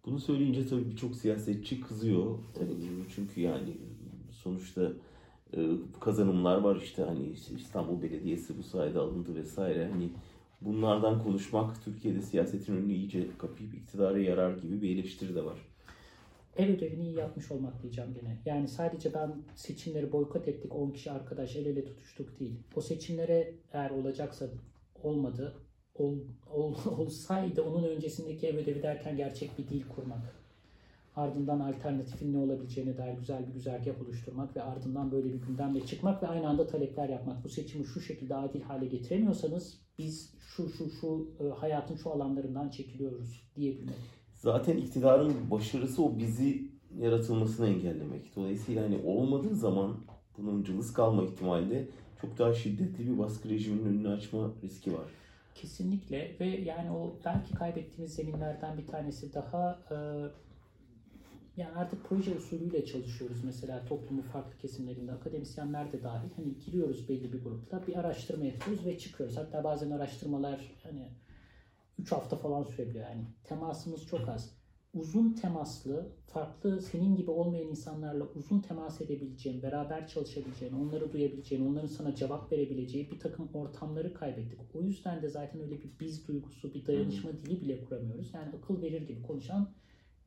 Bunu 0.06 0.20
söyleyince 0.20 0.68
tabii 0.68 0.92
birçok 0.92 1.16
siyasetçi 1.16 1.82
kızıyor. 1.82 2.40
Tabii 2.54 2.76
çünkü 3.16 3.42
yani 3.42 3.78
sonuçta 4.32 4.92
e, 5.54 5.70
kazanımlar 6.00 6.58
var 6.58 6.76
işte 6.76 7.04
hani 7.04 7.34
İstanbul 7.58 8.02
Belediyesi 8.02 8.58
bu 8.58 8.64
sayede 8.64 9.00
alındı 9.00 9.36
vesaire. 9.36 9.90
Hani 9.92 10.10
bunlardan 10.62 11.24
konuşmak 11.24 11.84
Türkiye'de 11.84 12.22
siyasetin 12.22 12.78
önünü 12.78 12.94
iyice 12.94 13.28
kapayıp 13.38 13.74
iktidara 13.74 14.20
yarar 14.20 14.58
gibi 14.58 14.82
bir 14.82 14.90
eleştiri 14.96 15.36
de 15.36 15.46
var. 15.46 15.58
Ev 16.60 16.70
ödevini 16.70 17.04
iyi 17.04 17.16
yapmış 17.16 17.52
olmak 17.52 17.84
diyeceğim 17.84 18.14
gene. 18.14 18.38
Yani 18.46 18.68
sadece 18.68 19.14
ben 19.14 19.36
seçimleri 19.56 20.12
boykot 20.12 20.48
ettik 20.48 20.76
10 20.76 20.92
kişi 20.92 21.12
arkadaş 21.12 21.56
el 21.56 21.66
ele 21.66 21.86
tutuştuk 21.86 22.40
değil. 22.40 22.60
O 22.76 22.82
seçimlere 22.82 23.54
eğer 23.74 23.90
olacaksa 23.90 24.48
olmadı. 25.04 25.54
Ol, 25.96 26.18
ol, 26.54 26.76
olsaydı 26.98 27.62
onun 27.62 27.84
öncesindeki 27.84 28.48
ev 28.48 28.58
ödevi 28.58 28.84
derken 28.84 29.18
gerçek 29.18 29.58
bir 29.58 29.68
dil 29.68 29.84
kurmak. 29.96 30.36
Ardından 31.16 31.60
alternatifin 31.60 32.34
ne 32.34 32.38
olabileceğine 32.38 32.98
dair 32.98 33.18
güzel 33.18 33.48
bir 33.48 33.54
güzergah 33.54 34.02
oluşturmak 34.02 34.56
ve 34.56 34.62
ardından 34.62 35.12
böyle 35.12 35.34
bir 35.34 35.42
gündemle 35.42 35.86
çıkmak 35.86 36.24
ve 36.24 36.28
aynı 36.28 36.50
anda 36.50 36.68
talepler 36.68 37.10
yapmak. 37.10 37.44
Bu 37.44 37.50
seçimi 37.50 37.86
şu 37.86 38.02
şekilde 38.02 38.36
adil 38.36 38.62
hale 38.62 38.86
getiremiyorsanız 38.86 39.82
biz 39.98 40.34
şu 40.40 40.70
şu 40.70 40.90
şu 40.90 41.30
e, 41.40 41.44
hayatın 41.50 41.96
şu 41.96 42.12
alanlarından 42.12 42.70
çekiliyoruz 42.70 43.44
diyebilmek. 43.56 44.19
Zaten 44.40 44.78
iktidarın 44.78 45.52
başarısı 45.52 46.04
o 46.04 46.18
bizi 46.18 46.72
yaratılmasını 46.98 47.68
engellemek. 47.68 48.36
Dolayısıyla 48.36 48.84
hani 48.84 49.02
olmadığı 49.06 49.56
zaman 49.56 49.98
bunun 50.38 50.64
cılız 50.64 50.94
kalma 50.94 51.24
ihtimali 51.24 51.70
de 51.70 51.88
çok 52.22 52.38
daha 52.38 52.54
şiddetli 52.54 53.08
bir 53.08 53.18
baskı 53.18 53.50
rejiminin 53.50 53.86
önünü 53.86 54.10
açma 54.10 54.52
riski 54.64 54.94
var. 54.94 55.06
Kesinlikle 55.56 56.36
ve 56.40 56.46
yani 56.46 56.92
o 56.92 57.16
belki 57.26 57.54
kaybettiğimiz 57.54 58.14
zeminlerden 58.14 58.78
bir 58.78 58.88
tanesi 58.88 59.34
daha 59.34 59.80
e, 59.92 59.96
yani 61.58 61.76
artık 61.76 62.06
proje 62.10 62.36
usulüyle 62.36 62.86
çalışıyoruz 62.86 63.44
mesela 63.44 63.86
toplumun 63.86 64.22
farklı 64.22 64.58
kesimlerinde 64.58 65.12
akademisyenler 65.12 65.92
de 65.92 66.04
dahil 66.04 66.30
hani 66.36 66.60
giriyoruz 66.66 67.10
belli 67.10 67.34
bir 67.34 67.44
grupla 67.44 67.88
bir 67.88 67.96
araştırma 68.00 68.46
yapıyoruz 68.46 68.86
ve 68.86 68.98
çıkıyoruz 68.98 69.38
hatta 69.38 69.64
bazen 69.64 69.92
araştırmalar 69.92 70.60
hani 70.84 71.10
3 72.00 72.12
hafta 72.12 72.36
falan 72.36 72.64
sürebiliyor 72.64 73.10
yani 73.10 73.26
temasımız 73.44 74.06
çok 74.06 74.30
az 74.30 74.60
uzun 74.94 75.34
temaslı 75.34 76.12
farklı 76.28 76.82
senin 76.82 77.16
gibi 77.16 77.32
olmayan 77.32 77.68
insanlarla 77.68 78.28
uzun 78.36 78.60
temas 78.60 79.02
edebileceğin 79.02 79.62
beraber 79.62 80.08
çalışabileceğin 80.08 80.74
onları 80.74 81.14
duyabileceğin 81.14 81.66
onların 81.66 81.88
sana 81.88 82.16
cevap 82.16 82.52
verebileceği 82.52 83.12
bir 83.12 83.20
takım 83.20 83.50
ortamları 83.54 84.14
kaybettik 84.14 84.60
o 84.76 84.82
yüzden 84.82 85.22
de 85.22 85.30
zaten 85.30 85.62
öyle 85.62 85.84
bir 85.84 85.92
biz 86.00 86.28
duygusu 86.28 86.74
bir 86.74 86.86
dayanışma 86.86 87.32
dili 87.32 87.62
bile 87.62 87.86
kuramıyoruz 87.86 88.34
yani 88.34 88.56
akıl 88.56 88.82
verir 88.82 89.08
gibi 89.08 89.22
konuşan 89.22 89.70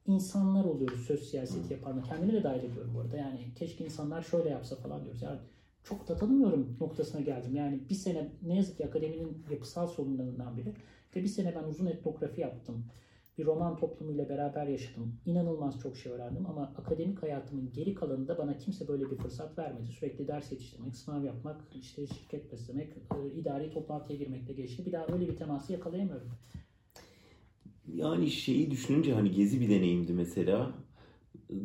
insanlar 0.07 0.65
oluyoruz 0.65 1.07
söz 1.07 1.31
siyaseti 1.31 1.73
yapanlar. 1.73 2.05
Kendimi 2.05 2.33
de 2.33 2.43
dahil 2.43 2.65
ediyorum 2.65 2.93
bu 2.95 3.01
arada. 3.01 3.17
Yani 3.17 3.55
keşke 3.57 3.85
insanlar 3.85 4.23
şöyle 4.23 4.49
yapsa 4.49 4.77
falan 4.77 5.05
diyoruz. 5.05 5.23
Yani 5.23 5.39
çok 5.85 6.09
da 6.09 6.17
tanımıyorum 6.17 6.77
noktasına 6.81 7.21
geldim. 7.21 7.55
Yani 7.57 7.81
bir 7.91 7.95
sene 7.95 8.33
ne 8.43 8.57
yazık 8.57 8.77
ki 8.77 8.87
akademinin 8.87 9.45
yapısal 9.51 9.87
sorunlarından 9.87 10.57
biri. 10.57 10.75
Ve 11.17 11.23
bir 11.23 11.29
sene 11.29 11.55
ben 11.55 11.69
uzun 11.69 11.87
etnografi 11.87 12.41
yaptım. 12.41 12.85
Bir 13.39 13.45
roman 13.45 13.77
toplumuyla 13.77 14.29
beraber 14.29 14.67
yaşadım. 14.67 15.15
İnanılmaz 15.27 15.81
çok 15.81 15.97
şey 15.97 16.13
öğrendim 16.13 16.47
ama 16.47 16.63
akademik 16.63 17.23
hayatımın 17.23 17.73
geri 17.73 17.95
kalanında 17.95 18.39
bana 18.39 18.59
kimse 18.59 18.89
böyle 18.89 19.11
bir 19.11 19.17
fırsat 19.17 19.59
vermedi. 19.59 19.93
Sürekli 19.93 20.29
ders 20.29 20.53
yetiştirmek, 20.53 20.97
sınav 20.97 21.25
yapmak, 21.25 21.61
işte 21.75 22.07
şirket 22.07 22.53
beslemek, 22.53 22.93
e, 22.93 23.35
idari 23.35 23.71
toplantıya 23.71 24.19
girmekte 24.19 24.53
geçti. 24.53 24.87
Bir 24.87 24.93
daha 24.93 25.07
öyle 25.13 25.29
bir 25.29 25.37
teması 25.37 25.73
yakalayamıyorum. 25.73 26.31
Yani 27.95 28.31
şeyi 28.31 28.71
düşününce 28.71 29.15
hani 29.15 29.31
gezi 29.31 29.61
bir 29.61 29.71
deneyimdi 29.71 30.13
mesela. 30.13 30.73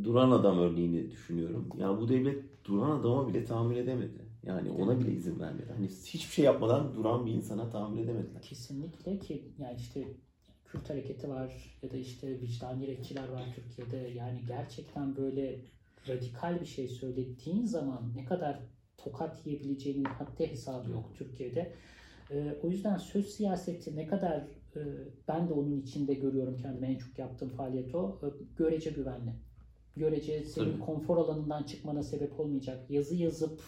Duran 0.03 0.31
adam 0.31 0.59
örneğini 0.59 1.11
düşünüyorum. 1.11 1.69
Yani 1.77 2.01
bu 2.01 2.09
devlet 2.09 2.65
duran 2.65 2.99
adama 2.99 3.27
bile 3.27 3.45
tahammül 3.45 3.77
edemedi. 3.77 4.26
Yani 4.43 4.71
ona 4.71 4.99
bile 4.99 5.11
izin 5.11 5.39
vermedi. 5.39 5.71
Hani 5.75 5.87
hiçbir 5.87 6.33
şey 6.33 6.45
yapmadan 6.45 6.95
duran 6.95 7.25
bir 7.25 7.31
insana 7.31 7.69
tahammül 7.69 8.03
edemediler. 8.03 8.41
Kesinlikle 8.41 9.19
ki 9.19 9.51
yani 9.57 9.75
işte 9.77 10.07
Kürt 10.65 10.89
hareketi 10.89 11.29
var 11.29 11.77
ya 11.81 11.91
da 11.91 11.97
işte 11.97 12.41
vicdani 12.41 12.87
retçiler 12.87 13.29
var 13.29 13.43
Türkiye'de. 13.55 13.97
Yani 14.07 14.41
gerçekten 14.47 15.15
böyle 15.15 15.59
radikal 16.07 16.61
bir 16.61 16.65
şey 16.65 16.87
söylediğin 16.87 17.65
zaman 17.65 18.11
ne 18.15 18.25
kadar 18.25 18.59
tokat 18.97 19.47
yiyebileceğinin 19.47 20.03
haddi 20.03 20.51
hesabı 20.51 20.91
yok 20.91 21.15
Türkiye'de. 21.17 21.73
Ee, 22.31 22.55
o 22.63 22.69
yüzden 22.69 22.97
söz 22.97 23.27
siyaseti 23.27 23.95
ne 23.95 24.07
kadar 24.07 24.37
e, 24.75 24.81
ben 25.27 25.49
de 25.49 25.53
onun 25.53 25.81
içinde 25.81 26.13
görüyorum 26.13 26.57
kendime 26.57 26.87
en 26.87 26.97
çok 26.97 27.19
yaptığım 27.19 27.49
faaliyet 27.49 27.95
o. 27.95 28.19
E, 28.23 28.27
görece 28.57 28.89
güvenli. 28.89 29.33
Görece 29.95 30.43
senin 30.43 30.71
Tabii. 30.71 30.79
konfor 30.79 31.17
alanından 31.17 31.63
çıkmana 31.63 32.03
sebep 32.03 32.39
olmayacak. 32.39 32.89
Yazı 32.89 33.15
yazıp 33.15 33.61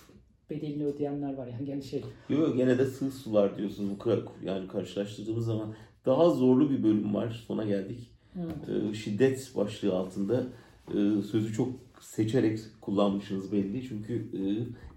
bedelini 0.50 0.86
ödeyenler 0.86 1.34
var 1.34 1.48
yani 1.48 1.66
gene 1.66 1.82
şey 1.82 2.04
Yok 2.30 2.58
gene 2.58 2.78
de 2.78 2.86
sığ 2.86 3.12
sular 3.12 3.58
diyorsunuz. 3.58 3.90
Bu 4.00 4.46
yani 4.46 4.68
karşılaştırdığımız 4.68 5.46
zaman 5.46 5.76
daha 6.06 6.30
zorlu 6.30 6.70
bir 6.70 6.84
bölüm 6.84 7.16
var. 7.16 7.44
Sona 7.48 7.64
geldik. 7.66 8.12
Ee, 8.36 8.94
şiddet 8.94 9.52
başlığı 9.56 9.96
altında 9.96 10.48
e, 10.88 11.22
sözü 11.22 11.54
çok 11.54 11.70
seçerek 12.02 12.60
kullanmışsınız 12.82 13.52
belli. 13.52 13.88
Çünkü 13.88 14.14
e, 14.16 14.42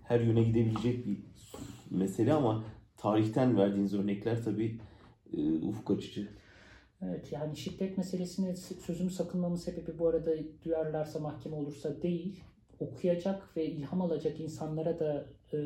her 0.05 0.21
yöne 0.21 0.43
gidebilecek 0.43 1.07
bir 1.07 1.19
mesele 1.91 2.33
ama 2.33 2.65
tarihten 2.97 3.57
verdiğiniz 3.57 3.95
örnekler 3.95 4.45
tabii 4.45 4.79
e, 5.37 5.53
ufuk 5.53 5.91
açıcı. 5.91 6.29
Evet 7.03 7.33
yani 7.33 7.57
şiddet 7.57 7.99
meselesini 7.99 8.57
sözümü 8.57 9.11
sakınmamın 9.11 9.57
sebebi 9.57 9.99
bu 9.99 10.09
arada 10.09 10.31
duyarlarsa 10.65 11.19
mahkeme 11.19 11.57
olursa 11.57 12.03
değil 12.03 12.41
okuyacak 12.83 13.57
ve 13.57 13.67
ilham 13.67 14.03
alacak 14.03 14.41
insanlara 14.41 14.99
da 14.99 15.27
e, 15.53 15.59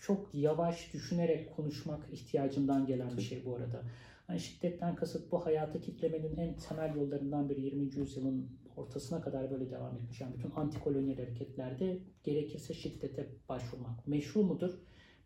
çok 0.00 0.34
yavaş 0.34 0.92
düşünerek 0.92 1.56
konuşmak 1.56 2.12
ihtiyacından 2.12 2.86
gelen 2.86 3.16
bir 3.16 3.22
şey 3.22 3.44
bu 3.44 3.56
arada. 3.56 3.82
Yani 4.28 4.40
şiddetten 4.40 4.94
kasıt 4.94 5.32
bu 5.32 5.46
hayatı 5.46 5.80
kitlemenin 5.80 6.36
en 6.36 6.56
temel 6.56 6.96
yollarından 6.96 7.48
biri 7.48 7.60
20. 7.60 7.94
yüzyılın 7.96 8.48
ortasına 8.76 9.20
kadar 9.20 9.50
böyle 9.50 9.70
devam 9.70 9.96
etmiş. 9.96 10.20
Yani 10.20 10.34
bütün 10.34 10.50
antikolonyal 10.50 11.16
hareketlerde 11.16 11.98
gerekirse 12.24 12.74
şiddete 12.74 13.28
başvurmak. 13.48 14.06
Meşru 14.06 14.42
mudur? 14.42 14.78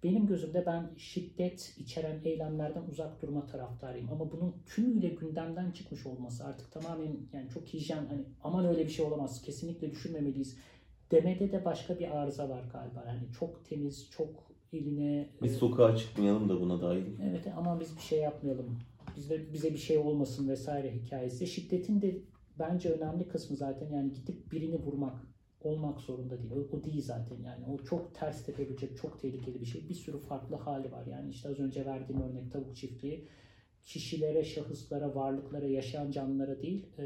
Benim 0.03 0.26
gözümde 0.26 0.66
ben 0.66 0.90
şiddet 0.97 1.74
içeren 1.78 2.20
eylemlerden 2.24 2.82
uzak 2.90 3.22
durma 3.22 3.47
taraftarıyım. 3.47 4.12
Ama 4.12 4.32
bunun 4.32 4.55
tümüyle 4.66 5.09
gündemden 5.09 5.70
çıkmış 5.70 6.07
olması 6.07 6.44
artık 6.44 6.72
tamamen 6.72 7.16
yani 7.32 7.51
çok 7.55 7.66
hijyen 7.66 8.07
hani 8.07 8.22
aman 8.42 8.66
öyle 8.66 8.84
bir 8.84 8.90
şey 8.90 9.07
olamaz 9.07 9.42
kesinlikle 9.42 9.90
düşünmemeliyiz 9.90 10.57
demede 11.11 11.53
de 11.53 11.64
başka 11.64 11.99
bir 11.99 12.16
arıza 12.16 12.49
var 12.49 12.64
galiba. 12.72 13.05
Yani 13.07 13.32
çok 13.38 13.64
temiz, 13.64 14.11
çok 14.11 14.30
eline... 14.72 15.28
Biz 15.42 15.57
sokağa 15.57 15.97
çıkmayalım 15.97 16.49
da 16.49 16.61
buna 16.61 16.80
dahil. 16.80 17.05
Evet 17.22 17.47
ama 17.57 17.80
biz 17.80 17.97
bir 17.97 18.03
şey 18.03 18.20
yapmayalım. 18.20 18.78
Bize, 19.16 19.53
bize 19.53 19.72
bir 19.72 19.78
şey 19.78 19.99
olmasın 19.99 20.49
vesaire 20.49 20.94
hikayesi. 20.94 21.47
Şiddetin 21.47 22.03
de 22.03 22.18
bence 22.59 22.90
önemli 22.90 23.28
kısmı 23.28 23.57
zaten 23.57 23.90
yani 23.90 24.12
gidip 24.12 24.53
birini 24.53 24.76
vurmak 24.76 25.14
olmak 25.61 26.01
zorunda 26.01 26.39
değil. 26.43 26.53
O, 26.53 26.77
o 26.77 26.85
değil 26.85 27.03
zaten 27.03 27.37
yani. 27.43 27.65
O 27.67 27.85
çok 27.85 28.15
ters 28.15 28.45
tepebilecek, 28.45 28.97
çok 28.97 29.21
tehlikeli 29.21 29.61
bir 29.61 29.67
şey. 29.67 29.89
Bir 29.89 29.95
sürü 29.95 30.19
farklı 30.19 30.57
hali 30.57 30.93
var. 30.93 31.07
Yani 31.07 31.31
işte 31.31 31.49
az 31.49 31.59
önce 31.59 31.87
verdiğim 31.87 32.23
örnek 32.23 32.53
tavuk 32.53 32.77
çiftliği 32.77 33.29
kişilere, 33.87 34.45
şahıslara, 34.45 35.15
varlıklara, 35.15 35.67
yaşayan 35.67 36.11
canlılara 36.11 36.63
değil, 36.63 36.87
e, 36.99 37.03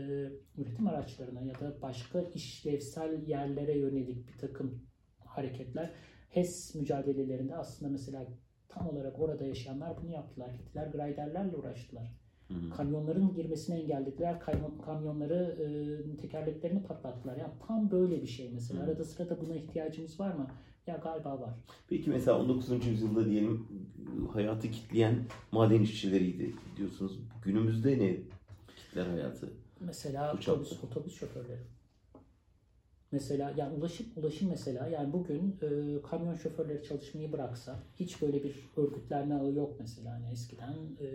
üretim 0.57 0.89
araçlarına 0.89 1.43
ya 1.43 1.55
da 1.55 1.83
başka 1.83 2.21
işlevsel 2.21 3.29
yerlere 3.29 3.79
yönelik 3.79 4.29
bir 4.29 4.39
takım 4.39 4.85
hareketler. 5.19 5.91
HES 6.29 6.75
mücadelelerinde 6.75 7.57
aslında 7.57 7.93
mesela 7.93 8.27
tam 8.69 8.89
olarak 8.89 9.21
orada 9.21 9.45
yaşayanlar 9.45 10.03
bunu 10.03 10.11
yaptılar. 10.11 10.51
Gittiler 10.51 10.87
griderlerle 10.87 11.57
uğraştılar. 11.57 12.20
Hı-hı. 12.51 12.77
Kamyonların 12.77 13.35
girmesini 13.35 13.81
engellediler. 13.81 14.41
Kamyonları 14.87 15.57
e, 15.61 16.17
tekerleklerini 16.17 16.83
patlattılar. 16.83 17.37
Yani 17.37 17.53
tam 17.67 17.91
böyle 17.91 18.23
bir 18.23 18.27
şey 18.27 18.51
mesela. 18.53 18.81
Hı-hı. 18.81 18.91
Arada 18.91 19.05
sırada 19.05 19.41
buna 19.41 19.55
ihtiyacımız 19.55 20.21
var 20.21 20.35
mı? 20.35 20.47
Ya 20.87 20.97
galiba 20.97 21.41
var. 21.41 21.51
Peki 21.89 22.11
mesela 22.11 22.39
19. 22.39 22.87
yüzyılda 22.87 23.25
diyelim 23.25 23.67
hayatı 24.33 24.71
kitleyen 24.71 25.15
maden 25.53 25.83
işçileriydi 25.83 26.55
diyorsunuz. 26.77 27.19
Günümüzde 27.45 27.99
ne 27.99 28.17
kitler 28.77 29.07
hayatı? 29.07 29.51
Mesela 29.81 30.35
otobüs, 30.35 30.85
otobüs 30.85 31.15
şoförleri. 31.15 31.61
Mesela 33.13 33.55
yani 33.57 33.77
ulaşım 33.77 34.07
ulaşım 34.17 34.49
mesela 34.49 34.87
yani 34.87 35.13
bugün 35.13 35.57
e, 35.63 36.03
kamyon 36.03 36.35
şoförleri 36.35 36.85
çalışmayı 36.85 37.33
bıraksa 37.33 37.83
hiç 37.97 38.23
böyle 38.23 38.45
bir 38.45 38.55
örgütlenme 38.77 39.35
ağı 39.35 39.53
yok 39.53 39.77
mesela 39.79 40.13
hani 40.13 40.31
eskiden 40.33 40.75
e, 41.01 41.07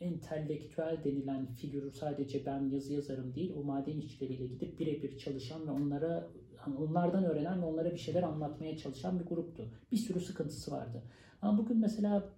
entelektüel 0.00 1.04
denilen 1.04 1.46
figür 1.46 1.92
sadece 1.92 2.46
ben 2.46 2.68
yazı 2.70 2.92
yazarım 2.92 3.34
değil 3.34 3.52
o 3.56 3.64
maden 3.64 3.98
işçileriyle 3.98 4.46
gidip 4.46 4.78
birebir 4.80 5.18
çalışan 5.18 5.66
ve 5.66 5.70
onlara 5.70 6.30
hani 6.56 6.76
onlardan 6.76 7.24
öğrenen 7.24 7.62
ve 7.62 7.66
onlara 7.66 7.92
bir 7.92 7.98
şeyler 7.98 8.22
anlatmaya 8.22 8.76
çalışan 8.76 9.20
bir 9.20 9.24
gruptu. 9.24 9.68
Bir 9.92 9.96
sürü 9.96 10.20
sıkıntısı 10.20 10.70
vardı. 10.70 11.02
Ama 11.42 11.58
bugün 11.58 11.78
mesela 11.78 12.28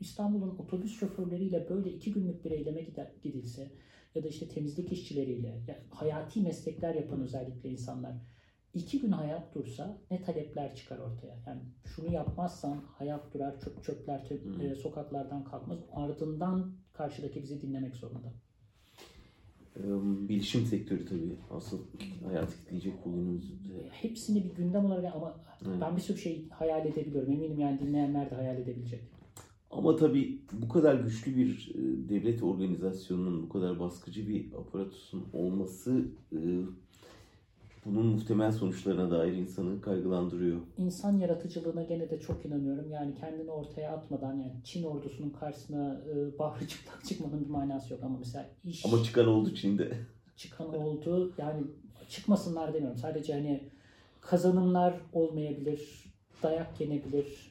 İstanbul'un 0.00 0.58
otobüs 0.58 0.98
şoförleriyle 0.98 1.68
böyle 1.68 1.92
iki 1.92 2.12
günlük 2.12 2.44
bir 2.44 2.50
eyleme 2.50 2.86
gidilse 3.22 3.70
ya 4.14 4.22
da 4.22 4.28
işte 4.28 4.48
temizlik 4.48 4.92
işçileriyle 4.92 5.48
yani 5.48 5.78
hayati 5.90 6.40
meslekler 6.40 6.94
yapan 6.94 7.20
özellikle 7.20 7.68
insanlar 7.68 8.14
iki 8.74 9.00
gün 9.00 9.12
hayat 9.12 9.54
dursa 9.54 9.98
ne 10.10 10.22
talepler 10.22 10.74
çıkar 10.74 10.98
ortaya. 10.98 11.36
Yani 11.46 11.60
şunu 11.84 12.12
yapmazsan 12.12 12.80
hayat 12.98 13.34
durar, 13.34 13.60
çöp 13.60 13.84
çöpler 13.84 14.26
çöp, 14.28 14.62
e, 14.62 14.74
sokaklardan 14.74 15.44
kalkmaz. 15.44 15.78
Ardından 15.92 16.72
karşıdaki 16.92 17.42
bizi 17.42 17.62
dinlemek 17.62 17.96
zorunda. 17.96 18.32
Bilişim 20.28 20.66
sektörü 20.66 21.06
tabii 21.06 21.36
asıl 21.50 21.78
hayat 22.26 22.56
kitleyecek 22.56 22.94
bu 23.04 23.38
Hepsini 23.90 24.44
bir 24.44 24.54
gündem 24.54 24.84
olarak 24.84 25.14
ama 25.14 25.40
evet. 25.66 25.76
ben 25.80 25.96
bir 25.96 26.00
sürü 26.00 26.18
şey 26.18 26.48
hayal 26.48 26.86
edebiliyorum. 26.86 27.32
Eminim 27.32 27.58
yani 27.58 27.78
dinleyenler 27.78 28.30
de 28.30 28.34
hayal 28.34 28.56
edebilecek. 28.56 29.00
Ama 29.70 29.96
tabii 29.96 30.40
bu 30.52 30.68
kadar 30.68 30.94
güçlü 30.94 31.36
bir 31.36 31.72
devlet 32.08 32.42
organizasyonunun, 32.42 33.42
bu 33.42 33.48
kadar 33.48 33.80
baskıcı 33.80 34.28
bir 34.28 34.52
aparatusun 34.52 35.24
olması 35.32 36.04
bunun 37.84 38.06
muhtemel 38.06 38.52
sonuçlarına 38.52 39.10
dair 39.10 39.32
insanı 39.32 39.80
kaygılandırıyor. 39.80 40.60
İnsan 40.78 41.18
yaratıcılığına 41.18 41.82
gene 41.82 42.10
de 42.10 42.20
çok 42.20 42.46
inanıyorum. 42.46 42.90
Yani 42.90 43.14
kendini 43.14 43.50
ortaya 43.50 43.92
atmadan 43.92 44.34
yani 44.34 44.52
Çin 44.64 44.84
ordusunun 44.84 45.30
karşısına 45.30 46.00
e, 46.14 46.38
bahri 46.38 46.68
çıplak 46.68 47.04
çıkmanın 47.04 47.44
bir 47.44 47.50
manası 47.50 47.92
yok 47.92 48.02
ama 48.04 48.18
mesela 48.18 48.48
iş... 48.64 48.86
Ama 48.86 49.02
çıkan 49.02 49.26
oldu 49.26 49.54
Çin'de. 49.54 49.92
Çıkan 50.36 50.74
oldu. 50.74 51.32
Yani 51.38 51.62
çıkmasınlar 52.08 52.74
demiyorum. 52.74 52.98
Sadece 52.98 53.32
hani 53.32 53.68
kazanımlar 54.20 55.00
olmayabilir, 55.12 56.04
dayak 56.42 56.80
yenebilir, 56.80 57.50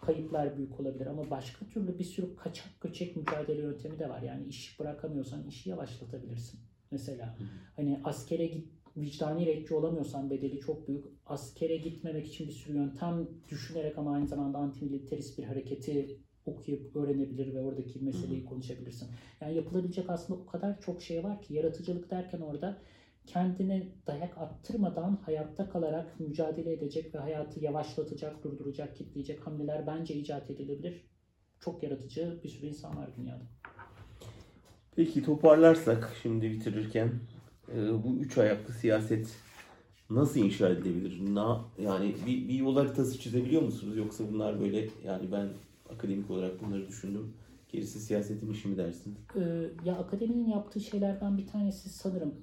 kayıplar 0.00 0.56
büyük 0.56 0.80
olabilir 0.80 1.06
ama 1.06 1.30
başka 1.30 1.66
türlü 1.66 1.98
bir 1.98 2.04
sürü 2.04 2.36
kaçak 2.36 2.80
göçek 2.80 3.16
mücadele 3.16 3.62
yöntemi 3.62 3.98
de 3.98 4.08
var. 4.08 4.22
Yani 4.22 4.46
iş 4.46 4.80
bırakamıyorsan 4.80 5.46
işi 5.48 5.70
yavaşlatabilirsin. 5.70 6.60
Mesela 6.90 7.36
hani 7.76 8.00
askere 8.04 8.46
git 8.46 8.68
vicdani 8.96 9.46
retçi 9.46 9.74
olamıyorsan 9.74 10.30
bedeli 10.30 10.60
çok 10.60 10.88
büyük. 10.88 11.04
Askere 11.26 11.76
gitmemek 11.76 12.26
için 12.26 12.48
bir 12.48 12.52
sürü 12.52 12.76
yöntem 12.76 13.28
düşünerek 13.48 13.98
ama 13.98 14.12
aynı 14.14 14.26
zamanda 14.26 14.58
antimilitarist 14.58 15.38
bir 15.38 15.44
hareketi 15.44 16.18
okuyup 16.46 16.96
öğrenebilir 16.96 17.54
ve 17.54 17.60
oradaki 17.60 18.04
meseleyi 18.04 18.44
konuşabilirsin. 18.44 19.08
Yani 19.40 19.54
yapılabilecek 19.54 20.10
aslında 20.10 20.40
o 20.40 20.46
kadar 20.46 20.80
çok 20.80 21.02
şey 21.02 21.24
var 21.24 21.42
ki 21.42 21.54
yaratıcılık 21.54 22.10
derken 22.10 22.40
orada 22.40 22.78
kendine 23.26 23.88
dayak 24.06 24.38
attırmadan 24.38 25.18
hayatta 25.24 25.70
kalarak 25.70 26.20
mücadele 26.20 26.72
edecek 26.72 27.14
ve 27.14 27.18
hayatı 27.18 27.64
yavaşlatacak, 27.64 28.44
durduracak, 28.44 28.96
kitleyecek 28.96 29.46
hamleler 29.46 29.86
bence 29.86 30.14
icat 30.14 30.50
edilebilir. 30.50 31.04
Çok 31.60 31.82
yaratıcı 31.82 32.40
bir 32.44 32.48
sürü 32.48 32.66
insan 32.66 32.96
var 32.96 33.10
dünyada. 33.16 33.42
Peki 34.96 35.22
toparlarsak 35.22 36.16
şimdi 36.22 36.50
bitirirken 36.50 37.20
bu 38.04 38.16
üç 38.20 38.38
ayaklı 38.38 38.74
siyaset 38.74 39.36
nasıl 40.10 40.40
inşa 40.40 40.68
edilebilir? 40.68 41.34
Na, 41.34 41.64
yani 41.78 42.14
bir, 42.26 42.48
bir 42.48 42.54
yol 42.54 42.76
haritası 42.76 43.18
çizebiliyor 43.18 43.62
musunuz? 43.62 43.96
Yoksa 43.96 44.24
bunlar 44.32 44.60
böyle 44.60 44.88
yani 45.04 45.32
ben 45.32 45.48
akademik 45.94 46.30
olarak 46.30 46.62
bunları 46.62 46.88
düşündüm. 46.88 47.32
Gerisi 47.68 48.00
siyasetin 48.00 48.52
işi 48.52 48.68
mi 48.68 48.76
dersiniz? 48.76 49.18
Ee, 49.36 49.70
ya 49.84 49.96
akademinin 49.98 50.48
yaptığı 50.48 50.80
şeylerden 50.80 51.38
bir 51.38 51.46
tanesi 51.46 51.88
sanırım 51.88 52.34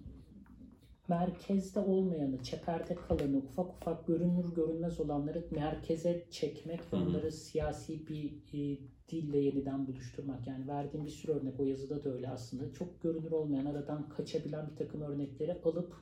merkezde 1.08 1.80
olmayanı, 1.80 2.44
çeperde 2.44 2.96
kalanı, 2.96 3.38
ufak 3.38 3.70
ufak 3.70 4.08
görünür 4.08 4.56
görünmez 4.56 5.00
olanları 5.00 5.48
merkeze 5.52 6.26
çekmek 6.32 6.94
ve 6.94 6.98
onları 6.98 7.32
siyasi 7.32 8.08
bir 8.08 8.34
e, 8.54 8.80
dille 9.10 9.38
yeniden 9.38 9.88
buluşturmak. 9.88 10.48
Yani 10.48 10.68
verdiğim 10.68 11.06
bir 11.06 11.12
sürü 11.12 11.32
örnek 11.32 11.60
o 11.60 11.64
yazıda 11.64 12.04
da 12.04 12.14
öyle 12.14 12.30
aslında. 12.30 12.74
Çok 12.74 13.02
görünür 13.02 13.32
olmayan 13.32 13.66
aradan 13.66 14.10
kaçabilen 14.10 14.70
bir 14.72 14.76
takım 14.76 15.02
örnekleri 15.02 15.62
alıp 15.64 15.96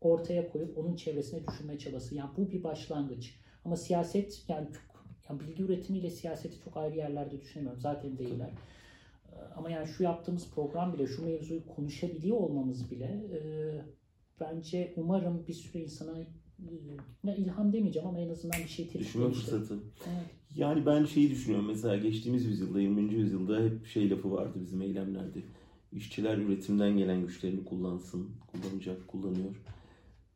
ortaya 0.00 0.52
koyup 0.52 0.78
onun 0.78 0.96
çevresine 0.96 1.46
düşünme 1.46 1.78
çabası. 1.78 2.14
Yani 2.14 2.30
bu 2.36 2.50
bir 2.50 2.62
başlangıç. 2.62 3.40
Ama 3.64 3.76
siyaset 3.76 4.44
yani 4.48 4.68
yani 5.28 5.40
bilgi 5.40 5.62
üretimiyle 5.62 6.10
siyaseti 6.10 6.64
çok 6.64 6.76
ayrı 6.76 6.96
yerlerde 6.96 7.40
düşünemiyorum. 7.40 7.80
Zaten 7.80 8.18
değiller. 8.18 8.50
Ama 9.56 9.70
yani 9.70 9.88
şu 9.88 10.02
yaptığımız 10.02 10.50
program 10.50 10.92
bile, 10.92 11.06
şu 11.06 11.24
mevzuyu 11.24 11.66
konuşabiliyor 11.66 12.36
olmamız 12.36 12.90
bile 12.90 13.04
e, 13.04 13.40
bence 14.40 14.94
umarım 14.96 15.46
bir 15.46 15.54
sürü 15.54 15.78
insana 15.78 16.18
ne 17.24 17.36
ilham 17.36 17.72
demeyeceğim 17.72 18.08
ama 18.08 18.20
en 18.20 18.28
azından 18.28 18.60
bir 18.60 18.68
şey 18.68 18.92
Düşünme 18.94 19.32
fırsatı. 19.32 19.74
Evet. 20.06 20.35
Yani 20.56 20.86
ben 20.86 21.04
şeyi 21.04 21.30
düşünüyorum 21.30 21.66
mesela 21.66 21.96
geçtiğimiz 21.96 22.44
yüzyılda 22.46 22.80
20. 22.80 23.14
yüzyılda 23.14 23.60
hep 23.60 23.86
şey 23.86 24.10
lafı 24.10 24.32
vardı 24.32 24.58
bizim 24.60 24.82
eylemlerde. 24.82 25.38
İşçiler 25.92 26.38
üretimden 26.38 26.98
gelen 26.98 27.26
güçlerini 27.26 27.64
kullansın, 27.64 28.30
kullanacak, 28.46 29.08
kullanıyor. 29.08 29.62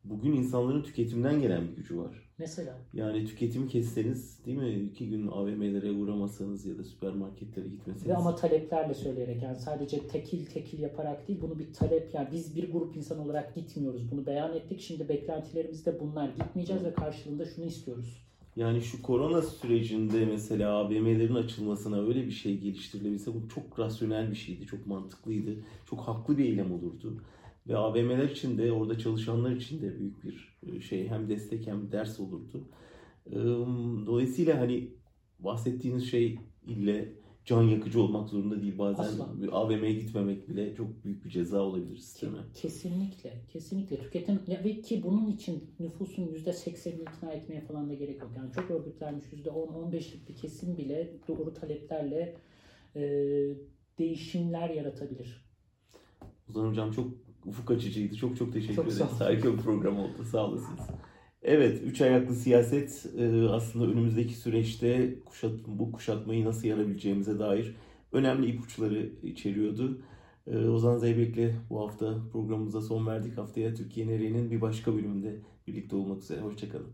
Bugün 0.05 0.33
insanların 0.33 0.83
tüketimden 0.83 1.41
gelen 1.41 1.69
bir 1.69 1.77
gücü 1.77 1.99
var. 1.99 2.31
Mesela? 2.39 2.79
Yani 2.93 3.27
tüketimi 3.27 3.69
kesseniz 3.69 4.45
değil 4.47 4.57
mi? 4.57 4.75
İki 4.75 5.09
gün 5.09 5.27
AVM'lere 5.27 5.93
uğramasanız 5.93 6.67
ya 6.67 6.79
da 6.79 6.85
süpermarketlere 6.85 7.69
gitmeseniz. 7.69 8.09
Ve 8.09 8.17
ama 8.17 8.37
taleplerle 8.37 8.95
söyleyerek 8.95 9.43
yani 9.43 9.57
sadece 9.57 10.09
tekil 10.09 10.47
tekil 10.47 10.79
yaparak 10.79 11.29
değil 11.29 11.41
bunu 11.43 11.59
bir 11.59 11.73
talep 11.73 12.15
yani 12.15 12.29
biz 12.33 12.57
bir 12.57 12.73
grup 12.73 12.97
insan 12.97 13.19
olarak 13.19 13.55
gitmiyoruz. 13.55 14.11
Bunu 14.11 14.27
beyan 14.27 14.57
ettik. 14.57 14.81
Şimdi 14.81 15.09
beklentilerimiz 15.09 15.87
de 15.87 16.01
bunlar. 16.01 16.29
Gitmeyeceğiz 16.29 16.85
ve 16.85 16.95
karşılığında 16.95 17.45
şunu 17.45 17.65
istiyoruz. 17.65 18.30
Yani 18.61 18.83
şu 18.83 19.03
korona 19.03 19.43
sürecinde 19.43 20.25
mesela 20.25 20.73
AVM'lerin 20.73 21.35
açılmasına 21.35 22.01
öyle 22.07 22.27
bir 22.27 22.31
şey 22.31 22.59
geliştirilebilse 22.59 23.35
bu 23.35 23.49
çok 23.49 23.79
rasyonel 23.79 24.31
bir 24.31 24.37
şeydi, 24.37 24.67
çok 24.67 24.87
mantıklıydı, 24.87 25.65
çok 25.91 26.01
haklı 26.01 26.39
bir 26.39 26.45
eylem 26.45 26.73
olurdu. 26.73 27.23
Ve 27.69 27.77
AVM'ler 27.77 28.29
için 28.29 28.59
de 28.59 28.73
orada 28.73 28.99
çalışanlar 28.99 29.51
için 29.51 29.83
de 29.83 29.99
büyük 29.99 30.25
bir 30.25 30.59
e, 30.63 30.81
şey 30.81 31.09
hem 31.09 31.29
destek 31.29 31.67
hem 31.67 31.93
ders 31.93 32.21
olurdu. 32.21 32.69
Dolayısıyla 34.07 34.61
hani 34.61 34.91
bahsettiğiniz 35.39 36.11
şey 36.11 36.39
ille 36.67 37.13
can 37.45 37.63
yakıcı 37.63 38.03
olmak 38.03 38.29
zorunda 38.29 38.63
değil. 38.63 38.79
Bazen 38.79 39.03
Asla. 39.03 39.29
AVM'ye 39.53 39.93
gitmemek 39.93 40.49
bile 40.49 40.75
çok 40.75 41.05
büyük 41.05 41.25
bir 41.25 41.31
ceza 41.31 41.61
olabilir 41.61 41.97
sisteme. 41.97 42.39
Kesinlikle, 42.55 43.43
kesinlikle 43.49 43.99
tüketim 43.99 44.41
ya 44.47 44.65
ve 44.65 44.81
ki 44.81 45.03
bunun 45.03 45.31
için 45.31 45.65
nüfusun 45.81 46.27
yüzde 46.27 46.53
seksenini 46.53 47.03
ikna 47.03 47.33
etmeye 47.33 47.61
falan 47.61 47.91
da 47.91 47.95
gerek 47.95 48.21
yok. 48.21 48.31
Yani 48.37 48.53
çok 48.53 48.71
örgütlenmiş 48.71 49.33
yüzde 49.33 49.51
on, 49.51 49.69
on 49.69 49.93
beşlik 49.93 50.29
bir 50.29 50.37
kesim 50.37 50.77
bile 50.77 51.13
doğru 51.29 51.55
taleplerle 51.55 52.37
e, 52.97 53.03
değişimler 53.99 54.71
yaratabilir. 54.71 55.51
Ozan 56.51 56.69
Hocam 56.69 56.91
çok 56.93 57.11
ufuk 57.47 57.71
açıcıydı. 57.71 58.17
Çok 58.17 58.37
çok 58.37 58.53
teşekkür 58.53 58.75
Çok 58.75 58.93
sağ 58.93 59.05
ederiz. 59.05 59.21
Harika 59.21 59.53
bir 59.53 59.59
program 59.59 59.99
oldu. 59.99 60.25
Sağ 60.25 60.47
olasınız. 60.47 60.81
Evet, 61.43 61.83
üç 61.83 62.01
ayaklı 62.01 62.35
siyaset 62.35 63.07
e, 63.19 63.49
aslında 63.49 63.87
önümüzdeki 63.87 64.35
süreçte 64.35 65.19
kuşat, 65.25 65.53
bu 65.67 65.93
kuşatmayı 65.93 66.45
nasıl 66.45 66.69
yarabileceğimize 66.69 67.39
dair 67.39 67.75
önemli 68.13 68.47
ipuçları 68.47 69.13
içeriyordu. 69.23 70.03
E, 70.47 70.59
Ozan 70.59 70.99
Zeybek'le 70.99 71.55
bu 71.71 71.81
hafta 71.81 72.19
programımıza 72.33 72.81
son 72.81 73.07
verdik. 73.07 73.39
Haftaya 73.39 73.75
Türkiye 73.75 74.07
Nereye'nin 74.07 74.51
bir 74.51 74.61
başka 74.61 74.95
bölümünde 74.95 75.41
birlikte 75.67 75.97
olmak 75.97 76.23
üzere. 76.23 76.41
Hoşçakalın. 76.41 76.93